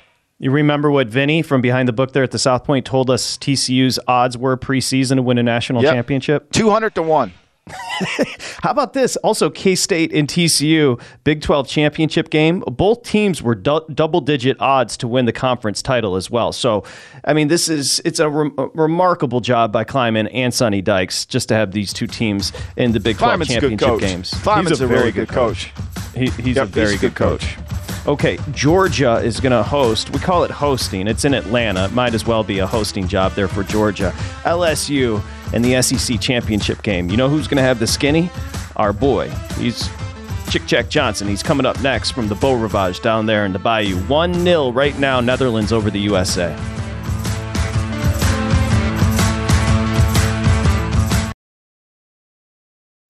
You 0.41 0.51
remember 0.51 0.89
what 0.89 1.07
Vinny 1.07 1.41
from 1.41 1.59
behind 1.59 1.89
the 1.89 1.93
book 1.93 2.13
there 2.13 2.23
at 2.23 2.31
the 2.31 2.39
South 2.39 2.63
Point 2.63 2.85
told 2.85 3.09
us 3.09 3.37
TCU's 3.37 3.99
odds 4.07 4.37
were 4.37 4.55
preseason 4.55 5.17
to 5.17 5.21
win 5.21 5.37
a 5.37 5.43
national 5.43 5.83
yep. 5.83 5.93
championship? 5.93 6.49
200 6.51 6.95
to 6.95 7.01
1. 7.01 7.33
How 8.61 8.71
about 8.71 8.93
this? 8.93 9.15
Also, 9.17 9.49
K 9.49 9.75
State 9.75 10.13
and 10.13 10.27
TCU, 10.27 11.01
Big 11.23 11.41
12 11.41 11.67
championship 11.67 12.29
game. 12.29 12.59
Both 12.61 13.03
teams 13.03 13.41
were 13.41 13.55
du- 13.55 13.85
double 13.93 14.21
digit 14.21 14.57
odds 14.59 14.97
to 14.97 15.07
win 15.07 15.25
the 15.25 15.33
conference 15.33 15.81
title 15.81 16.15
as 16.15 16.29
well. 16.29 16.51
So, 16.51 16.83
I 17.25 17.33
mean, 17.33 17.47
this 17.47 17.69
is 17.69 18.01
it's 18.05 18.19
a, 18.19 18.29
re- 18.29 18.51
remarkable 18.73 19.41
job 19.41 19.71
by 19.71 19.83
Klieman 19.83 20.29
and 20.33 20.53
Sonny 20.53 20.81
Dykes 20.81 21.25
just 21.25 21.49
to 21.49 21.55
have 21.55 21.71
these 21.71 21.93
two 21.93 22.07
teams 22.07 22.51
in 22.77 22.91
the 22.91 22.99
Big 22.99 23.17
12 23.17 23.39
Klieman's 23.39 23.47
championship 23.47 23.99
games. 23.99 24.31
Klieman's 24.31 24.69
he's 24.69 24.81
a, 24.81 24.85
a 24.85 24.87
very 24.87 25.11
good 25.11 25.29
coach. 25.29 25.73
coach. 25.73 26.15
He, 26.15 26.29
he's 26.41 26.55
yep, 26.55 26.65
a 26.65 26.67
very 26.67 26.91
he's 26.91 27.01
good, 27.01 27.15
good 27.15 27.39
coach. 27.39 27.55
coach. 27.55 27.79
Okay, 28.07 28.39
Georgia 28.53 29.17
is 29.17 29.39
going 29.39 29.51
to 29.51 29.61
host. 29.61 30.09
We 30.11 30.19
call 30.19 30.43
it 30.43 30.51
hosting. 30.51 31.07
It's 31.07 31.25
in 31.25 31.33
Atlanta. 31.33 31.89
might 31.89 32.13
as 32.13 32.25
well 32.25 32.43
be 32.43 32.59
a 32.59 32.65
hosting 32.65 33.07
job 33.07 33.33
there 33.33 33.47
for 33.47 33.63
Georgia. 33.63 34.13
LSU 34.43 35.21
and 35.53 35.63
the 35.63 35.81
SEC 35.81 36.19
championship 36.19 36.81
game. 36.81 37.09
You 37.09 37.17
know 37.17 37.29
who's 37.29 37.47
going 37.47 37.57
to 37.57 37.63
have 37.63 37.79
the 37.79 37.87
skinny? 37.87 38.29
Our 38.75 38.93
boy. 38.93 39.29
He's 39.57 39.89
Chick 40.49 40.65
Jack 40.65 40.89
Johnson. 40.89 41.27
He's 41.27 41.43
coming 41.43 41.65
up 41.65 41.79
next 41.81 42.11
from 42.11 42.27
the 42.27 42.35
Beau 42.35 42.53
Rivage 42.53 43.01
down 43.01 43.25
there 43.25 43.45
in 43.45 43.53
the 43.53 43.59
Bayou. 43.59 43.97
1 44.07 44.33
0 44.33 44.71
right 44.71 44.97
now, 44.97 45.19
Netherlands 45.19 45.71
over 45.71 45.91
the 45.91 45.99
USA. 45.99 46.55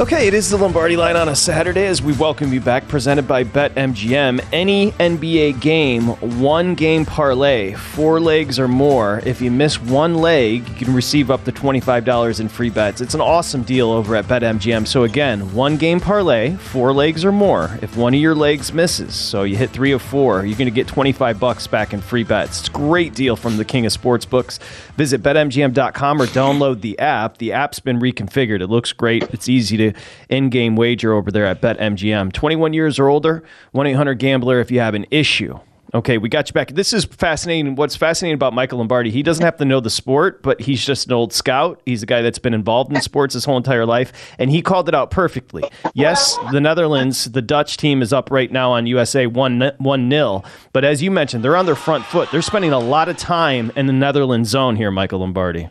Okay, 0.00 0.28
it 0.28 0.34
is 0.34 0.48
the 0.48 0.56
Lombardi 0.56 0.96
line 0.96 1.16
on 1.16 1.30
a 1.30 1.34
Saturday 1.34 1.84
as 1.84 2.00
we 2.00 2.12
welcome 2.12 2.52
you 2.52 2.60
back, 2.60 2.86
presented 2.86 3.26
by 3.26 3.42
BetMGM. 3.42 4.40
Any 4.52 4.92
NBA 4.92 5.60
game, 5.60 6.10
one 6.40 6.76
game 6.76 7.04
parlay, 7.04 7.74
four 7.74 8.20
legs 8.20 8.60
or 8.60 8.68
more. 8.68 9.20
If 9.26 9.40
you 9.40 9.50
miss 9.50 9.82
one 9.82 10.14
leg, 10.14 10.68
you 10.68 10.74
can 10.76 10.94
receive 10.94 11.32
up 11.32 11.42
to 11.46 11.50
$25 11.50 12.38
in 12.38 12.48
free 12.48 12.70
bets. 12.70 13.00
It's 13.00 13.14
an 13.14 13.20
awesome 13.20 13.64
deal 13.64 13.90
over 13.90 14.14
at 14.14 14.26
BetMGM. 14.26 14.86
So, 14.86 15.02
again, 15.02 15.52
one 15.52 15.76
game 15.76 15.98
parlay, 15.98 16.54
four 16.54 16.92
legs 16.92 17.24
or 17.24 17.32
more. 17.32 17.76
If 17.82 17.96
one 17.96 18.14
of 18.14 18.20
your 18.20 18.36
legs 18.36 18.72
misses, 18.72 19.16
so 19.16 19.42
you 19.42 19.56
hit 19.56 19.70
three 19.70 19.90
of 19.90 20.00
four, 20.00 20.46
you're 20.46 20.56
going 20.56 20.70
to 20.70 20.70
get 20.70 20.86
25 20.86 21.40
bucks 21.40 21.66
back 21.66 21.92
in 21.92 22.00
free 22.00 22.22
bets. 22.22 22.60
It's 22.60 22.68
a 22.68 22.72
great 22.72 23.14
deal 23.14 23.34
from 23.34 23.56
the 23.56 23.64
king 23.64 23.84
of 23.84 23.92
sportsbooks. 23.92 24.60
Visit 24.94 25.24
BetMGM.com 25.24 26.22
or 26.22 26.26
download 26.26 26.82
the 26.82 26.96
app. 27.00 27.38
The 27.38 27.52
app's 27.52 27.80
been 27.80 27.98
reconfigured, 27.98 28.60
it 28.60 28.68
looks 28.68 28.92
great, 28.92 29.24
it's 29.34 29.48
easy 29.48 29.76
to 29.76 29.87
in-game 30.28 30.76
wager 30.76 31.12
over 31.12 31.30
there 31.30 31.46
at 31.46 31.60
BetMGM. 31.60 32.32
21 32.32 32.72
years 32.72 32.98
or 32.98 33.08
older, 33.08 33.44
1-800-GAMBLER 33.74 34.60
if 34.60 34.70
you 34.70 34.80
have 34.80 34.94
an 34.94 35.06
issue. 35.10 35.58
Okay, 35.94 36.18
we 36.18 36.28
got 36.28 36.48
you 36.48 36.52
back. 36.52 36.72
This 36.72 36.92
is 36.92 37.06
fascinating. 37.06 37.74
What's 37.74 37.96
fascinating 37.96 38.34
about 38.34 38.52
Michael 38.52 38.78
Lombardi, 38.78 39.10
he 39.10 39.22
doesn't 39.22 39.44
have 39.44 39.56
to 39.56 39.64
know 39.64 39.80
the 39.80 39.88
sport, 39.88 40.42
but 40.42 40.60
he's 40.60 40.84
just 40.84 41.06
an 41.06 41.14
old 41.14 41.32
scout. 41.32 41.80
He's 41.86 42.02
a 42.02 42.06
guy 42.06 42.20
that's 42.20 42.38
been 42.38 42.52
involved 42.52 42.92
in 42.92 43.00
sports 43.00 43.32
his 43.32 43.46
whole 43.46 43.56
entire 43.56 43.86
life, 43.86 44.12
and 44.38 44.50
he 44.50 44.60
called 44.60 44.88
it 44.88 44.94
out 44.94 45.10
perfectly. 45.10 45.64
Yes, 45.94 46.36
the 46.52 46.60
Netherlands, 46.60 47.30
the 47.30 47.40
Dutch 47.40 47.78
team 47.78 48.02
is 48.02 48.12
up 48.12 48.30
right 48.30 48.52
now 48.52 48.72
on 48.72 48.86
USA 48.86 49.26
1 49.26 49.72
1 49.78 50.10
0, 50.10 50.42
but 50.74 50.84
as 50.84 51.02
you 51.02 51.10
mentioned, 51.10 51.42
they're 51.42 51.56
on 51.56 51.64
their 51.64 51.74
front 51.74 52.04
foot. 52.04 52.30
They're 52.30 52.42
spending 52.42 52.72
a 52.72 52.78
lot 52.78 53.08
of 53.08 53.16
time 53.16 53.72
in 53.74 53.86
the 53.86 53.94
Netherlands 53.94 54.50
zone 54.50 54.76
here, 54.76 54.90
Michael 54.90 55.20
Lombardi. 55.20 55.70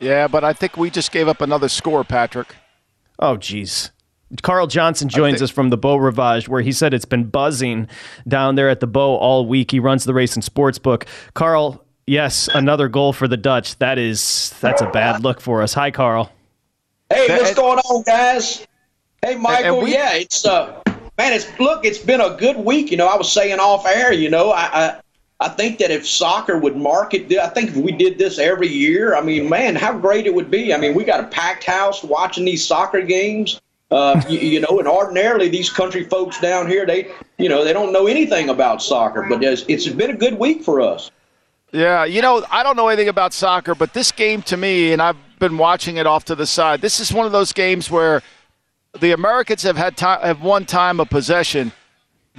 Yeah, 0.00 0.26
but 0.26 0.42
I 0.42 0.54
think 0.54 0.76
we 0.76 0.90
just 0.90 1.12
gave 1.12 1.28
up 1.28 1.40
another 1.40 1.68
score, 1.68 2.02
Patrick. 2.02 2.48
Oh, 3.18 3.36
geez. 3.36 3.90
Carl 4.42 4.66
Johnson 4.66 5.08
joins 5.08 5.40
us 5.40 5.50
from 5.50 5.70
the 5.70 5.76
Beau 5.76 5.96
Rivage, 5.96 6.48
where 6.48 6.60
he 6.60 6.72
said 6.72 6.92
it's 6.92 7.04
been 7.04 7.24
buzzing 7.24 7.88
down 8.26 8.56
there 8.56 8.68
at 8.68 8.80
the 8.80 8.86
Beau 8.86 9.16
all 9.16 9.46
week. 9.46 9.70
He 9.70 9.78
runs 9.78 10.04
the 10.04 10.14
race 10.14 10.34
and 10.34 10.42
sports 10.42 10.78
book. 10.78 11.06
Carl, 11.34 11.84
yes, 12.06 12.48
another 12.48 12.88
goal 12.88 13.12
for 13.12 13.28
the 13.28 13.36
Dutch. 13.36 13.78
That 13.78 13.98
is 13.98 14.52
that's 14.60 14.82
a 14.82 14.90
bad 14.90 15.22
look 15.22 15.40
for 15.40 15.62
us. 15.62 15.74
Hi, 15.74 15.92
Carl. 15.92 16.32
Hey, 17.08 17.28
what's 17.28 17.54
going 17.54 17.78
on, 17.78 18.02
guys? 18.02 18.66
Hey, 19.22 19.36
Michael. 19.36 19.82
We, 19.82 19.92
yeah, 19.92 20.14
it's 20.14 20.44
uh, 20.44 20.82
man, 21.16 21.32
it's 21.32 21.46
look, 21.60 21.84
it's 21.84 21.98
been 21.98 22.20
a 22.20 22.36
good 22.36 22.56
week. 22.56 22.90
You 22.90 22.96
know, 22.96 23.06
I 23.06 23.16
was 23.16 23.30
saying 23.30 23.60
off 23.60 23.86
air. 23.86 24.12
You 24.12 24.28
know, 24.28 24.50
I, 24.50 24.62
I 24.72 25.00
I 25.38 25.48
think 25.50 25.78
that 25.78 25.90
if 25.90 26.06
soccer 26.06 26.58
would 26.58 26.76
market, 26.76 27.30
I 27.32 27.48
think 27.48 27.70
if 27.70 27.76
we 27.76 27.92
did 27.92 28.16
this 28.16 28.38
every 28.38 28.68
year, 28.68 29.14
I 29.14 29.20
mean, 29.20 29.48
man, 29.48 29.76
how 29.76 29.96
great 29.96 30.26
it 30.26 30.34
would 30.34 30.50
be. 30.50 30.72
I 30.72 30.78
mean, 30.78 30.94
we 30.94 31.04
got 31.04 31.20
a 31.20 31.26
packed 31.26 31.64
house 31.64 32.02
watching 32.02 32.44
these 32.44 32.66
soccer 32.66 33.02
games. 33.02 33.60
Uh, 33.90 34.20
you, 34.28 34.38
you, 34.38 34.60
know, 34.60 34.78
and 34.78 34.88
ordinarily 34.88 35.48
these 35.48 35.70
country 35.70 36.04
folks 36.04 36.40
down 36.40 36.66
here, 36.66 36.86
they, 36.86 37.08
you 37.38 37.48
know, 37.48 37.64
they 37.64 37.72
don't 37.72 37.92
know 37.92 38.06
anything 38.06 38.48
about 38.48 38.82
soccer, 38.82 39.24
but 39.28 39.44
it's, 39.44 39.64
it's 39.68 39.86
been 39.86 40.10
a 40.10 40.16
good 40.16 40.38
week 40.38 40.64
for 40.64 40.80
us. 40.80 41.10
Yeah, 41.70 42.04
you 42.04 42.22
know, 42.22 42.44
I 42.50 42.62
don't 42.62 42.76
know 42.76 42.88
anything 42.88 43.08
about 43.08 43.32
soccer, 43.32 43.74
but 43.74 43.92
this 43.92 44.10
game 44.10 44.42
to 44.42 44.56
me, 44.56 44.92
and 44.92 45.02
I've 45.02 45.16
been 45.38 45.58
watching 45.58 45.98
it 45.98 46.06
off 46.06 46.24
to 46.26 46.34
the 46.34 46.46
side. 46.46 46.80
This 46.80 46.98
is 46.98 47.12
one 47.12 47.26
of 47.26 47.32
those 47.32 47.52
games 47.52 47.90
where 47.90 48.22
the 48.98 49.12
Americans 49.12 49.62
have 49.62 49.76
had 49.76 49.96
time, 49.96 50.20
have 50.22 50.40
won 50.40 50.64
time 50.64 50.98
of 50.98 51.10
possession 51.10 51.72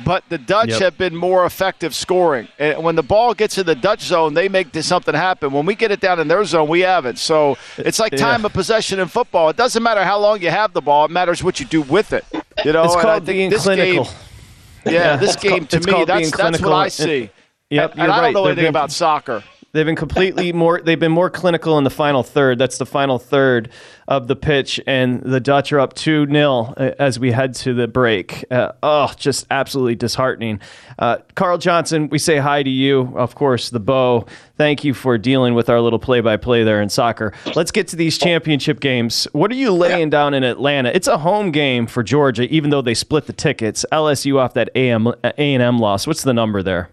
but 0.03 0.23
the 0.29 0.37
Dutch 0.37 0.69
yep. 0.69 0.81
have 0.81 0.97
been 0.97 1.15
more 1.15 1.45
effective 1.45 1.95
scoring. 1.95 2.47
And 2.59 2.83
when 2.83 2.95
the 2.95 3.03
ball 3.03 3.33
gets 3.33 3.57
in 3.57 3.65
the 3.65 3.75
Dutch 3.75 4.01
zone, 4.01 4.33
they 4.33 4.47
make 4.47 4.73
something 4.75 5.15
happen. 5.15 5.51
When 5.51 5.65
we 5.65 5.75
get 5.75 5.91
it 5.91 5.99
down 5.99 6.19
in 6.19 6.27
their 6.27 6.43
zone, 6.45 6.67
we 6.67 6.81
haven't. 6.81 7.17
So 7.17 7.57
it's 7.77 7.99
like 7.99 8.15
time 8.15 8.41
yeah. 8.41 8.47
of 8.47 8.53
possession 8.53 8.99
in 8.99 9.07
football. 9.07 9.49
It 9.49 9.57
doesn't 9.57 9.81
matter 9.81 10.03
how 10.03 10.19
long 10.19 10.41
you 10.41 10.49
have 10.49 10.73
the 10.73 10.81
ball; 10.81 11.05
it 11.05 11.11
matters 11.11 11.43
what 11.43 11.59
you 11.59 11.65
do 11.65 11.81
with 11.81 12.13
it. 12.13 12.25
You 12.63 12.73
know, 12.73 12.83
it's 12.83 12.95
called 12.95 13.25
being 13.25 13.51
clinical. 13.51 14.05
Game, 14.05 14.13
yeah, 14.85 14.91
yeah, 14.91 15.15
this 15.17 15.35
game 15.35 15.65
to 15.67 15.79
me, 15.79 16.05
that's, 16.05 16.31
that's 16.35 16.61
what 16.61 16.73
I 16.73 16.87
see. 16.87 17.29
Yep, 17.69 17.93
and, 17.93 18.01
and 18.03 18.11
I 18.11 18.21
don't 18.21 18.33
know 18.33 18.45
anything 18.45 18.67
about 18.67 18.91
soccer. 18.91 19.43
They've 19.77 19.85
been 19.85 19.95
completely 19.95 20.51
more. 20.63 20.81
They've 20.81 20.99
been 20.99 21.11
more 21.11 21.29
clinical 21.29 21.77
in 21.77 21.83
the 21.83 21.91
final 21.91 22.23
third. 22.23 22.57
That's 22.57 22.79
the 22.79 22.85
final 22.85 23.19
third 23.19 23.69
of 24.07 24.27
the 24.27 24.35
pitch, 24.35 24.79
and 24.87 25.21
the 25.21 25.39
Dutch 25.39 25.71
are 25.71 25.79
up 25.79 25.93
two 25.93 26.25
0 26.25 26.73
uh, 26.77 26.91
as 26.97 27.19
we 27.19 27.31
head 27.31 27.53
to 27.55 27.75
the 27.75 27.87
break. 27.87 28.43
Uh, 28.49 28.71
oh, 28.81 29.13
just 29.17 29.45
absolutely 29.51 29.93
disheartening. 29.93 30.61
Uh, 30.97 31.17
Carl 31.35 31.59
Johnson, 31.59 32.09
we 32.09 32.17
say 32.17 32.37
hi 32.37 32.63
to 32.63 32.69
you. 32.69 33.13
Of 33.15 33.35
course, 33.35 33.69
the 33.69 33.79
Beau. 33.79 34.25
Thank 34.55 34.83
you 34.83 34.95
for 34.95 35.19
dealing 35.19 35.53
with 35.53 35.69
our 35.69 35.79
little 35.79 35.99
play-by-play 35.99 36.63
there 36.63 36.81
in 36.81 36.89
soccer. 36.89 37.33
Let's 37.55 37.69
get 37.69 37.89
to 37.89 37.95
these 37.95 38.17
championship 38.17 38.79
games. 38.79 39.27
What 39.33 39.51
are 39.51 39.55
you 39.55 39.71
laying 39.71 40.09
down 40.09 40.33
in 40.33 40.43
Atlanta? 40.43 40.89
It's 40.89 41.07
a 41.07 41.19
home 41.19 41.51
game 41.51 41.85
for 41.85 42.01
Georgia, 42.01 42.51
even 42.51 42.71
though 42.71 42.81
they 42.81 42.95
split 42.95 43.27
the 43.27 43.33
tickets. 43.33 43.85
LSU 43.91 44.39
off 44.39 44.55
that 44.55 44.69
A 44.73 44.89
and 44.89 45.61
M 45.61 45.77
loss. 45.77 46.07
What's 46.07 46.23
the 46.23 46.33
number 46.33 46.63
there? 46.63 46.89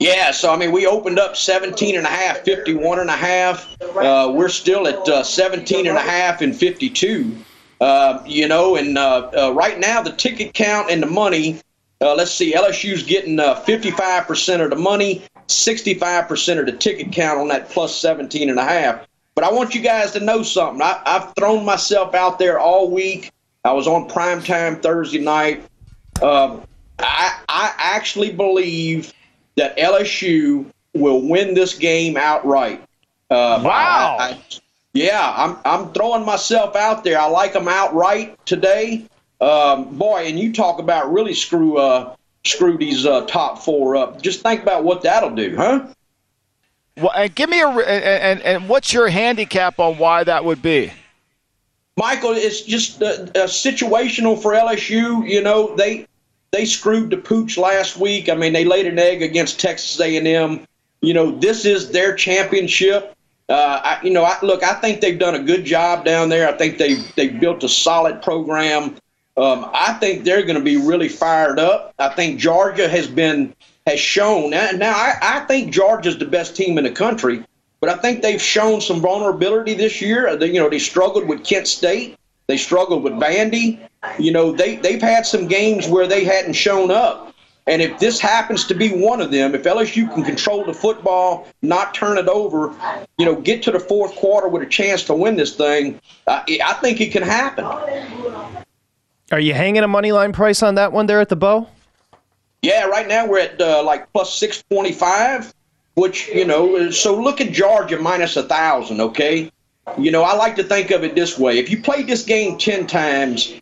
Yeah, 0.00 0.30
so 0.30 0.50
I 0.50 0.56
mean, 0.56 0.72
we 0.72 0.86
opened 0.86 1.18
up 1.18 1.36
17 1.36 1.94
and 1.94 2.06
a 2.06 2.10
half, 2.10 2.38
51 2.38 3.00
and 3.00 3.10
a 3.10 3.16
half. 3.16 3.76
Uh, 3.82 4.32
we're 4.34 4.48
still 4.48 4.88
at 4.88 5.06
uh, 5.06 5.22
17 5.22 5.86
and 5.86 5.98
a 5.98 6.00
half 6.00 6.40
and 6.40 6.56
52. 6.56 7.36
Uh, 7.82 8.22
you 8.26 8.48
know, 8.48 8.76
and 8.76 8.96
uh, 8.96 9.30
uh, 9.36 9.52
right 9.52 9.78
now 9.78 10.00
the 10.00 10.12
ticket 10.12 10.54
count 10.54 10.90
and 10.90 11.02
the 11.02 11.06
money. 11.06 11.60
Uh, 12.00 12.14
let's 12.14 12.32
see, 12.32 12.54
LSU's 12.54 13.02
getting 13.02 13.36
55% 13.36 14.64
of 14.64 14.70
the 14.70 14.76
money, 14.76 15.22
65% 15.48 16.58
of 16.58 16.64
the 16.64 16.72
ticket 16.72 17.12
count 17.12 17.38
on 17.38 17.48
that 17.48 17.68
plus 17.68 17.94
17 17.94 18.48
and 18.48 18.58
a 18.58 18.64
half. 18.64 19.06
But 19.34 19.44
I 19.44 19.52
want 19.52 19.74
you 19.74 19.82
guys 19.82 20.12
to 20.12 20.20
know 20.20 20.42
something. 20.42 20.80
I, 20.80 21.02
I've 21.04 21.34
thrown 21.34 21.62
myself 21.62 22.14
out 22.14 22.38
there 22.38 22.58
all 22.58 22.90
week. 22.90 23.32
I 23.66 23.72
was 23.74 23.86
on 23.86 24.08
primetime 24.08 24.82
Thursday 24.82 25.18
night. 25.18 25.62
Um, 26.22 26.62
I, 26.98 27.38
I 27.50 27.74
actually 27.76 28.32
believe 28.32 29.12
that 29.60 29.76
LSU 29.76 30.64
will 30.94 31.20
win 31.20 31.52
this 31.52 31.76
game 31.76 32.16
outright. 32.16 32.82
Uh, 33.28 33.60
wow. 33.62 34.16
I, 34.18 34.30
I, 34.30 34.38
yeah, 34.94 35.34
I'm, 35.36 35.58
I'm 35.66 35.92
throwing 35.92 36.24
myself 36.24 36.74
out 36.76 37.04
there. 37.04 37.20
I 37.20 37.26
like 37.26 37.52
them 37.52 37.68
outright 37.68 38.38
today. 38.46 39.04
Um, 39.42 39.96
boy, 39.98 40.24
and 40.24 40.38
you 40.38 40.54
talk 40.54 40.80
about 40.80 41.12
really 41.12 41.34
screw 41.34 41.76
uh, 41.76 42.16
screw 42.44 42.78
these 42.78 43.04
uh, 43.04 43.26
top 43.26 43.58
four 43.58 43.96
up. 43.96 44.22
Just 44.22 44.40
think 44.40 44.62
about 44.62 44.82
what 44.82 45.02
that'll 45.02 45.34
do, 45.34 45.56
huh? 45.56 45.86
Well, 46.96 47.12
and 47.14 47.34
give 47.34 47.50
me 47.50 47.60
a 47.60 47.68
and, 47.68 48.40
and 48.40 48.68
what's 48.68 48.94
your 48.94 49.08
handicap 49.08 49.78
on 49.78 49.98
why 49.98 50.24
that 50.24 50.44
would 50.44 50.62
be? 50.62 50.90
Michael, 51.96 52.32
it's 52.32 52.62
just 52.62 53.02
a, 53.02 53.24
a 53.34 53.46
situational 53.46 54.40
for 54.40 54.52
LSU. 54.52 55.28
You 55.28 55.42
know, 55.42 55.76
they 55.76 56.06
they 56.52 56.64
screwed 56.64 57.10
the 57.10 57.16
pooch 57.16 57.56
last 57.56 57.96
week. 57.96 58.28
I 58.28 58.34
mean, 58.34 58.52
they 58.52 58.64
laid 58.64 58.86
an 58.86 58.98
egg 58.98 59.22
against 59.22 59.60
Texas 59.60 60.00
A&M. 60.00 60.66
You 61.00 61.14
know, 61.14 61.38
this 61.38 61.64
is 61.64 61.90
their 61.90 62.14
championship. 62.14 63.14
Uh, 63.48 63.80
I, 63.82 64.00
you 64.02 64.10
know, 64.10 64.24
I, 64.24 64.36
look, 64.42 64.62
I 64.62 64.74
think 64.74 65.00
they've 65.00 65.18
done 65.18 65.34
a 65.34 65.42
good 65.42 65.64
job 65.64 66.04
down 66.04 66.28
there. 66.28 66.48
I 66.48 66.52
think 66.52 66.78
they 66.78 66.94
they 67.16 67.28
built 67.28 67.64
a 67.64 67.68
solid 67.68 68.22
program. 68.22 68.96
Um, 69.36 69.68
I 69.72 69.94
think 69.94 70.24
they're 70.24 70.42
going 70.42 70.58
to 70.58 70.62
be 70.62 70.76
really 70.76 71.08
fired 71.08 71.58
up. 71.58 71.94
I 71.98 72.10
think 72.10 72.38
Georgia 72.38 72.88
has 72.88 73.08
been 73.08 73.54
has 73.86 73.98
shown. 73.98 74.50
Now, 74.50 74.92
I, 74.92 75.14
I 75.20 75.40
think 75.46 75.72
Georgia's 75.72 76.18
the 76.18 76.26
best 76.26 76.54
team 76.54 76.78
in 76.78 76.84
the 76.84 76.90
country, 76.90 77.44
but 77.80 77.90
I 77.90 77.96
think 77.96 78.22
they've 78.22 78.40
shown 78.40 78.80
some 78.80 79.00
vulnerability 79.00 79.74
this 79.74 80.00
year. 80.00 80.36
They, 80.36 80.52
you 80.52 80.60
know, 80.60 80.68
they 80.68 80.78
struggled 80.78 81.26
with 81.26 81.44
Kent 81.44 81.66
State. 81.66 82.16
They 82.46 82.56
struggled 82.56 83.02
with 83.02 83.14
Vandy. 83.14 83.80
You 84.18 84.32
know, 84.32 84.52
they, 84.52 84.76
they've 84.76 85.00
had 85.00 85.26
some 85.26 85.46
games 85.46 85.86
where 85.88 86.06
they 86.06 86.24
hadn't 86.24 86.54
shown 86.54 86.90
up. 86.90 87.34
And 87.66 87.82
if 87.82 87.98
this 87.98 88.18
happens 88.18 88.66
to 88.66 88.74
be 88.74 88.88
one 88.88 89.20
of 89.20 89.30
them, 89.30 89.54
if 89.54 89.62
LSU 89.62 90.12
can 90.12 90.24
control 90.24 90.64
the 90.64 90.74
football, 90.74 91.46
not 91.62 91.94
turn 91.94 92.18
it 92.18 92.26
over, 92.26 92.74
you 93.18 93.26
know, 93.26 93.36
get 93.36 93.62
to 93.64 93.70
the 93.70 93.78
fourth 93.78 94.16
quarter 94.16 94.48
with 94.48 94.62
a 94.62 94.66
chance 94.66 95.04
to 95.04 95.14
win 95.14 95.36
this 95.36 95.54
thing, 95.54 96.00
uh, 96.26 96.42
I 96.48 96.72
think 96.80 97.00
it 97.00 97.12
can 97.12 97.22
happen. 97.22 97.64
Are 99.30 99.38
you 99.38 99.54
hanging 99.54 99.84
a 99.84 99.88
money 99.88 100.10
line 100.10 100.32
price 100.32 100.62
on 100.62 100.74
that 100.76 100.92
one 100.92 101.06
there 101.06 101.20
at 101.20 101.28
the 101.28 101.36
Beau? 101.36 101.68
Yeah, 102.62 102.86
right 102.86 103.06
now 103.06 103.26
we're 103.26 103.40
at 103.40 103.60
uh, 103.60 103.82
like 103.84 104.12
plus 104.12 104.34
625, 104.38 105.54
which, 105.94 106.28
you 106.28 106.44
know, 106.44 106.90
so 106.90 107.20
look 107.20 107.40
at 107.40 107.52
Georgia 107.52 107.98
minus 107.98 108.36
a 108.36 108.40
1,000, 108.40 109.00
okay? 109.00 109.52
You 109.98 110.10
know, 110.10 110.22
I 110.22 110.34
like 110.34 110.56
to 110.56 110.64
think 110.64 110.90
of 110.90 111.04
it 111.04 111.14
this 111.14 111.38
way. 111.38 111.58
If 111.58 111.70
you 111.70 111.80
played 111.80 112.06
this 112.06 112.24
game 112.24 112.58
10 112.58 112.86
times, 112.86 113.59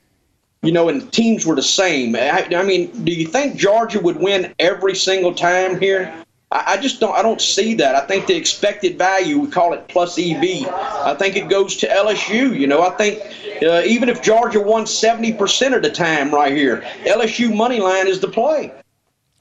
you 0.69 0.75
know, 0.75 0.91
and 0.91 1.11
teams 1.15 1.47
were 1.47 1.55
the 1.55 1.63
same, 1.63 2.15
I, 2.15 2.47
I 2.55 2.63
mean, 2.63 2.91
do 3.03 3.11
you 3.11 3.27
think 3.27 3.57
Georgia 3.57 3.99
would 4.01 4.17
win 4.17 4.55
every 4.59 4.95
single 4.95 5.33
time 5.33 5.81
here? 5.81 6.13
I, 6.53 6.75
I 6.75 6.77
just 6.77 7.01
don't. 7.01 7.17
I 7.17 7.23
don't 7.23 7.41
see 7.41 7.73
that. 7.77 7.95
I 7.95 8.07
think 8.07 8.27
the 8.27 8.37
expected 8.37 8.99
value, 8.99 9.39
we 9.39 9.49
call 9.49 9.73
it 9.73 9.89
plus 9.89 10.19
EV. 10.19 10.69
I 10.69 11.17
think 11.19 11.37
it 11.37 11.49
goes 11.49 11.79
to 11.79 11.89
LSU. 11.89 12.55
You 12.55 12.67
know, 12.67 12.83
I 12.83 12.91
think 12.91 13.19
uh, 13.63 13.81
even 13.87 14.11
if 14.11 14.21
Georgia 14.21 14.61
won 14.61 14.85
70% 14.85 15.75
of 15.75 15.81
the 15.81 15.91
time 15.91 16.35
right 16.35 16.55
here, 16.55 16.83
LSU 17.05 17.57
money 17.57 17.81
line 17.81 18.07
is 18.07 18.21
the 18.21 18.29
play. 18.29 18.71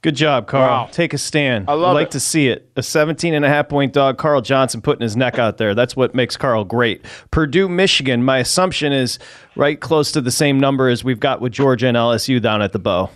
Good 0.00 0.14
job, 0.14 0.46
Carl. 0.46 0.84
Wow. 0.84 0.88
Take 0.92 1.12
a 1.12 1.18
stand. 1.18 1.68
I 1.68 1.72
love 1.72 1.94
like 1.94 2.08
it. 2.08 2.10
to 2.12 2.20
see 2.20 2.48
it. 2.48 2.70
A 2.76 2.82
17 2.82 3.34
and 3.34 3.44
a 3.44 3.48
half 3.48 3.68
point 3.68 3.92
dog, 3.92 4.16
Carl 4.16 4.40
Johnson 4.40 4.80
putting 4.80 5.02
his 5.02 5.16
neck 5.16 5.40
out 5.40 5.58
there. 5.58 5.74
That's 5.74 5.96
what 5.96 6.14
makes 6.14 6.36
Carl 6.36 6.62
great. 6.62 7.04
Purdue, 7.32 7.68
Michigan. 7.68 8.22
My 8.22 8.38
assumption 8.38 8.92
is 8.92 9.18
right 9.56 9.80
close 9.80 10.12
to 10.12 10.20
the 10.20 10.30
same 10.30 10.60
number 10.60 10.88
as 10.88 11.02
we've 11.02 11.18
got 11.18 11.40
with 11.40 11.52
Georgia 11.52 11.88
and 11.88 11.96
LSU 11.96 12.40
down 12.40 12.62
at 12.62 12.70
the 12.70 12.78
Beau. 12.78 13.10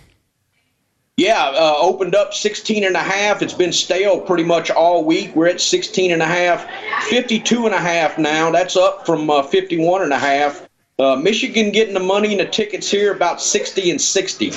Yeah, 1.15 1.53
uh, 1.55 1.75
opened 1.79 2.15
up 2.15 2.33
16 2.33 2.83
and 2.83 2.95
a 2.95 2.99
half. 2.99 3.41
It's 3.41 3.53
been 3.53 3.71
stale 3.71 4.19
pretty 4.19 4.43
much 4.43 4.69
all 4.69 5.05
week. 5.05 5.33
We're 5.35 5.47
at 5.47 5.61
16 5.61 6.11
and 6.11 6.23
a 6.23 6.25
half, 6.25 6.67
52 7.03 7.65
and 7.65 7.75
a 7.75 7.79
half 7.79 8.17
now. 8.17 8.51
That's 8.51 8.75
up 8.75 9.05
from 9.05 9.29
uh, 9.29 9.43
51 9.43 10.01
and 10.01 10.11
a 10.11 10.17
half. 10.17 10.67
Uh, 10.99 11.15
Michigan 11.15 11.71
getting 11.71 11.93
the 11.93 11.99
money 11.99 12.31
and 12.31 12.39
the 12.39 12.45
tickets 12.45 12.89
here 12.89 13.13
about 13.13 13.41
60 13.41 13.91
and 13.91 14.01
60. 14.01 14.51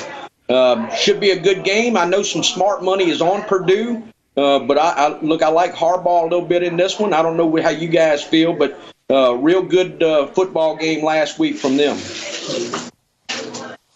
Um, 0.49 0.89
should 0.95 1.19
be 1.19 1.31
a 1.31 1.41
good 1.41 1.65
game. 1.65 1.97
I 1.97 2.05
know 2.05 2.23
some 2.23 2.45
smart 2.45 2.83
money 2.83 3.11
is 3.11 3.21
on 3.21 3.43
Purdue, 3.43 4.03
uh, 4.37 4.61
but 4.61 4.79
I, 4.79 4.91
I 4.91 5.21
look. 5.21 5.43
I 5.43 5.49
like 5.49 5.75
Harbaugh 5.75 6.23
a 6.23 6.25
little 6.25 6.47
bit 6.47 6.63
in 6.63 6.77
this 6.77 7.01
one. 7.01 7.13
I 7.13 7.23
don't 7.23 7.37
know 7.37 7.61
how 7.61 7.71
you 7.71 7.89
guys 7.89 8.23
feel, 8.23 8.53
but 8.53 8.79
uh, 9.11 9.35
real 9.35 9.63
good 9.63 10.03
uh, 10.03 10.29
football 10.29 10.77
game 10.77 11.05
last 11.05 11.39
week 11.39 11.57
from 11.57 11.77
them. 11.77 11.99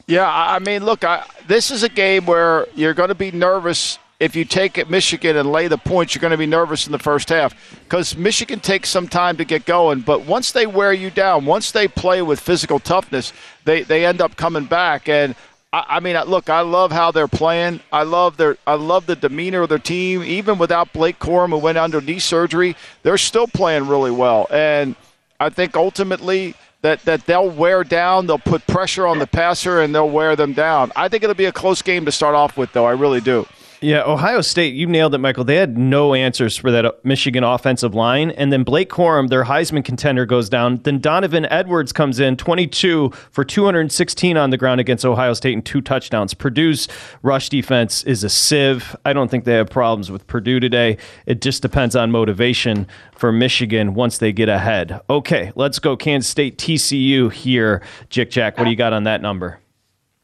Yeah, 0.07 0.28
I 0.28 0.59
mean, 0.59 0.84
look, 0.84 1.05
I, 1.05 1.24
this 1.46 1.70
is 1.70 1.84
a 1.84 1.88
game 1.88 2.26
where 2.26 2.66
you're 2.74 2.94
going 2.94 3.11
to 3.11 3.14
be 3.14 3.30
nervous 3.30 4.01
if 4.18 4.36
you 4.36 4.44
take 4.44 4.76
it 4.76 4.90
Michigan 4.90 5.36
and 5.36 5.51
lay 5.51 5.68
the 5.68 5.78
points. 5.78 6.14
You're 6.14 6.20
going 6.20 6.32
to 6.32 6.36
be 6.36 6.46
nervous 6.46 6.86
in 6.86 6.92
the 6.92 6.98
first 6.98 7.28
half 7.28 7.55
because 7.84 8.16
Michigan 8.16 8.61
takes 8.61 8.88
some 8.88 9.09
time 9.09 9.36
to 9.38 9.44
get 9.44 9.64
going. 9.64 10.01
But 10.01 10.26
once 10.26 10.53
they 10.53 10.66
wear 10.66 10.92
you 10.92 11.11
down, 11.11 11.46
once 11.46 11.70
they 11.70 11.88
play 11.88 12.22
with 12.22 12.38
physical 12.38 12.78
toughness, 12.78 13.32
they 13.64 13.82
they 13.82 14.05
end 14.05 14.20
up 14.20 14.36
coming 14.36 14.64
back. 14.64 15.09
And 15.09 15.34
I, 15.73 15.85
I 15.89 16.01
mean, 16.01 16.16
look, 16.27 16.51
I 16.51 16.61
love 16.61 16.93
how 16.93 17.11
they're 17.11 17.29
playing. 17.29 17.81
I 17.93 18.03
love 18.03 18.37
their 18.37 18.57
I 18.66 18.75
love 18.75 19.07
the 19.07 19.16
demeanor 19.16 19.62
of 19.62 19.68
their 19.68 19.79
team. 19.79 20.23
Even 20.23 20.59
without 20.59 20.93
Blake 20.93 21.18
Corum, 21.18 21.51
who 21.51 21.59
went 21.59 21.79
under 21.79 22.01
knee 22.01 22.18
surgery, 22.18 22.77
they're 23.03 23.18
still 23.18 23.47
playing 23.47 23.89
really 23.89 24.11
well. 24.11 24.47
And 24.51 24.97
I 25.39 25.49
think 25.49 25.77
ultimately 25.77 26.55
that, 26.83 27.03
that 27.05 27.27
they'll 27.27 27.51
wear 27.51 27.85
down, 27.85 28.27
they'll 28.27 28.39
put 28.39 28.66
pressure 28.66 29.07
on 29.07 29.18
the 29.18 29.27
passer, 29.27 29.81
and 29.81 29.95
they'll 29.95 30.11
wear 30.11 30.37
them 30.37 30.53
down. 30.53 30.93
I 30.97 31.09
think 31.09 31.23
it'll 31.23 31.35
be 31.35 31.47
a 31.47 31.53
close 31.53 31.83
game 31.83 32.05
to 32.07 32.12
start 32.12 32.35
off 32.35 32.57
with, 32.57 32.73
though. 32.73 32.87
I 32.87 32.93
really 32.93 33.21
do. 33.21 33.47
Yeah, 33.83 34.03
Ohio 34.03 34.43
State, 34.43 34.74
you 34.74 34.87
nailed 34.87 35.14
it, 35.14 35.18
Michael. 35.18 35.45
They 35.45 35.57
had 35.57 35.78
no 35.78 36.12
answers 36.12 36.55
for 36.55 36.70
that 36.70 36.85
uh, 36.85 36.93
Michigan 37.03 37.43
offensive 37.43 37.95
line. 37.95 38.31
And 38.33 38.53
then 38.53 38.62
Blake 38.62 38.91
Corum, 38.91 39.31
their 39.31 39.45
Heisman 39.45 39.83
contender, 39.83 40.26
goes 40.26 40.51
down. 40.51 40.83
Then 40.83 40.99
Donovan 40.99 41.47
Edwards 41.47 41.91
comes 41.91 42.20
in, 42.20 42.37
22 42.37 43.11
for 43.31 43.43
216 43.43 44.37
on 44.37 44.51
the 44.51 44.59
ground 44.59 44.83
against 44.83 45.07
Ohio 45.07 45.33
State 45.33 45.55
and 45.55 45.64
two 45.64 45.81
touchdowns. 45.81 46.35
Purdue's 46.35 46.89
rush 47.22 47.49
defense 47.49 48.05
is 48.05 48.22
a 48.22 48.28
sieve. 48.28 48.95
I 49.07 49.14
don't 49.14 49.31
think 49.31 49.45
they 49.45 49.55
have 49.55 49.70
problems 49.70 50.11
with 50.11 50.26
Purdue 50.26 50.61
today. 50.61 50.99
It 51.24 51.41
just 51.41 51.62
depends 51.62 51.97
on 51.97 52.11
motivation 52.11 52.87
for 53.16 53.33
Michigan 53.33 53.95
once 53.95 54.18
they 54.18 54.31
get 54.31 54.51
ahead. 54.51 55.01
Okay, 55.09 55.53
let's 55.55 55.78
go 55.78 55.97
Kansas 55.97 56.28
State 56.28 56.59
TCU 56.59 57.33
here. 57.33 57.81
Jick 58.11 58.31
Jack, 58.31 58.59
what 58.59 58.64
do 58.64 58.70
you 58.70 58.76
got 58.76 58.93
on 58.93 59.05
that 59.05 59.22
number? 59.22 59.60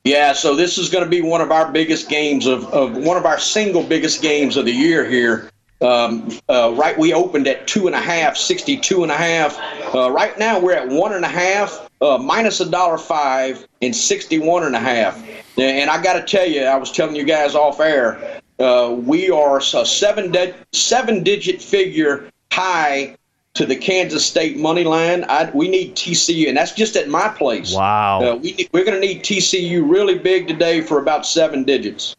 Yeah, 0.07 0.35
so 0.35 0.55
this 0.55 0.79
is 0.79 0.89
going 0.89 1.03
to 1.03 1.11
be 1.11 1.21
one 1.21 1.41
of 1.41 1.51
our 1.51 1.73
biggest 1.73 2.09
games 2.09 2.47
of, 2.47 2.65
of 2.67 2.97
one 2.97 3.17
of 3.17 3.27
our 3.27 3.41
single 3.41 3.83
biggest 3.83 4.23
games 4.23 4.57
of 4.57 4.65
the 4.65 4.71
year 4.71 5.05
here. 5.05 5.51
Um, 5.81 6.31
uh, 6.49 6.73
right, 6.77 6.97
we 6.97 7.13
opened 7.13 7.49
at 7.49 7.67
two 7.67 7.89
and 7.89 7.97
a 7.97 8.01
half, 8.01 8.37
62 8.37 9.03
and 9.03 9.11
a 9.11 9.17
half. 9.17 9.59
Uh, 9.93 10.09
right 10.13 10.39
now 10.39 10.61
we're 10.61 10.75
at 10.75 10.89
one 10.89 11.13
and 11.13 11.25
a 11.25 11.29
half, 11.29 11.91
uh, 12.01 12.19
minus 12.19 12.61
a 12.61 12.71
dollar 12.71 12.99
five, 12.99 13.67
and 13.83 13.97
61 13.97 14.63
and 14.63 14.77
a 14.77 14.79
half. 14.79 15.21
And 15.59 15.91
I 15.91 16.01
got 16.01 16.13
to 16.13 16.23
tell 16.23 16.47
you, 16.47 16.63
I 16.63 16.77
was 16.77 16.93
telling 16.93 17.17
you 17.17 17.25
guys 17.25 17.57
off 17.57 17.81
air, 17.81 18.41
uh, 18.61 18.95
we 18.97 19.29
are 19.29 19.59
a 19.59 19.61
seven 19.61 20.31
de- 20.31 20.55
seven 20.73 21.25
digit 21.25 21.61
figure 21.61 22.31
high 22.53 23.17
to 23.57 23.67
the 23.67 23.77
Kansas 23.77 24.25
State 24.25 24.59
money 24.59 24.85
line. 24.85 25.25
I, 25.25 25.51
we 25.53 25.69
need 25.69 25.97
TCU, 25.97 26.49
and 26.49 26.57
that's 26.57 26.73
just 26.73 26.95
at 26.97 27.09
my 27.09 27.29
place. 27.29 27.75
Wow. 27.75 28.21
Uh, 28.21 28.37
we, 28.37 28.53
need- 28.53 28.69
we're 28.73 28.85
going 28.85 29.01
to 29.01 29.07
need 29.07 29.23
TCU 29.23 29.89
really 29.89 30.19
big 30.19 30.47
today 30.47 30.81
for 30.81 31.01
about 31.01 31.27
seven 31.27 31.65
digits. 31.65 32.15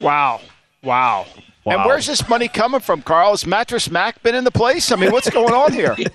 Wow. 0.00 0.40
Wow. 0.82 1.26
And 1.64 1.84
where's 1.84 2.06
this 2.06 2.28
money 2.28 2.48
coming 2.48 2.80
from, 2.80 3.02
Carl? 3.02 3.30
Has 3.30 3.46
Mattress 3.46 3.88
Mac 3.88 4.22
been 4.22 4.34
in 4.34 4.42
the 4.44 4.50
place? 4.50 4.90
I 4.90 4.96
mean, 4.96 5.12
what's 5.12 5.30
going 5.30 5.54
on 5.54 5.72
here? 5.72 5.96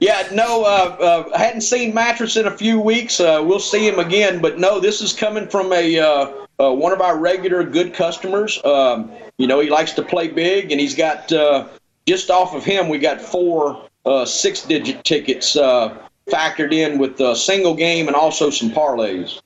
Yeah, 0.00 0.28
no, 0.32 0.62
uh, 0.62 0.96
uh, 1.00 1.30
I 1.34 1.38
hadn't 1.38 1.62
seen 1.62 1.92
Mattress 1.92 2.36
in 2.36 2.46
a 2.46 2.56
few 2.56 2.80
weeks. 2.80 3.18
Uh, 3.18 3.42
we'll 3.44 3.58
see 3.58 3.84
him 3.86 3.98
again, 3.98 4.40
but 4.40 4.56
no, 4.56 4.78
this 4.78 5.00
is 5.00 5.12
coming 5.12 5.48
from 5.48 5.72
a 5.72 5.98
uh, 5.98 6.32
uh, 6.60 6.72
one 6.72 6.92
of 6.92 7.00
our 7.00 7.18
regular 7.18 7.64
good 7.64 7.94
customers. 7.94 8.64
Um, 8.64 9.10
you 9.38 9.48
know, 9.48 9.58
he 9.58 9.68
likes 9.70 9.92
to 9.94 10.02
play 10.02 10.28
big, 10.28 10.70
and 10.70 10.80
he's 10.80 10.94
got 10.94 11.32
uh, 11.32 11.66
just 12.08 12.30
off 12.30 12.54
of 12.54 12.64
him, 12.64 12.88
we 12.88 12.98
got 12.98 13.20
four 13.20 13.86
uh, 14.06 14.24
six 14.24 14.62
digit 14.62 15.04
tickets 15.04 15.56
uh, 15.56 15.96
factored 16.26 16.72
in 16.72 16.98
with 16.98 17.20
a 17.20 17.36
single 17.36 17.74
game 17.74 18.06
and 18.06 18.16
also 18.16 18.48
some 18.48 18.70
parlays. 18.70 19.40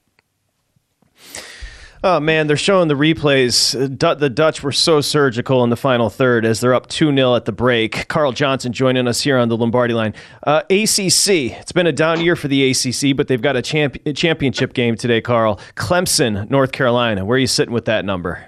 Oh 2.05 2.19
man, 2.19 2.49
they're 2.49 2.57
showing 2.57 2.89
the 2.89 2.95
replays. 2.95 3.73
the 4.19 4.31
Dutch 4.31 4.63
were 4.63 4.73
so 4.73 5.01
surgical 5.01 5.63
in 5.63 5.71
the 5.71 5.77
final 5.77 6.11
third 6.11 6.45
as 6.45 6.61
they're 6.61 6.75
up 6.75 6.89
2 6.89 7.15
0 7.15 7.37
at 7.37 7.45
the 7.45 7.53
break. 7.53 8.09
Carl 8.09 8.33
Johnson 8.33 8.73
joining 8.73 9.07
us 9.07 9.21
here 9.21 9.39
on 9.39 9.49
the 9.49 9.57
Lombardi 9.57 9.95
line. 9.95 10.15
Uh, 10.45 10.63
ACC, 10.69 11.53
it's 11.59 11.73
been 11.73 11.87
a 11.87 11.93
down 11.93 12.21
year 12.21 12.35
for 12.35 12.49
the 12.49 12.71
ACC, 12.71 13.17
but 13.17 13.29
they've 13.29 13.43
got 13.43 13.57
a 13.57 13.63
champ- 13.63 13.99
championship 14.15 14.73
game 14.73 14.97
today, 14.97 15.21
Carl. 15.21 15.61
Clemson, 15.77 16.51
North 16.51 16.73
Carolina. 16.73 17.25
Where 17.25 17.37
are 17.37 17.41
you 17.41 17.47
sitting 17.47 17.75
with 17.75 17.85
that 17.85 18.05
number? 18.05 18.47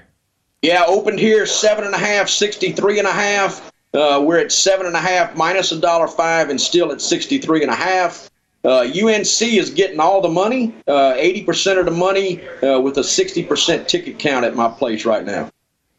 Yeah, 0.63 0.85
opened 0.89 1.21
here, 1.21 1.45
7.5, 1.45 1.93
63.5. 1.93 3.71
Uh, 3.95 4.21
we're 4.21 4.39
at 4.39 4.51
seven 4.51 4.87
and 4.87 4.97
a 4.97 5.01
half 5.01 5.37
minus 5.37 5.71
a 5.71 5.79
dollar 5.79 6.09
five 6.09 6.51
and 6.51 6.61
still 6.61 6.91
at 6.91 7.01
63 7.01 7.63
and 7.63 7.71
a 7.71 7.77
half. 7.77 8.29
Uh, 8.65 8.81
UNC 8.81 9.43
is 9.43 9.71
getting 9.71 10.01
all 10.01 10.21
the 10.21 10.29
money, 10.29 10.75
uh, 10.89 11.15
80% 11.15 11.79
of 11.79 11.85
the 11.85 11.91
money 11.91 12.41
uh, 12.63 12.81
with 12.81 12.97
a 12.97 13.03
60% 13.03 13.87
ticket 13.87 14.19
count 14.19 14.45
at 14.45 14.57
my 14.57 14.69
place 14.69 15.05
right 15.05 15.25
now. 15.25 15.51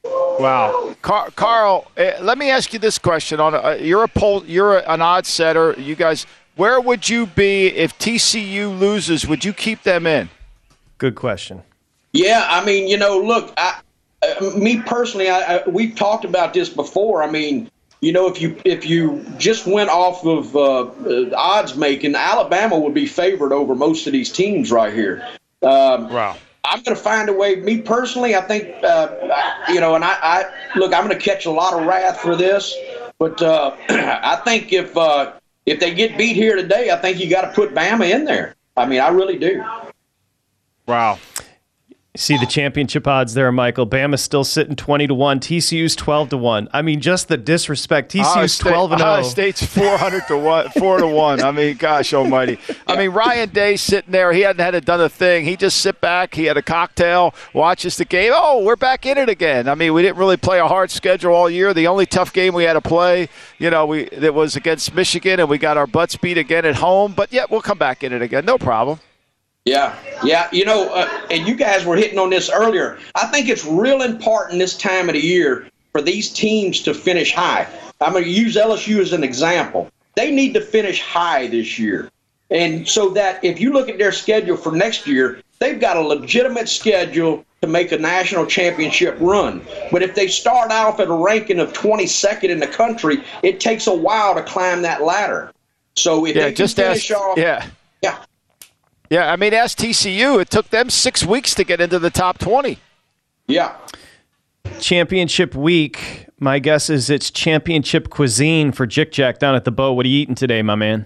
Wow, 0.04 0.96
Car- 1.02 1.30
Carl, 1.36 1.90
uh, 1.98 2.12
let 2.22 2.38
me 2.38 2.50
ask 2.50 2.74
you 2.74 2.80
this 2.80 3.00
question: 3.00 3.40
On 3.40 3.54
a, 3.54 3.78
you're 3.78 4.04
a 4.04 4.08
poll, 4.08 4.46
you're 4.46 4.80
an 4.80 5.02
odd 5.02 5.26
setter. 5.26 5.74
You 5.78 5.96
guys, 5.96 6.26
where 6.58 6.82
would 6.82 7.08
you 7.08 7.26
be 7.26 7.68
if 7.68 7.98
TCU 7.98 8.78
loses? 8.78 9.26
Would 9.26 9.46
you 9.46 9.54
keep 9.54 9.84
them 9.84 10.06
in? 10.06 10.30
Good 10.98 11.16
question. 11.16 11.64
Yeah, 12.12 12.46
I 12.50 12.66
mean, 12.66 12.88
you 12.88 12.98
know, 12.98 13.18
look, 13.18 13.54
I, 13.58 13.80
uh, 14.22 14.52
me 14.58 14.82
personally, 14.82 15.30
I, 15.30 15.58
I, 15.58 15.70
we've 15.70 15.96
talked 15.96 16.26
about 16.26 16.54
this 16.54 16.68
before. 16.68 17.24
I 17.24 17.32
mean, 17.32 17.70
you 18.06 18.12
know, 18.12 18.28
if 18.28 18.40
you 18.40 18.56
if 18.66 18.86
you 18.86 19.26
just 19.40 19.66
went 19.66 19.90
off 19.90 20.24
of 20.24 20.56
uh, 20.56 20.82
uh, 20.84 21.32
odds 21.36 21.76
making, 21.76 22.14
Alabama 22.14 22.78
would 22.78 22.94
be 22.94 23.08
favored 23.08 23.52
over 23.52 23.74
most 23.74 24.06
of 24.06 24.14
these 24.14 24.32
teams 24.32 24.72
right 24.72 24.94
here. 24.94 25.28
Um, 25.64 26.10
Wow. 26.10 26.38
I'm 26.64 26.82
going 26.82 26.96
to 26.96 27.02
find 27.02 27.30
a 27.30 27.34
way. 27.34 27.58
Me 27.58 27.80
personally, 27.80 28.36
I 28.36 28.42
think, 28.42 28.84
uh, 28.84 29.10
you 29.70 29.80
know, 29.80 29.94
and 29.94 30.04
I, 30.04 30.18
I 30.22 30.46
look, 30.76 30.94
I'm 30.96 31.06
going 31.06 31.18
to 31.18 31.24
catch 31.24 31.46
a 31.46 31.52
lot 31.52 31.74
of 31.74 31.86
wrath 31.86 32.20
for 32.20 32.36
this, 32.36 32.76
but 33.20 33.40
uh, 33.42 33.76
I 33.90 34.42
think 34.46 34.74
if 34.74 34.96
uh, 34.96 35.34
if 35.66 35.80
they 35.80 35.94
get 35.94 36.16
beat 36.16 36.36
here 36.36 36.56
today, 36.56 36.92
I 36.92 36.98
think 36.98 37.20
you 37.20 37.28
got 37.28 37.42
to 37.42 37.54
put 37.54 37.74
Bama 37.74 38.10
in 38.10 38.26
there. 38.26 38.56
I 38.78 38.86
mean, 38.86 39.00
I 39.00 39.10
really 39.10 39.38
do. 39.40 39.64
Wow. 40.88 41.18
See 42.16 42.38
the 42.38 42.46
championship 42.46 43.08
odds 43.08 43.34
there, 43.34 43.52
Michael. 43.52 43.86
Bama's 43.86 44.22
still 44.22 44.44
sitting 44.44 44.76
20 44.76 45.08
to 45.08 45.14
1. 45.14 45.40
TCU's 45.40 45.96
12 45.96 46.30
to 46.30 46.38
1. 46.38 46.70
I 46.72 46.82
mean, 46.82 47.02
just 47.02 47.28
the 47.28 47.38
disrespect. 47.38 48.14
TCU's 48.14 48.54
State- 48.54 48.70
12 48.70 48.92
and 48.94 49.02
Ohio 49.02 49.22
0. 49.22 49.30
State's 49.30 49.66
400 49.66 50.28
to 50.28 50.38
1, 50.38 50.70
4 50.70 50.98
to 51.00 51.08
1. 51.08 51.42
I 51.42 51.52
mean, 51.52 51.76
gosh 51.78 52.14
almighty. 52.14 52.58
I 52.88 52.96
mean, 52.96 53.10
Ryan 53.12 53.50
Day 53.50 53.76
sitting 53.76 54.12
there, 54.12 54.32
he 54.34 54.42
hadn't 54.42 54.62
had 54.74 54.86
done 54.86 55.02
a 55.02 55.10
thing. 55.10 55.46
He 55.46 55.56
just 55.56 55.78
sit 55.82 56.00
back, 56.02 56.34
he 56.36 56.46
had 56.46 56.58
a 56.58 56.62
cocktail, 56.62 57.34
watches 57.54 57.98
the 57.98 58.06
game. 58.06 58.32
Oh, 58.34 58.64
we're 58.64 58.76
back 58.76 59.06
in 59.06 59.18
it 59.18 59.30
again. 59.30 59.68
I 59.68 59.76
mean, 59.76 59.94
we 59.94 60.02
didn't 60.02 60.18
really 60.18 60.38
play 60.38 60.60
a 60.60 60.68
hard 60.68 60.92
schedule 60.92 61.34
all 61.34 61.50
year. 61.50 61.74
The 61.74 61.88
only 61.88 62.06
tough 62.06 62.32
game 62.34 62.54
we 62.54 62.64
had 62.64 62.74
to 62.74 62.82
play, 62.82 63.30
you 63.58 63.70
know, 63.70 63.86
we 63.86 64.04
it 64.06 64.34
was 64.34 64.56
against 64.56 64.94
Michigan 64.96 65.40
and 65.40 65.50
we 65.50 65.58
got 65.58 65.78
our 65.78 65.88
butts 65.88 66.16
beat 66.16 66.38
again 66.38 66.66
at 66.66 66.76
home, 66.76 67.14
but 67.14 67.32
yeah, 67.34 67.46
we'll 67.50 67.62
come 67.62 67.78
back 67.78 68.04
in 68.04 68.14
it 68.14 68.22
again. 68.22 68.46
No 68.46 68.58
problem. 68.58 69.00
Yeah, 69.66 69.98
yeah. 70.24 70.48
You 70.52 70.64
know, 70.64 70.90
uh, 70.94 71.10
and 71.32 71.48
you 71.48 71.56
guys 71.56 71.86
were 71.86 71.96
hitting 71.96 72.20
on 72.20 72.30
this 72.30 72.52
earlier. 72.52 73.00
I 73.16 73.26
think 73.28 73.50
it's 73.50 73.66
real 73.66 74.04
important 74.04 74.60
this 74.60 74.78
time 74.78 75.10
of 75.10 75.14
the 75.16 75.22
year 75.22 75.68
for 75.92 76.02
these 76.02 76.32
teams 76.32 76.82
to 76.82 76.94
finish 76.94 77.34
high. 77.34 77.68
I'm 78.00 78.12
going 78.14 78.26
to 78.26 78.30
use 78.30 78.56
LSU 78.56 79.00
as 79.00 79.12
an 79.12 79.24
example. 79.24 79.90
They 80.16 80.32
need 80.32 80.54
to 80.54 80.62
finish 80.62 81.02
high 81.02 81.48
this 81.48 81.80
year. 81.80 82.12
And 82.52 82.88
so 82.88 83.10
that 83.12 83.44
if 83.44 83.60
you 83.60 83.74
look 83.74 83.90
at 83.90 83.98
their 83.98 84.12
schedule 84.12 84.56
for 84.56 84.72
next 84.72 85.08
year, 85.08 85.42
they've 85.58 85.80
got 85.80 85.98
a 85.98 86.02
legitimate 86.02 86.70
schedule 86.70 87.44
to 87.62 87.68
make 87.68 87.92
a 87.92 87.98
national 87.98 88.46
championship 88.46 89.18
run. 89.20 89.66
But 89.92 90.04
if 90.04 90.14
they 90.14 90.28
start 90.28 90.70
off 90.72 91.00
at 91.00 91.08
a 91.08 91.14
ranking 91.14 91.60
of 91.60 91.74
22nd 91.74 92.50
in 92.50 92.60
the 92.60 92.68
country, 92.68 93.24
it 93.42 93.60
takes 93.60 93.88
a 93.88 93.94
while 93.96 94.36
to 94.36 94.44
climb 94.44 94.84
that 94.84 95.02
ladder. 95.02 95.52
So 95.96 96.26
if 96.28 96.36
Yeah, 96.36 96.44
they 96.44 96.54
just 96.54 96.76
finish 96.76 97.10
ask. 97.10 97.20
off, 97.20 97.38
Yeah. 97.38 97.66
yeah, 98.04 98.18
Yeah, 99.10 99.32
I 99.32 99.36
mean, 99.36 99.54
ask 99.54 99.78
TCU. 99.78 100.42
It 100.42 100.50
took 100.50 100.70
them 100.70 100.90
six 100.90 101.24
weeks 101.24 101.54
to 101.56 101.64
get 101.64 101.80
into 101.82 102.00
the 102.00 102.10
top 102.10 102.38
20. 102.38 102.80
Yeah. 103.48 103.76
Championship 104.80 105.56
week. 105.56 106.28
My 106.40 106.60
guess 106.60 106.90
is 106.90 107.10
it's 107.10 107.32
championship 107.32 108.10
cuisine 108.10 108.72
for 108.72 108.86
Jick 108.86 109.12
Jack 109.12 109.40
down 109.40 109.56
at 109.56 109.64
the 109.64 109.72
Beau. 109.72 109.94
What 109.94 110.06
are 110.06 110.10
you 110.10 110.20
eating 110.20 110.36
today, 110.36 110.62
my 110.62 110.76
man? 110.76 111.06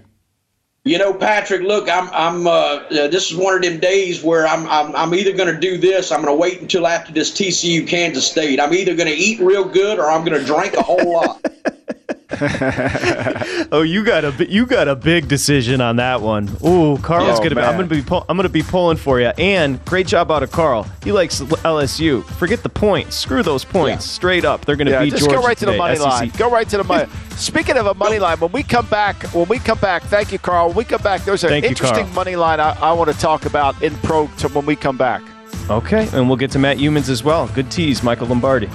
You 0.84 0.96
know, 0.96 1.12
Patrick. 1.12 1.60
Look, 1.60 1.90
I'm. 1.90 2.08
I'm. 2.10 2.46
Uh, 2.46 2.50
uh, 2.50 3.08
this 3.08 3.30
is 3.30 3.36
one 3.36 3.54
of 3.54 3.60
them 3.60 3.78
days 3.80 4.22
where 4.22 4.46
I'm. 4.46 4.66
I'm, 4.66 4.96
I'm 4.96 5.14
either 5.14 5.32
going 5.32 5.54
to 5.54 5.60
do 5.60 5.76
this. 5.76 6.10
I'm 6.10 6.22
going 6.22 6.34
to 6.34 6.40
wait 6.40 6.62
until 6.62 6.86
after 6.86 7.12
this 7.12 7.30
TCU 7.30 7.86
Kansas 7.86 8.26
State. 8.26 8.58
I'm 8.58 8.72
either 8.72 8.96
going 8.96 9.08
to 9.08 9.14
eat 9.14 9.40
real 9.40 9.68
good 9.68 9.98
or 9.98 10.10
I'm 10.10 10.24
going 10.24 10.40
to 10.40 10.46
drink 10.46 10.72
a 10.74 10.82
whole 10.82 11.12
lot. 11.12 11.44
oh, 13.72 13.82
you 13.82 14.04
got 14.04 14.24
a 14.24 14.46
you 14.48 14.66
got 14.66 14.88
a 14.88 14.94
big 14.94 15.28
decision 15.28 15.80
on 15.80 15.96
that 15.96 16.20
one. 16.20 16.48
Ooh, 16.64 16.96
Carl's 16.98 17.38
Oh, 17.38 17.42
gonna. 17.42 17.54
Be, 17.54 17.60
I'm 17.60 17.76
gonna 17.76 17.86
be. 17.88 18.02
Pull, 18.02 18.24
I'm 18.28 18.36
gonna 18.36 18.48
be 18.48 18.62
pulling 18.62 18.96
for 18.96 19.20
you. 19.20 19.32
And 19.38 19.84
great 19.84 20.06
job 20.06 20.30
out 20.30 20.42
of 20.42 20.50
Carl. 20.52 20.86
He 21.04 21.12
likes 21.12 21.40
LSU. 21.40 22.24
Forget 22.24 22.62
the 22.62 22.68
points. 22.68 23.16
Screw 23.16 23.42
those 23.42 23.64
points. 23.64 24.04
Straight 24.04 24.44
up, 24.44 24.64
they're 24.64 24.76
gonna 24.76 24.90
Yeah, 24.90 25.04
beat 25.04 25.10
just 25.10 25.24
Georgia 25.24 25.36
go 25.40 25.46
right 25.46 25.56
to 25.58 25.66
the 25.66 25.76
money 25.76 25.96
SEC. 25.96 26.04
line. 26.06 26.32
Go 26.36 26.50
right 26.50 26.68
to 26.68 26.76
the 26.78 26.84
money. 26.84 27.10
Speaking 27.36 27.76
of 27.76 27.86
a 27.86 27.94
money 27.94 28.18
line, 28.18 28.38
when 28.38 28.52
we 28.52 28.62
come 28.62 28.86
back, 28.86 29.22
when 29.34 29.48
we 29.48 29.58
come 29.58 29.78
back, 29.78 30.02
thank 30.04 30.30
you, 30.32 30.38
Carl. 30.38 30.68
When 30.68 30.76
we 30.76 30.84
come 30.84 31.02
back, 31.02 31.24
there's 31.24 31.42
an 31.44 31.50
Thank 31.50 31.64
interesting 31.64 32.04
Carl. 32.04 32.14
money 32.14 32.36
line 32.36 32.60
I, 32.60 32.72
I 32.80 32.92
want 32.92 33.10
to 33.10 33.18
talk 33.18 33.46
about 33.46 33.80
in 33.82 33.94
pro 33.96 34.28
to 34.38 34.48
when 34.48 34.66
we 34.66 34.76
come 34.76 34.96
back. 34.96 35.22
Okay, 35.68 36.08
and 36.12 36.28
we'll 36.28 36.36
get 36.36 36.50
to 36.52 36.58
Matt 36.58 36.78
Youmans 36.78 37.08
as 37.08 37.22
well. 37.24 37.48
Good 37.48 37.70
tease, 37.70 38.02
Michael 38.02 38.26
Lombardi. 38.26 38.68